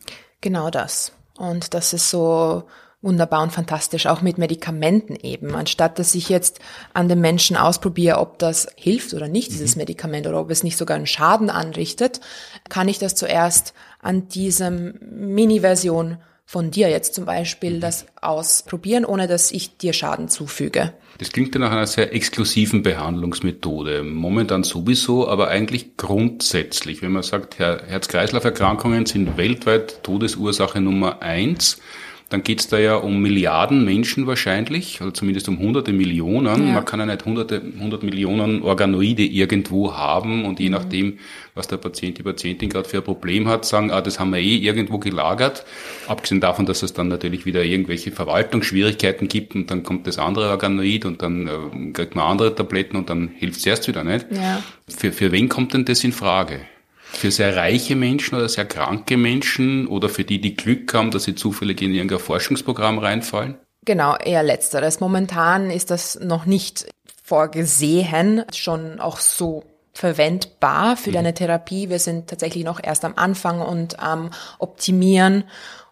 Genau 0.42 0.70
das. 0.70 1.14
Und 1.38 1.74
das 1.74 1.94
ist 1.94 2.10
so 2.10 2.64
wunderbar 3.02 3.42
und 3.42 3.52
fantastisch, 3.52 4.06
auch 4.06 4.22
mit 4.22 4.38
Medikamenten 4.38 5.16
eben. 5.16 5.56
Anstatt 5.56 5.98
dass 5.98 6.14
ich 6.14 6.30
jetzt 6.30 6.60
an 6.94 7.10
den 7.10 7.20
Menschen 7.20 7.58
ausprobiere, 7.58 8.20
ob 8.20 8.38
das 8.40 8.68
hilft 8.76 9.14
oder 9.14 9.28
nicht, 9.28 9.52
dieses 9.52 9.76
mhm. 9.76 9.82
Medikament, 9.82 10.28
oder 10.28 10.40
ob 10.40 10.52
es 10.52 10.64
nicht 10.64 10.78
sogar 10.78 10.98
einen 10.98 11.08
Schaden 11.08 11.50
anrichtet, 11.50 12.22
kann 12.70 12.88
ich 12.88 13.00
das 13.00 13.16
zuerst 13.16 13.74
an 14.02 14.28
diesem 14.28 15.00
Mini-Version 15.12 16.18
von 16.46 16.70
dir 16.70 16.90
jetzt 16.90 17.16
zum 17.16 17.26
Beispiel 17.26 17.76
mhm. 17.76 17.80
das 17.80 18.06
ausprobieren, 18.20 19.06
ohne 19.06 19.28
dass 19.28 19.52
ich 19.52 19.78
dir 19.78 19.94
Schaden 19.94 20.28
zufüge. 20.28 20.94
Das 21.18 21.32
klingt 21.32 21.56
ja 21.56 21.62
nach 21.62 21.72
einer 21.72 21.88
sehr 21.88 22.14
exklusiven 22.14 22.84
Behandlungsmethode. 22.84 24.04
Momentan 24.04 24.64
sowieso, 24.64 25.28
aber 25.28 25.48
eigentlich 25.48 25.98
grundsätzlich. 25.98 27.02
Wenn 27.02 27.14
man 27.14 27.24
sagt, 27.24 27.58
Herz-Kreislauf-Erkrankungen 27.60 29.06
sind 29.06 29.38
weltweit 29.38 30.04
Todesursache 30.04 30.82
Nummer 30.82 31.22
eins, 31.22 31.80
dann 32.32 32.44
geht's 32.44 32.70
da 32.70 32.80
ja 32.80 32.96
um 32.96 33.22
Milliarden 33.22 33.84
Menschen 33.84 34.26
wahrscheinlich, 34.26 35.02
oder 35.02 35.14
zumindest 35.14 35.50
um 35.50 35.60
hunderte 35.60 35.92
Millionen. 35.92 36.68
Ja. 36.68 36.74
Man 36.76 36.86
kann 36.86 37.02
ja 37.02 37.06
nicht 37.06 37.26
hunderte, 37.26 37.62
hundert 37.78 38.04
Millionen 38.04 38.62
Organoide 38.62 39.24
irgendwo 39.24 39.96
haben 39.96 40.46
und 40.46 40.62
je 40.62 40.70
mhm. 40.70 40.76
nachdem, 40.76 41.20
was 41.56 41.68
der 41.68 41.76
Patient, 41.76 42.18
die 42.18 42.24
Patientin 42.24 42.70
gerade 42.70 42.88
für 42.88 42.98
ein 43.00 43.04
Problem 43.04 43.50
hat, 43.50 43.66
sagen, 43.66 43.92
ah, 43.92 44.00
das 44.00 44.18
haben 44.20 44.32
wir 44.32 44.40
eh 44.40 44.56
irgendwo 44.56 44.98
gelagert. 44.98 45.66
Abgesehen 46.08 46.40
davon, 46.40 46.66
dass 46.66 46.84
es 46.84 46.94
dann 46.94 47.10
natürlich 47.10 47.46
wieder 47.46 47.66
irgendwelche 47.66 48.12
Verwaltungsschwierigkeiten 48.12 49.28
gibt 49.28 49.54
und 49.54 49.70
dann 49.70 49.84
kommt 49.84 50.08
das 50.08 50.18
andere 50.18 50.52
Organoid 50.52 51.04
und 51.04 51.22
dann 51.22 51.48
äh, 51.48 51.92
kriegt 51.92 52.16
man 52.16 52.32
andere 52.32 52.56
Tabletten 52.56 52.96
und 52.96 53.10
dann 53.10 53.32
hilft's 53.36 53.66
erst 53.66 53.90
wieder 53.90 54.06
nicht. 54.06 54.28
Ja. 54.32 54.64
Für, 54.88 55.12
für 55.12 55.34
wen 55.34 55.50
kommt 55.50 55.74
denn 55.74 55.84
das 55.84 56.02
in 56.06 56.14
Frage? 56.14 56.62
Für 57.14 57.30
sehr 57.30 57.56
reiche 57.56 57.96
Menschen 57.96 58.36
oder 58.36 58.50
sehr 58.50 58.66
kranke 58.66 59.18
Menschen 59.18 59.86
oder 59.88 60.10
für 60.10 60.24
die, 60.24 60.40
die 60.40 60.56
Glück 60.56 60.94
haben, 60.94 61.12
dass 61.12 61.26
sie 61.26 61.36
zufällig 61.36 61.82
in 61.82 61.94
irgendein 61.94 62.20
Forschungsprogramm 62.20 62.98
reinfallen? 62.98 63.58
Genau, 63.86 64.16
eher 64.16 64.44
letzteres. 64.44 65.00
Momentan 65.00 65.72
ist 65.72 65.92
das 65.92 66.20
noch 66.20 66.46
nicht 66.46 66.86
vorgesehen, 67.24 68.44
schon 68.54 69.00
auch 69.00 69.20
so 69.20 69.64
verwendbar 69.94 70.98
für 70.98 71.10
mhm. 71.10 71.16
deine 71.16 71.34
Therapie. 71.34 71.90
Wir 71.90 72.00
sind 72.00 72.30
tatsächlich 72.30 72.64
noch 72.64 72.80
erst 72.82 73.04
am 73.06 73.14
Anfang 73.16 73.62
und 73.62 74.00
am 74.00 74.32
Optimieren 74.60 75.44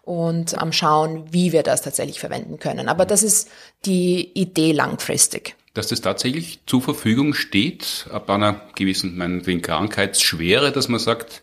und 0.02 0.58
am 0.58 0.72
Schauen, 0.72 1.32
wie 1.32 1.52
wir 1.52 1.62
das 1.62 1.82
tatsächlich 1.82 2.18
verwenden 2.18 2.58
können. 2.58 2.88
Aber 2.88 3.04
das 3.04 3.22
ist 3.22 3.48
die 3.84 4.32
Idee 4.34 4.72
langfristig 4.72 5.56
dass 5.74 5.88
das 5.88 6.00
tatsächlich 6.00 6.60
zur 6.66 6.82
Verfügung 6.82 7.34
steht, 7.34 8.06
ab 8.12 8.28
einer 8.30 8.60
gewissen, 8.74 9.16
meinetwegen 9.16 9.62
Krankheitsschwere, 9.62 10.72
dass 10.72 10.88
man 10.88 10.98
sagt, 10.98 11.42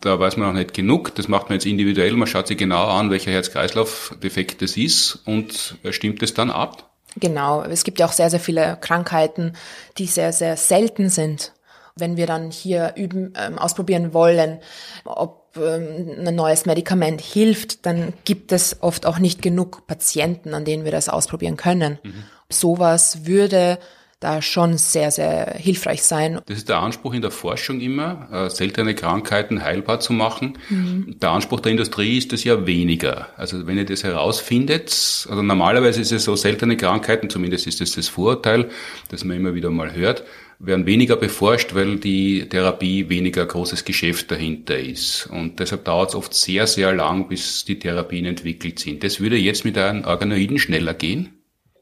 da 0.00 0.18
weiß 0.18 0.36
man 0.36 0.48
noch 0.48 0.54
nicht 0.54 0.74
genug, 0.74 1.14
das 1.16 1.28
macht 1.28 1.48
man 1.48 1.54
jetzt 1.54 1.66
individuell, 1.66 2.12
man 2.12 2.28
schaut 2.28 2.46
sich 2.46 2.56
genau 2.56 2.86
an, 2.86 3.10
welcher 3.10 3.32
Herz-Kreislauf-Defekt 3.32 4.62
das 4.62 4.76
ist 4.76 5.20
und 5.24 5.76
stimmt 5.90 6.22
es 6.22 6.34
dann 6.34 6.50
ab? 6.50 6.88
Genau, 7.16 7.62
es 7.62 7.84
gibt 7.84 7.98
ja 7.98 8.06
auch 8.06 8.12
sehr, 8.12 8.30
sehr 8.30 8.40
viele 8.40 8.78
Krankheiten, 8.80 9.54
die 9.98 10.06
sehr, 10.06 10.32
sehr 10.32 10.56
selten 10.56 11.08
sind. 11.08 11.52
Wenn 11.96 12.16
wir 12.16 12.26
dann 12.26 12.52
hier 12.52 12.94
üben, 12.96 13.32
ähm, 13.36 13.58
ausprobieren 13.58 14.14
wollen, 14.14 14.60
ob 15.04 15.56
ähm, 15.56 16.14
ein 16.24 16.34
neues 16.34 16.64
Medikament 16.64 17.20
hilft, 17.20 17.86
dann 17.86 18.12
gibt 18.24 18.52
es 18.52 18.82
oft 18.82 19.04
auch 19.04 19.18
nicht 19.18 19.42
genug 19.42 19.86
Patienten, 19.88 20.54
an 20.54 20.64
denen 20.64 20.84
wir 20.84 20.92
das 20.92 21.08
ausprobieren 21.08 21.56
können. 21.56 21.98
Mhm. 22.04 22.24
Sowas 22.50 23.26
würde 23.26 23.78
da 24.20 24.42
schon 24.42 24.78
sehr, 24.78 25.10
sehr 25.12 25.54
hilfreich 25.56 26.02
sein. 26.02 26.40
Das 26.46 26.58
ist 26.58 26.68
der 26.68 26.78
Anspruch 26.78 27.14
in 27.14 27.22
der 27.22 27.30
Forschung 27.30 27.80
immer, 27.80 28.28
äh, 28.32 28.50
seltene 28.50 28.94
Krankheiten 28.94 29.62
heilbar 29.62 30.00
zu 30.00 30.12
machen. 30.12 30.58
Mhm. 30.68 31.16
Der 31.20 31.30
Anspruch 31.30 31.60
der 31.60 31.70
Industrie 31.72 32.18
ist 32.18 32.32
es 32.32 32.42
ja 32.42 32.66
weniger. 32.66 33.28
Also 33.36 33.66
wenn 33.68 33.78
ihr 33.78 33.84
das 33.84 34.02
herausfindet, 34.02 34.88
also 34.88 35.42
normalerweise 35.42 36.00
ist 36.00 36.10
es 36.10 36.24
so, 36.24 36.34
seltene 36.34 36.76
Krankheiten, 36.76 37.30
zumindest 37.30 37.68
ist 37.68 37.80
es 37.80 37.92
das 37.92 38.08
Vorurteil, 38.08 38.70
das 39.08 39.24
man 39.24 39.36
immer 39.36 39.54
wieder 39.54 39.70
mal 39.70 39.94
hört, 39.94 40.24
werden 40.58 40.86
weniger 40.86 41.14
beforscht, 41.14 41.76
weil 41.76 41.98
die 41.98 42.48
Therapie 42.48 43.08
weniger 43.08 43.46
großes 43.46 43.84
Geschäft 43.84 44.32
dahinter 44.32 44.76
ist. 44.76 45.28
Und 45.30 45.60
deshalb 45.60 45.84
dauert 45.84 46.08
es 46.08 46.14
oft 46.16 46.34
sehr, 46.34 46.66
sehr 46.66 46.92
lang, 46.92 47.28
bis 47.28 47.64
die 47.64 47.78
Therapien 47.78 48.24
entwickelt 48.24 48.80
sind. 48.80 49.04
Das 49.04 49.20
würde 49.20 49.36
jetzt 49.36 49.64
mit 49.64 49.78
einem 49.78 50.04
Organoiden 50.04 50.58
schneller 50.58 50.94
gehen? 50.94 51.37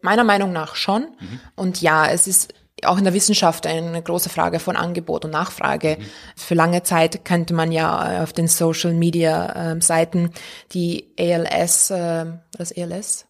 Meiner 0.06 0.24
Meinung 0.24 0.52
nach 0.52 0.76
schon. 0.76 1.02
Mhm. 1.02 1.40
Und 1.56 1.82
ja, 1.82 2.06
es 2.06 2.28
ist 2.28 2.54
auch 2.84 2.96
in 2.96 3.04
der 3.04 3.12
Wissenschaft 3.12 3.66
eine 3.66 4.00
große 4.00 4.28
Frage 4.28 4.60
von 4.60 4.76
Angebot 4.76 5.24
und 5.24 5.32
Nachfrage. 5.32 5.96
Mhm. 5.98 6.04
Für 6.36 6.54
lange 6.54 6.84
Zeit 6.84 7.24
könnte 7.24 7.54
man 7.54 7.72
ja 7.72 8.22
auf 8.22 8.32
den 8.32 8.46
Social 8.46 8.92
Media 8.92 9.72
äh, 9.72 9.80
Seiten 9.80 10.30
die 10.72 11.12
ALS, 11.18 11.90
äh, 11.90 12.26
das 12.52 12.76
ALS, 12.76 13.26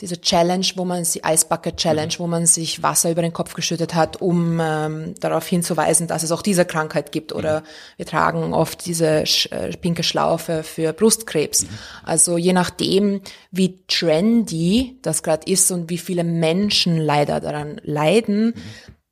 diese 0.00 0.20
Challenge, 0.20 0.66
wo 0.76 0.84
man 0.84 1.02
die 1.02 1.24
Eisbucket 1.24 1.76
Challenge, 1.76 2.12
mhm. 2.14 2.18
wo 2.18 2.26
man 2.26 2.46
sich 2.46 2.82
Wasser 2.82 3.10
über 3.10 3.22
den 3.22 3.32
Kopf 3.32 3.54
geschüttet 3.54 3.94
hat, 3.94 4.20
um 4.20 4.60
ähm, 4.60 5.14
darauf 5.18 5.46
hinzuweisen, 5.46 6.06
dass 6.06 6.22
es 6.22 6.30
auch 6.30 6.42
diese 6.42 6.64
Krankheit 6.64 7.10
gibt. 7.10 7.32
Oder 7.32 7.60
mhm. 7.60 7.64
wir 7.96 8.06
tragen 8.06 8.54
oft 8.54 8.86
diese 8.86 9.26
sch 9.26 9.46
äh, 9.50 9.76
pinke 9.76 10.04
Schlaufe 10.04 10.62
für 10.62 10.92
Brustkrebs. 10.92 11.64
Mhm. 11.64 11.68
Also 12.04 12.38
je 12.38 12.52
nachdem, 12.52 13.22
wie 13.50 13.84
trendy 13.88 14.98
das 15.02 15.22
gerade 15.22 15.50
ist 15.50 15.70
und 15.72 15.90
wie 15.90 15.98
viele 15.98 16.22
Menschen 16.24 16.98
leider 16.98 17.40
daran 17.40 17.80
leiden, 17.82 18.46
mhm. 18.46 18.54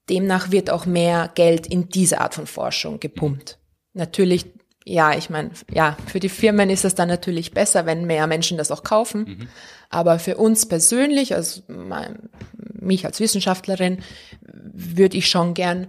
demnach 0.08 0.52
wird 0.52 0.70
auch 0.70 0.86
mehr 0.86 1.30
Geld 1.34 1.66
in 1.66 1.88
diese 1.88 2.20
Art 2.20 2.34
von 2.34 2.46
Forschung 2.46 3.00
gepumpt. 3.00 3.58
Natürlich 3.92 4.46
ja, 4.88 5.16
ich 5.16 5.30
meine, 5.30 5.50
ja, 5.72 5.96
für 6.06 6.20
die 6.20 6.28
Firmen 6.28 6.70
ist 6.70 6.84
es 6.84 6.94
dann 6.94 7.08
natürlich 7.08 7.50
besser, 7.50 7.86
wenn 7.86 8.06
mehr 8.06 8.26
Menschen 8.28 8.56
das 8.56 8.70
auch 8.70 8.84
kaufen. 8.84 9.24
Mhm. 9.24 9.48
Aber 9.90 10.20
für 10.20 10.36
uns 10.36 10.66
persönlich, 10.66 11.34
also 11.34 11.62
mein, 11.66 12.30
mich 12.72 13.04
als 13.04 13.18
Wissenschaftlerin, 13.18 13.98
würde 14.40 15.16
ich 15.16 15.28
schon 15.28 15.54
gern 15.54 15.88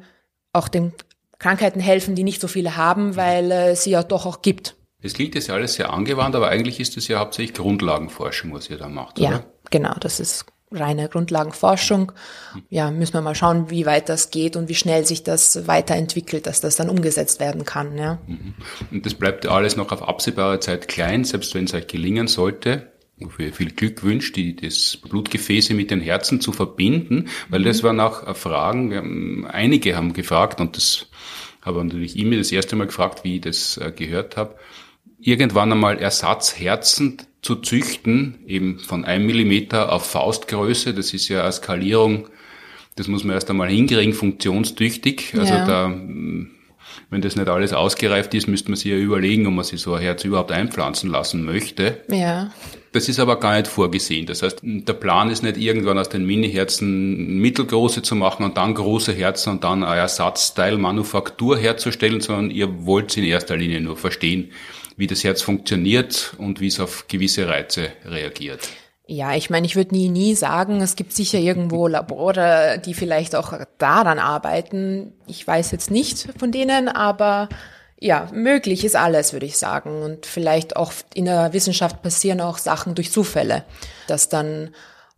auch 0.52 0.68
den 0.68 0.94
Krankheiten 1.38 1.80
helfen, 1.80 2.16
die 2.16 2.24
nicht 2.24 2.42
so 2.42 2.48
viele 2.48 2.76
haben, 2.76 3.16
weil 3.16 3.52
äh, 3.52 3.76
sie 3.76 3.92
ja 3.92 4.02
doch 4.02 4.26
auch 4.26 4.42
gibt. 4.42 4.76
Es 5.04 5.14
klingt 5.14 5.36
jetzt 5.36 5.52
alles 5.52 5.76
sehr 5.76 5.94
angewandt, 5.94 6.36
aber 6.36 6.50
eigentlich 6.50 6.80
ist 6.80 6.98
es 6.98 7.08
ja 7.08 7.20
hauptsächlich 7.20 7.56
Grundlagenforschung, 7.56 8.52
was 8.52 8.68
ihr 8.70 8.78
da 8.78 8.90
macht, 8.90 9.20
oder? 9.20 9.30
Ja, 9.30 9.44
genau, 9.70 9.94
das 10.00 10.20
ist 10.20 10.46
reine 10.72 11.08
Grundlagenforschung. 11.08 12.12
Ja, 12.70 12.92
müssen 12.92 13.14
wir 13.14 13.22
mal 13.22 13.36
schauen, 13.36 13.70
wie 13.70 13.86
weit 13.86 14.10
das 14.10 14.32
geht 14.32 14.56
und 14.56 14.68
wie 14.70 14.76
schnell 14.76 15.06
sich 15.06 15.24
das 15.24 15.68
weiterentwickelt, 15.68 16.46
dass 16.46 16.62
das 16.62 16.76
dann 16.76 16.90
umgesetzt 16.90 17.40
werden 17.40 17.64
kann. 17.66 17.98
Ja. 17.98 18.20
Mhm. 18.28 18.54
Und 18.92 19.06
das 19.06 19.14
bleibt 19.14 19.46
alles 19.46 19.78
noch 19.78 19.92
auf 19.92 20.08
absehbare 20.08 20.60
Zeit 20.60 20.88
klein, 20.88 21.24
selbst 21.24 21.56
wenn 21.56 21.66
es 21.66 21.74
euch 21.74 21.88
gelingen 21.88 22.28
sollte. 22.28 22.92
Wofür 23.20 23.52
viel 23.52 23.72
Glück 23.72 24.04
wünscht, 24.04 24.36
die, 24.36 24.56
das 24.56 24.98
Blutgefäße 24.98 25.74
mit 25.74 25.90
den 25.90 26.02
Herzen 26.02 26.40
zu 26.40 26.52
verbinden, 26.52 27.30
weil 27.50 27.64
das 27.64 27.82
waren 27.82 28.00
auch 28.00 28.36
Fragen, 28.36 28.92
wir 28.92 28.98
haben, 28.98 29.48
einige 29.48 29.96
haben 29.96 30.14
gefragt 30.14 30.62
und 30.62 30.78
das 30.78 31.08
habe 31.64 31.84
natürlich 31.84 32.18
immer 32.18 32.38
das 32.38 32.52
erste 32.52 32.76
Mal 32.76 32.86
gefragt, 32.86 33.24
wie 33.24 33.38
ich 33.38 33.42
das 33.42 33.78
äh, 33.78 33.92
gehört 33.92 34.38
habe, 34.38 34.56
irgendwann 35.20 35.72
einmal 35.72 35.98
Ersatzherzen 35.98 37.18
zu 37.42 37.56
züchten, 37.56 38.36
eben 38.48 38.80
von 38.80 39.06
einem 39.06 39.26
Millimeter 39.26 39.92
auf 39.92 40.10
Faustgröße. 40.10 40.94
Das 40.94 41.14
ist 41.14 41.28
ja 41.30 41.44
eine 41.44 41.52
Skalierung, 41.52 42.28
das 42.96 43.08
muss 43.08 43.24
man 43.24 43.36
erst 43.36 43.50
einmal 43.50 43.70
hinkriegen, 43.70 44.14
funktionstüchtig. 44.14 45.34
Also 45.38 45.54
ja. 45.54 45.66
da, 45.66 45.96
wenn 47.10 47.22
das 47.22 47.36
nicht 47.36 47.48
alles 47.48 47.74
ausgereift 47.74 48.34
ist, 48.34 48.48
müsste 48.48 48.70
man 48.70 48.78
sich 48.78 48.92
ja 48.92 48.98
überlegen, 48.98 49.48
ob 49.48 49.54
man 49.54 49.66
sich 49.66 49.82
so 49.82 49.94
ein 49.94 50.02
Herz 50.02 50.24
überhaupt 50.24 50.52
einpflanzen 50.52 51.10
lassen 51.10 51.44
möchte. 51.46 52.02
Ja. 52.10 52.52
Das 52.92 53.10
ist 53.10 53.20
aber 53.20 53.40
gar 53.40 53.56
nicht 53.56 53.68
vorgesehen. 53.68 54.26
Das 54.26 54.42
heißt, 54.42 54.60
der 54.64 54.94
Plan 54.94 55.30
ist 55.30 55.44
nicht 55.44 55.58
irgendwann 55.58 56.00
aus 56.00 56.10
den 56.10 56.26
Mini-Herzen 56.26 57.38
mittelgroße 57.40 58.02
zu 58.02 58.16
machen 58.16 58.44
und 58.44 58.58
dann 58.58 58.74
große 58.74 59.14
Herzen 59.14 59.52
und 59.52 59.64
dann 59.64 59.84
ein 59.84 59.98
Ersatzteil 59.98 60.78
Manufaktur 60.78 61.58
herzustellen, 61.58 62.22
sondern 62.22 62.50
ihr 62.50 62.86
wollt 62.86 63.16
in 63.18 63.24
erster 63.24 63.58
Linie 63.58 63.82
nur 63.82 63.98
verstehen, 63.98 64.52
wie 64.96 65.08
das 65.08 65.24
Herz 65.24 65.42
funktioniert 65.42 66.34
und 66.38 66.60
wie 66.60 66.68
es 66.68 66.80
auf 66.80 67.08
gewisse 67.08 67.48
Reize 67.48 67.92
reagiert. 68.06 68.70
Ja, 69.10 69.34
ich 69.36 69.50
meine, 69.50 69.66
ich 69.66 69.78
würde 69.78 69.96
nie, 69.96 70.10
nie 70.10 70.36
sagen, 70.36 70.82
es 70.82 70.98
gibt 70.98 71.14
sicher 71.14 71.40
irgendwo 71.40 71.88
Labore, 71.88 72.82
die 72.86 72.94
vielleicht 72.94 73.36
auch 73.36 73.54
daran 73.78 74.20
arbeiten. 74.20 75.14
Ich 75.28 75.48
weiß 75.48 75.72
jetzt 75.72 75.90
nicht 75.90 76.28
von 76.38 76.52
denen, 76.52 76.90
aber 76.90 77.48
ja, 78.00 78.28
möglich 78.34 78.84
ist 78.84 78.96
alles, 78.96 79.32
würde 79.32 79.46
ich 79.46 79.58
sagen. 79.58 80.04
Und 80.04 80.26
vielleicht 80.26 80.76
auch 80.76 80.92
in 81.14 81.26
der 81.26 81.54
Wissenschaft 81.54 82.02
passieren 82.02 82.42
auch 82.42 82.58
Sachen 82.58 82.96
durch 82.96 83.12
Zufälle, 83.12 83.64
dass 84.08 84.30
dann 84.30 84.72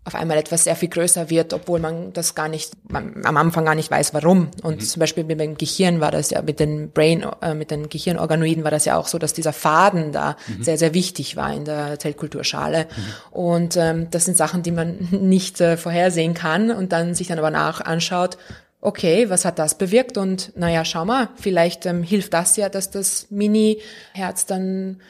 auf 0.10 0.16
einmal 0.16 0.38
etwas 0.38 0.64
sehr 0.64 0.76
viel 0.76 0.90
größer 0.90 1.30
wird, 1.30 1.54
obwohl 1.54 1.80
man 1.80 2.14
das 2.14 2.34
gar 2.34 2.50
nicht, 2.50 2.72
man, 2.90 3.24
am 3.24 3.38
Anfang 3.38 3.64
gar 3.64 3.76
nicht 3.76 3.92
weiß, 3.92 4.16
warum. 4.16 4.50
Und 4.64 4.78
mhm. 4.78 4.80
zum 4.80 5.00
Beispiel 5.00 5.24
mit 5.24 5.40
dem 5.40 5.56
Gehirn 5.56 6.02
war 6.02 6.10
das 6.10 6.32
ja, 6.32 6.42
mit 6.42 6.60
den 6.60 6.90
Brain, 6.90 7.24
äh, 7.44 7.54
mit 7.54 7.70
den 7.70 7.90
Gehirnorganoiden 7.90 8.64
war 8.64 8.72
das 8.72 8.86
ja 8.86 8.98
auch 8.98 9.08
so, 9.08 9.20
dass 9.20 9.34
dieser 9.34 9.54
Faden 9.54 10.12
da 10.12 10.36
mhm. 10.48 10.64
sehr, 10.64 10.80
sehr 10.80 10.96
wichtig 10.96 11.36
war 11.36 11.54
in 11.54 11.64
der 11.64 12.00
Zellkulturschale. 12.00 12.86
Mhm. 12.86 13.38
Und 13.38 13.78
ähm, 13.78 14.08
das 14.10 14.26
sind 14.26 14.36
Sachen, 14.36 14.64
die 14.64 14.72
man 14.72 14.98
nicht 15.12 15.62
äh, 15.62 15.78
vorhersehen 15.78 16.34
kann 16.34 16.72
und 16.72 16.92
dann 16.92 17.14
sich 17.14 17.28
dann 17.28 17.38
aber 17.38 17.52
nach 17.52 17.82
anschaut, 17.82 18.38
okay, 18.82 19.30
was 19.30 19.46
hat 19.46 19.60
das 19.60 19.78
bewirkt? 19.78 20.18
Und 20.18 20.58
naja, 20.58 20.84
schau 20.86 21.06
mal, 21.06 21.30
vielleicht 21.36 21.86
ähm, 21.86 22.02
hilft 22.02 22.34
das 22.34 22.56
ja, 22.58 22.70
dass 22.70 22.90
das 22.90 23.28
Mini-Herz 23.30 24.48
dann 24.48 25.02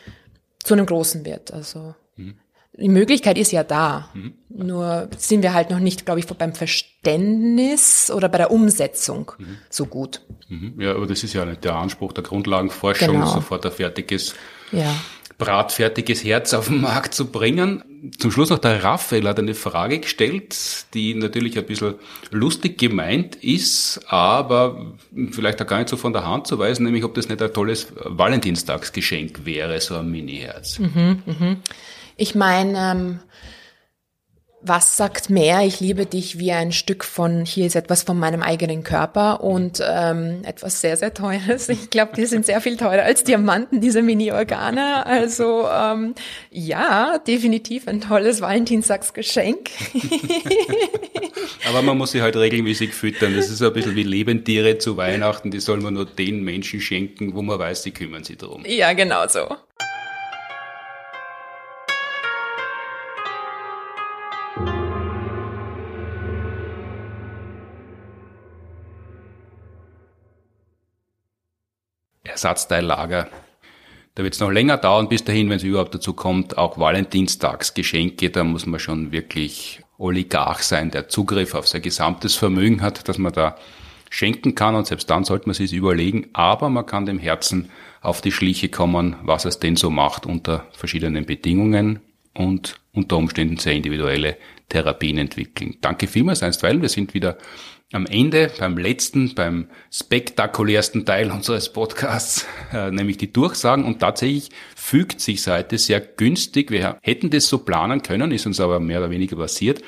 zu 0.62 0.74
einem 0.74 0.86
großen 0.86 1.24
wird. 1.24 1.54
Also 1.54 1.96
mhm. 2.18 2.36
Die 2.80 2.90
Möglichkeit 2.90 3.38
ist 3.38 3.52
ja 3.52 3.64
da. 3.64 4.10
Mhm. 4.14 4.34
Nur 4.50 5.10
sind 5.18 5.44
wir 5.44 5.54
halt 5.54 5.70
noch 5.70 5.80
nicht, 5.80 6.06
glaube 6.06 6.20
ich, 6.20 6.28
beim 6.28 6.54
Verständnis 6.54 8.12
oder 8.12 8.30
bei 8.30 8.38
der 8.38 8.52
Umsetzung 8.52 9.32
mhm. 9.38 9.58
so 9.70 9.86
gut. 9.86 10.22
Mhm. 10.48 10.76
Ja, 10.80 10.96
aber 10.96 11.08
das 11.08 11.24
ist 11.24 11.34
ja 11.34 11.46
nicht 11.46 11.64
der 11.64 11.76
Anspruch 11.76 12.14
der 12.14 12.24
Grundlagenforschung, 12.24 13.14
genau. 13.14 13.28
sofort 13.28 13.66
ein 13.66 13.72
fertiges 13.72 14.36
ja 14.72 14.94
bratfertiges 15.40 16.24
Herz 16.24 16.54
auf 16.54 16.68
den 16.68 16.82
Markt 16.82 17.16
zu 17.16 17.32
bringen. 17.32 18.12
Zum 18.20 18.30
Schluss 18.30 18.50
noch 18.50 18.60
der 18.60 18.84
Raphael 18.84 19.28
hat 19.28 19.40
eine 19.40 19.56
Frage 19.56 20.00
gestellt, 20.00 20.56
die 20.94 21.16
natürlich 21.16 21.58
ein 21.58 21.66
bisschen 21.66 21.96
lustig 22.30 22.78
gemeint 22.78 23.38
ist, 23.38 24.02
aber 24.08 24.94
vielleicht 25.32 25.62
auch 25.62 25.68
gar 25.68 25.80
nicht 25.80 25.90
so 25.90 25.98
von 25.98 26.14
der 26.14 26.26
Hand 26.26 26.46
zu 26.46 26.60
weisen, 26.60 26.84
nämlich 26.84 27.04
ob 27.04 27.16
das 27.16 27.30
nicht 27.30 27.42
ein 27.42 27.54
tolles 27.54 27.88
Valentinstagsgeschenk 27.96 29.46
wäre, 29.46 29.80
so 29.80 29.96
ein 29.96 30.12
Mini-Herz. 30.12 30.80
Mhm, 30.80 31.24
mhm. 31.26 31.58
Ich 32.20 32.36
meine, 32.36 32.78
ähm, 32.78 33.20
was 34.62 34.98
sagt 34.98 35.30
mehr, 35.30 35.62
ich 35.62 35.80
liebe 35.80 36.06
dich 36.06 36.38
wie 36.38 36.52
ein 36.52 36.74
Stück 36.74 37.06
von, 37.06 37.46
hier 37.46 37.66
ist 37.66 37.78
etwas 37.78 38.04
von 38.04 38.20
meinem 38.20 38.42
eigenen 38.42 38.84
Körper 38.84 39.42
und 39.42 39.82
ähm, 39.82 40.42
etwas 40.44 40.82
sehr, 40.82 40.98
sehr 40.98 41.14
teures. 41.14 41.70
Ich 41.70 41.90
glaube, 41.90 42.12
die 42.18 42.26
sind 42.26 42.46
sehr 42.46 42.60
viel 42.60 42.76
teurer 42.76 43.04
als 43.04 43.24
Diamanten, 43.24 43.80
diese 43.80 44.02
Mini-Organe. 44.02 45.06
Also 45.06 45.66
ähm, 45.70 46.14
ja, 46.52 47.20
definitiv 47.20 47.88
ein 47.88 48.02
tolles 48.02 48.42
Valentinstagsgeschenk. 48.42 49.70
Aber 51.70 51.82
man 51.82 51.98
muss 51.98 52.12
sie 52.12 52.22
halt 52.22 52.36
regelmäßig 52.36 52.94
füttern. 52.94 53.34
Das 53.38 53.50
ist 53.50 53.62
ein 53.62 53.72
bisschen 53.72 53.96
wie 53.96 54.04
Lebendtiere 54.04 54.78
zu 54.78 54.98
Weihnachten, 54.98 55.52
die 55.52 55.62
soll 55.62 55.80
man 55.80 55.94
nur 55.94 56.06
den 56.06 56.44
Menschen 56.44 56.82
schenken, 56.82 57.34
wo 57.34 57.42
man 57.42 57.60
weiß, 57.60 57.84
sie 57.84 57.92
kümmern 57.92 58.26
sich 58.26 58.38
darum. 58.38 58.66
Ja, 58.66 58.92
genau 58.92 59.26
so. 59.30 59.48
Ersatzteillager. 72.40 73.28
Da 74.16 74.24
wird 74.24 74.34
es 74.34 74.40
noch 74.40 74.50
länger 74.50 74.78
dauern 74.78 75.10
bis 75.10 75.24
dahin, 75.24 75.50
wenn 75.50 75.58
es 75.58 75.64
überhaupt 75.64 75.94
dazu 75.94 76.14
kommt, 76.14 76.58
auch 76.58 76.78
Valentinstagsgeschenke, 76.78 78.30
da 78.30 78.44
muss 78.44 78.66
man 78.66 78.80
schon 78.80 79.12
wirklich 79.12 79.82
Oligarch 79.98 80.64
sein, 80.64 80.92
der 80.92 81.10
Zugriff 81.10 81.54
auf 81.54 81.68
sein 81.68 81.82
gesamtes 81.82 82.36
Vermögen 82.36 82.82
hat, 82.82 83.08
dass 83.08 83.18
man 83.18 83.34
da 83.34 83.58
schenken 84.10 84.56
kann 84.56 84.76
und 84.76 84.88
selbst 84.88 85.10
dann 85.10 85.26
sollte 85.26 85.48
man 85.48 85.54
sich 85.54 85.74
überlegen, 85.74 86.30
aber 86.34 86.70
man 86.70 86.86
kann 86.86 87.06
dem 87.06 87.20
Herzen 87.20 87.70
auf 88.02 88.22
die 88.22 88.32
Schliche 88.32 88.70
kommen, 88.70 89.18
was 89.24 89.46
es 89.46 89.60
denn 89.60 89.76
so 89.76 89.90
macht 89.90 90.26
unter 90.26 90.66
verschiedenen 90.72 91.26
Bedingungen 91.26 92.00
und 92.34 92.80
unter 92.94 93.18
Umständen 93.18 93.58
sehr 93.58 93.74
individuelle 93.74 94.38
Therapien 94.70 95.18
entwickeln. 95.18 95.78
Danke 95.82 96.08
vielmals 96.08 96.42
einstweilen. 96.42 96.82
Wir 96.82 96.90
sind 96.90 97.14
wieder 97.14 97.38
am 97.92 98.06
Ende, 98.06 98.52
beim 98.60 98.78
letzten, 98.78 99.34
beim 99.34 99.68
spektakulärsten 99.92 101.06
Teil 101.06 101.32
unseres 101.32 101.74
Podcasts, 101.74 102.46
äh, 102.72 102.92
nämlich 102.92 103.18
die 103.18 103.34
Durchsagen. 103.34 103.84
Und 103.84 104.00
tatsächlich 104.00 104.50
fügt 104.76 105.22
sich 105.22 105.46
heute 105.48 105.78
sehr 105.80 106.00
günstig. 106.00 106.70
Wir 106.70 106.98
hätten 107.02 107.32
das 107.32 107.48
so 107.48 107.58
planen 107.60 108.04
können, 108.04 108.32
ist 108.32 108.46
uns 108.46 108.60
aber 108.60 108.80
mehr 108.80 109.00
oder 109.00 109.10
weniger 109.10 109.38
passiert. 109.38 109.82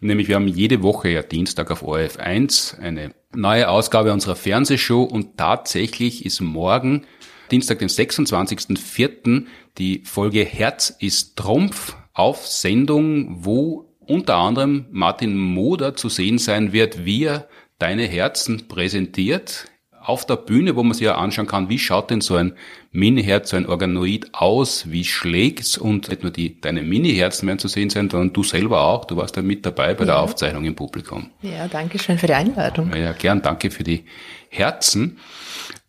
Nämlich 0.00 0.28
wir 0.28 0.36
haben 0.36 0.48
jede 0.48 0.82
Woche 0.82 1.10
ja 1.10 1.22
Dienstag 1.22 1.70
auf 1.70 1.82
ORF 1.82 2.18
1 2.18 2.78
eine 2.80 3.12
neue 3.34 3.68
Ausgabe 3.68 4.12
unserer 4.12 4.36
Fernsehshow 4.36 5.02
und 5.02 5.36
tatsächlich 5.36 6.24
ist 6.24 6.40
morgen 6.40 7.04
Dienstag, 7.50 7.80
den 7.80 7.88
26.04. 7.90 9.44
die 9.76 10.02
Folge 10.06 10.42
Herz 10.42 10.88
ist 10.98 11.36
Trumpf 11.36 11.96
auf 12.14 12.46
Sendung, 12.46 13.44
wo 13.44 13.91
unter 14.06 14.36
anderem 14.36 14.86
Martin 14.90 15.36
Moder 15.36 15.94
zu 15.94 16.08
sehen 16.08 16.38
sein 16.38 16.72
wird, 16.72 17.04
wie 17.04 17.24
er 17.24 17.48
deine 17.78 18.04
Herzen 18.04 18.68
präsentiert 18.68 19.66
auf 20.04 20.26
der 20.26 20.36
Bühne, 20.36 20.76
wo 20.76 20.82
man 20.82 20.94
sich 20.94 21.04
ja 21.04 21.16
anschauen 21.16 21.46
kann, 21.46 21.68
wie 21.68 21.78
schaut 21.78 22.10
denn 22.10 22.20
so 22.20 22.34
ein 22.34 22.54
Mini-Herz, 22.90 23.50
so 23.50 23.56
ein 23.56 23.66
Organoid 23.66 24.28
aus, 24.32 24.90
wie 24.90 25.04
schlägt's 25.04 25.78
und 25.78 26.08
nicht 26.08 26.22
nur 26.22 26.32
die, 26.32 26.60
deine 26.60 26.82
Mini-Herzen 26.82 27.46
werden 27.46 27.58
zu 27.58 27.68
sehen 27.68 27.88
sein, 27.88 28.10
sondern 28.10 28.32
du 28.32 28.42
selber 28.42 28.82
auch, 28.82 29.04
du 29.04 29.16
warst 29.16 29.36
da 29.36 29.42
mit 29.42 29.64
dabei 29.64 29.94
bei 29.94 30.00
ja. 30.00 30.06
der 30.06 30.18
Aufzeichnung 30.18 30.64
im 30.64 30.74
Publikum. 30.74 31.30
Ja, 31.42 31.68
danke 31.68 31.98
schön 31.98 32.18
für 32.18 32.26
die 32.26 32.34
Einladung. 32.34 32.90
Ja, 32.90 32.98
ja, 32.98 33.12
gern, 33.12 33.42
danke 33.42 33.70
für 33.70 33.84
die 33.84 34.04
Herzen. 34.48 35.18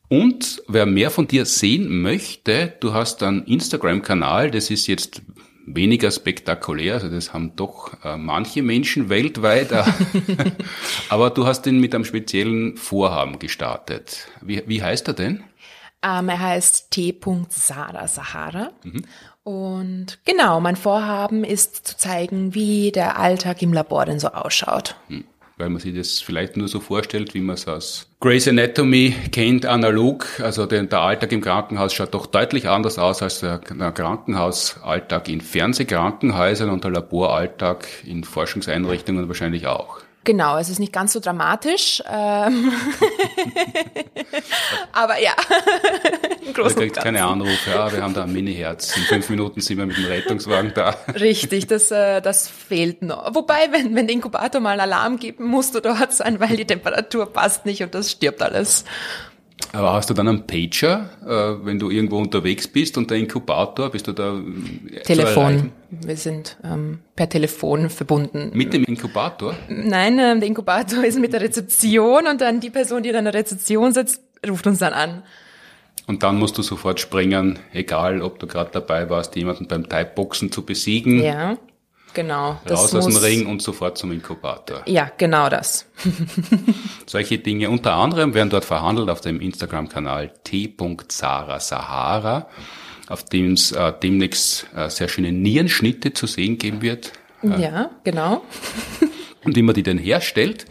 Und 0.10 0.62
wer 0.68 0.86
mehr 0.86 1.10
von 1.10 1.28
dir 1.28 1.46
sehen 1.46 2.02
möchte, 2.02 2.74
du 2.80 2.94
hast 2.94 3.24
einen 3.24 3.44
Instagram-Kanal, 3.46 4.52
das 4.52 4.70
ist 4.70 4.86
jetzt 4.86 5.24
weniger 5.66 6.12
spektakulär, 6.12 6.96
also 6.96 7.10
das 7.10 7.34
haben 7.34 7.56
doch 7.56 7.94
äh, 8.04 8.18
manche 8.18 8.62
Menschen 8.62 9.10
weltweit, 9.10 9.72
äh, 9.72 9.84
aber 11.10 11.30
du 11.30 11.46
hast 11.46 11.66
ihn 11.66 11.80
mit 11.80 11.96
einem 11.96 12.06
speziellen 12.06 12.78
Vorhaben 12.78 13.40
gestartet. 13.40 14.28
Wie, 14.42 14.64
wie 14.68 14.84
heißt 14.84 15.08
er 15.08 15.14
denn? 15.14 15.44
Ähm, 16.02 16.30
er 16.30 16.40
heißt 16.40 16.92
T. 16.92 17.18
Sara 17.50 18.08
Sahara. 18.08 18.72
Mhm. 18.84 19.06
Und 19.44 20.20
genau, 20.26 20.60
mein 20.60 20.76
Vorhaben 20.76 21.44
ist 21.44 21.88
zu 21.88 21.98
zeigen, 21.98 22.54
wie 22.54 22.92
der 22.92 23.20
Alltag 23.20 23.62
im 23.62 23.74
Labor 23.74 24.06
denn 24.06 24.20
so 24.20 24.30
ausschaut. 24.30 24.96
Mhm 25.08 25.26
weil 25.64 25.70
man 25.70 25.80
sich 25.80 25.96
das 25.96 26.20
vielleicht 26.20 26.58
nur 26.58 26.68
so 26.68 26.82
vorstellt, 26.82 27.34
wie 27.34 27.40
man 27.40 27.54
es 27.54 27.70
aus 27.70 28.10
Grey's 28.20 28.50
Anatomy 28.50 29.16
kennt, 29.32 29.66
analog. 29.66 30.28
Also 30.42 30.66
der, 30.66 30.84
der 30.84 31.00
Alltag 31.00 31.32
im 31.32 31.40
Krankenhaus 31.40 31.94
schaut 31.94 32.14
doch 32.14 32.26
deutlich 32.26 32.68
anders 32.68 33.00
aus 33.00 33.22
als 33.22 33.40
der, 33.40 33.60
der 33.60 33.94
Krankenhausalltag 33.94 35.30
in 35.30 35.40
Fernsehkrankenhäusern 35.40 36.70
und 36.70 36.84
der 36.84 36.92
Laboralltag 36.92 37.88
in 38.06 38.26
Forschungseinrichtungen 38.26 39.30
wahrscheinlich 39.30 39.68
auch. 39.68 40.02
Genau, 40.26 40.58
es 40.58 40.70
ist 40.70 40.80
nicht 40.80 40.94
ganz 40.94 41.14
so 41.14 41.20
dramatisch. 41.20 42.02
Ähm 42.10 42.72
aber 44.94 45.20
ja, 45.20 45.34
im 46.46 46.54
Großen 46.54 46.78
kriegt 46.78 46.96
keine 46.96 47.26
Anrufe, 47.26 47.70
ja, 47.70 47.92
wir 47.92 48.02
haben 48.02 48.14
da 48.14 48.24
ein 48.24 48.32
Mini-Herz. 48.32 48.96
In 48.96 49.04
fünf 49.04 49.30
Minuten 49.30 49.60
sind 49.60 49.78
wir 49.78 49.86
mit 49.86 49.98
dem 49.98 50.06
Rettungswagen 50.06 50.72
da. 50.74 50.96
Richtig, 51.20 51.68
das, 51.68 51.92
äh, 51.92 52.22
das 52.22 52.48
fehlt 52.48 53.02
noch. 53.02 53.36
Wobei, 53.36 53.72
wenn, 53.72 53.96
wenn 53.96 54.08
der 54.08 54.16
Inkubator 54.16 54.62
mal 54.62 54.80
Alarm 54.80 55.20
geben 55.20 55.46
musst 55.46 55.76
du 55.76 55.82
dort 55.82 56.14
sein, 56.14 56.40
weil 56.40 56.56
die 56.56 56.66
Temperatur 56.66 57.26
passt 57.26 57.66
nicht 57.66 57.84
und 57.84 57.94
das 57.94 58.12
stirbt 58.12 58.42
alles. 58.42 58.86
Aber 59.76 59.94
hast 59.94 60.08
du 60.08 60.14
dann 60.14 60.28
einen 60.28 60.46
Pager, 60.46 61.10
äh, 61.26 61.66
wenn 61.66 61.80
du 61.80 61.90
irgendwo 61.90 62.20
unterwegs 62.20 62.68
bist 62.68 62.96
und 62.96 63.10
der 63.10 63.18
Inkubator, 63.18 63.90
bist 63.90 64.08
du 64.08 64.12
da? 64.12 64.38
Äh, 64.38 65.02
Telefon. 65.02 65.72
Wir 65.90 66.16
sind 66.16 66.58
ähm, 66.64 67.00
per 67.16 67.28
Telefon 67.28 67.90
verbunden. 67.90 68.52
Mit 68.54 68.72
dem 68.72 68.84
Inkubator? 68.84 69.56
Nein, 69.70 70.20
ähm, 70.20 70.40
der 70.40 70.48
Inkubator 70.48 71.04
ist 71.06 71.18
mit 71.20 71.34
der 71.34 71.42
Rezeption 71.42 72.28
und 72.28 72.40
dann 72.40 72.60
die 72.60 72.70
Person, 72.70 73.02
die 73.02 73.16
an 73.16 73.26
der 73.26 73.34
Rezeption 73.34 73.94
sitzt, 73.94 74.22
ruft 74.48 74.68
uns 74.68 74.78
dann 74.78 74.94
an. 74.94 75.24
Und 76.06 76.22
dann 76.22 76.38
musst 76.38 76.56
du 76.60 76.62
sofort 76.62 77.00
springen, 77.00 77.58
egal 77.72 78.22
ob 78.22 78.38
du 78.38 78.46
gerade 78.46 78.70
dabei 78.72 79.10
warst, 79.10 79.36
jemanden 79.36 79.68
beim 79.68 79.90
Typeboxen 79.90 80.52
zu 80.52 80.64
besiegen. 80.64 81.24
Ja. 81.24 81.58
Genau. 82.14 82.60
Raus 82.70 82.94
aus 82.94 83.08
dem 83.08 83.18
Ring 83.18 83.48
und 83.48 83.62
sofort 83.62 83.98
zum 83.98 84.12
Inkubator. 84.12 84.84
Ja, 84.86 85.12
genau 85.18 85.50
das. 85.50 85.86
Solche 87.06 87.40
Dinge. 87.40 87.70
Unter 87.70 87.94
anderem 87.94 88.34
werden 88.34 88.50
dort 88.50 88.66
verhandelt 88.66 89.10
auf 89.10 89.22
dem 89.22 89.40
Instagram-Kanal 89.40 90.34
t.sarasahara, 90.44 92.48
auf 93.08 93.26
dem 93.26 93.54
es 93.54 93.72
äh, 93.72 93.94
demnächst 94.02 94.68
äh, 94.76 94.90
sehr 94.90 95.08
schöne 95.08 95.32
Nierenschnitte 95.32 96.14
zu 96.14 96.28
sehen 96.28 96.58
geben 96.58 96.82
wird. 96.82 97.14
Äh, 97.44 97.62
ja, 97.62 97.90
genau. 98.04 98.44
und 99.44 99.56
wie 99.56 99.62
man 99.62 99.76
die 99.76 99.84
denn 99.84 99.98
herstellt. 99.98 100.66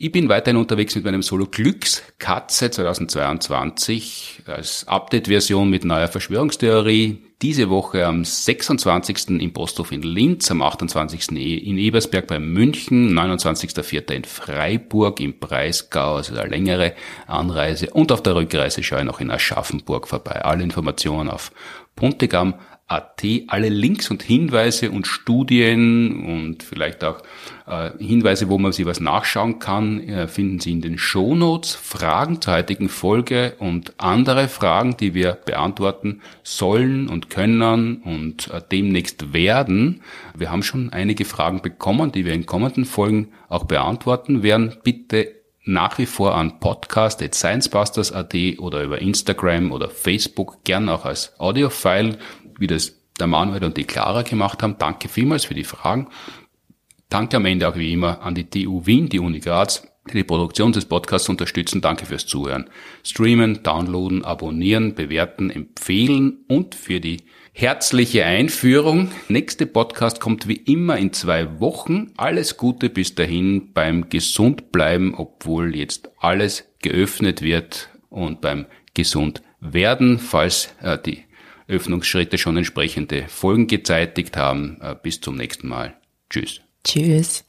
Ich 0.00 0.12
bin 0.12 0.28
weiterhin 0.28 0.56
unterwegs 0.56 0.94
mit 0.94 1.04
meinem 1.04 1.22
Solo 1.22 1.46
Glückskatze 1.46 2.70
2022 2.70 4.42
als 4.46 4.86
Update-Version 4.86 5.68
mit 5.68 5.84
neuer 5.84 6.06
Verschwörungstheorie. 6.06 7.27
Diese 7.40 7.70
Woche 7.70 8.04
am 8.04 8.24
26. 8.24 9.40
im 9.40 9.52
Posthof 9.52 9.92
in 9.92 10.02
Linz, 10.02 10.50
am 10.50 10.60
28. 10.60 11.30
in 11.30 11.78
Ebersberg 11.78 12.26
bei 12.26 12.40
München, 12.40 13.16
29.04. 13.16 14.10
in 14.10 14.24
Freiburg 14.24 15.20
im 15.20 15.38
Breisgau, 15.38 16.16
also 16.16 16.36
eine 16.36 16.48
längere 16.48 16.94
Anreise 17.28 17.90
und 17.90 18.10
auf 18.10 18.24
der 18.24 18.34
Rückreise 18.34 18.82
schaue 18.82 18.98
ich 18.98 19.04
noch 19.04 19.20
in 19.20 19.30
Aschaffenburg 19.30 20.08
vorbei. 20.08 20.44
Alle 20.44 20.64
Informationen 20.64 21.30
auf 21.30 21.52
Puntigam 21.94 22.54
AT. 22.88 23.22
Alle 23.48 23.68
Links 23.68 24.10
und 24.10 24.22
Hinweise 24.22 24.90
und 24.90 25.06
Studien 25.06 26.24
und 26.24 26.62
vielleicht 26.62 27.04
auch 27.04 27.22
äh, 27.66 27.90
Hinweise, 27.98 28.48
wo 28.48 28.58
man 28.58 28.72
sich 28.72 28.86
was 28.86 28.98
nachschauen 28.98 29.58
kann, 29.58 30.00
äh, 30.08 30.26
finden 30.26 30.58
Sie 30.58 30.72
in 30.72 30.80
den 30.80 30.98
Shownotes. 30.98 31.74
Fragen 31.74 32.40
zur 32.40 32.54
heutigen 32.54 32.88
Folge 32.88 33.54
und 33.58 33.92
andere 33.98 34.48
Fragen, 34.48 34.96
die 34.96 35.12
wir 35.12 35.32
beantworten 35.32 36.22
sollen 36.42 37.08
und 37.08 37.28
können 37.28 38.02
und 38.02 38.48
äh, 38.48 38.62
demnächst 38.72 39.34
werden. 39.34 40.00
Wir 40.34 40.50
haben 40.50 40.62
schon 40.62 40.90
einige 40.90 41.26
Fragen 41.26 41.60
bekommen, 41.60 42.10
die 42.10 42.24
wir 42.24 42.32
in 42.32 42.46
kommenden 42.46 42.86
Folgen 42.86 43.28
auch 43.50 43.64
beantworten 43.64 44.42
werden. 44.42 44.76
Bitte 44.82 45.34
nach 45.68 45.98
wie 45.98 46.06
vor 46.06 46.34
an 46.34 46.60
podcast.sciencebusters.at 46.60 48.34
oder 48.58 48.82
über 48.82 49.02
Instagram 49.02 49.70
oder 49.70 49.90
Facebook 49.90 50.64
gern 50.64 50.88
auch 50.88 51.04
als 51.04 51.38
Audiofile 51.38 52.16
wie 52.58 52.66
das 52.66 52.98
der 53.18 53.26
Manuel 53.26 53.64
und 53.64 53.76
die 53.76 53.84
Clara 53.84 54.22
gemacht 54.22 54.62
haben. 54.62 54.76
Danke 54.78 55.08
vielmals 55.08 55.44
für 55.44 55.54
die 55.54 55.64
Fragen. 55.64 56.08
Danke 57.08 57.38
am 57.38 57.46
Ende 57.46 57.68
auch 57.68 57.76
wie 57.76 57.92
immer 57.92 58.22
an 58.22 58.34
die 58.34 58.48
TU 58.48 58.84
Wien, 58.86 59.08
die 59.08 59.18
Uni 59.18 59.40
Graz, 59.40 59.86
die 60.08 60.14
die 60.14 60.24
Produktion 60.24 60.72
des 60.72 60.84
Podcasts 60.84 61.28
unterstützen. 61.28 61.80
Danke 61.80 62.06
fürs 62.06 62.26
Zuhören. 62.26 62.68
Streamen, 63.02 63.62
downloaden, 63.62 64.24
abonnieren, 64.24 64.94
bewerten, 64.94 65.50
empfehlen 65.50 66.44
und 66.48 66.74
für 66.74 67.00
die 67.00 67.22
herzliche 67.52 68.24
Einführung. 68.24 69.10
Nächste 69.28 69.66
Podcast 69.66 70.20
kommt 70.20 70.48
wie 70.48 70.56
immer 70.56 70.98
in 70.98 71.12
zwei 71.12 71.60
Wochen. 71.60 72.12
Alles 72.16 72.56
Gute 72.56 72.90
bis 72.90 73.14
dahin 73.14 73.72
beim 73.72 74.10
gesund 74.10 74.70
bleiben, 74.70 75.14
obwohl 75.16 75.74
jetzt 75.74 76.10
alles 76.18 76.68
geöffnet 76.82 77.42
wird 77.42 77.88
und 78.10 78.40
beim 78.40 78.66
gesund 78.94 79.42
werden, 79.60 80.18
falls 80.18 80.74
äh, 80.82 80.98
die 80.98 81.24
Öffnungsschritte 81.68 82.38
schon 82.38 82.56
entsprechende 82.56 83.28
Folgen 83.28 83.66
gezeitigt 83.66 84.36
haben. 84.36 84.78
Äh, 84.80 84.96
bis 85.00 85.20
zum 85.20 85.36
nächsten 85.36 85.68
Mal. 85.68 85.96
Tschüss. 86.30 86.60
Tschüss. 86.84 87.44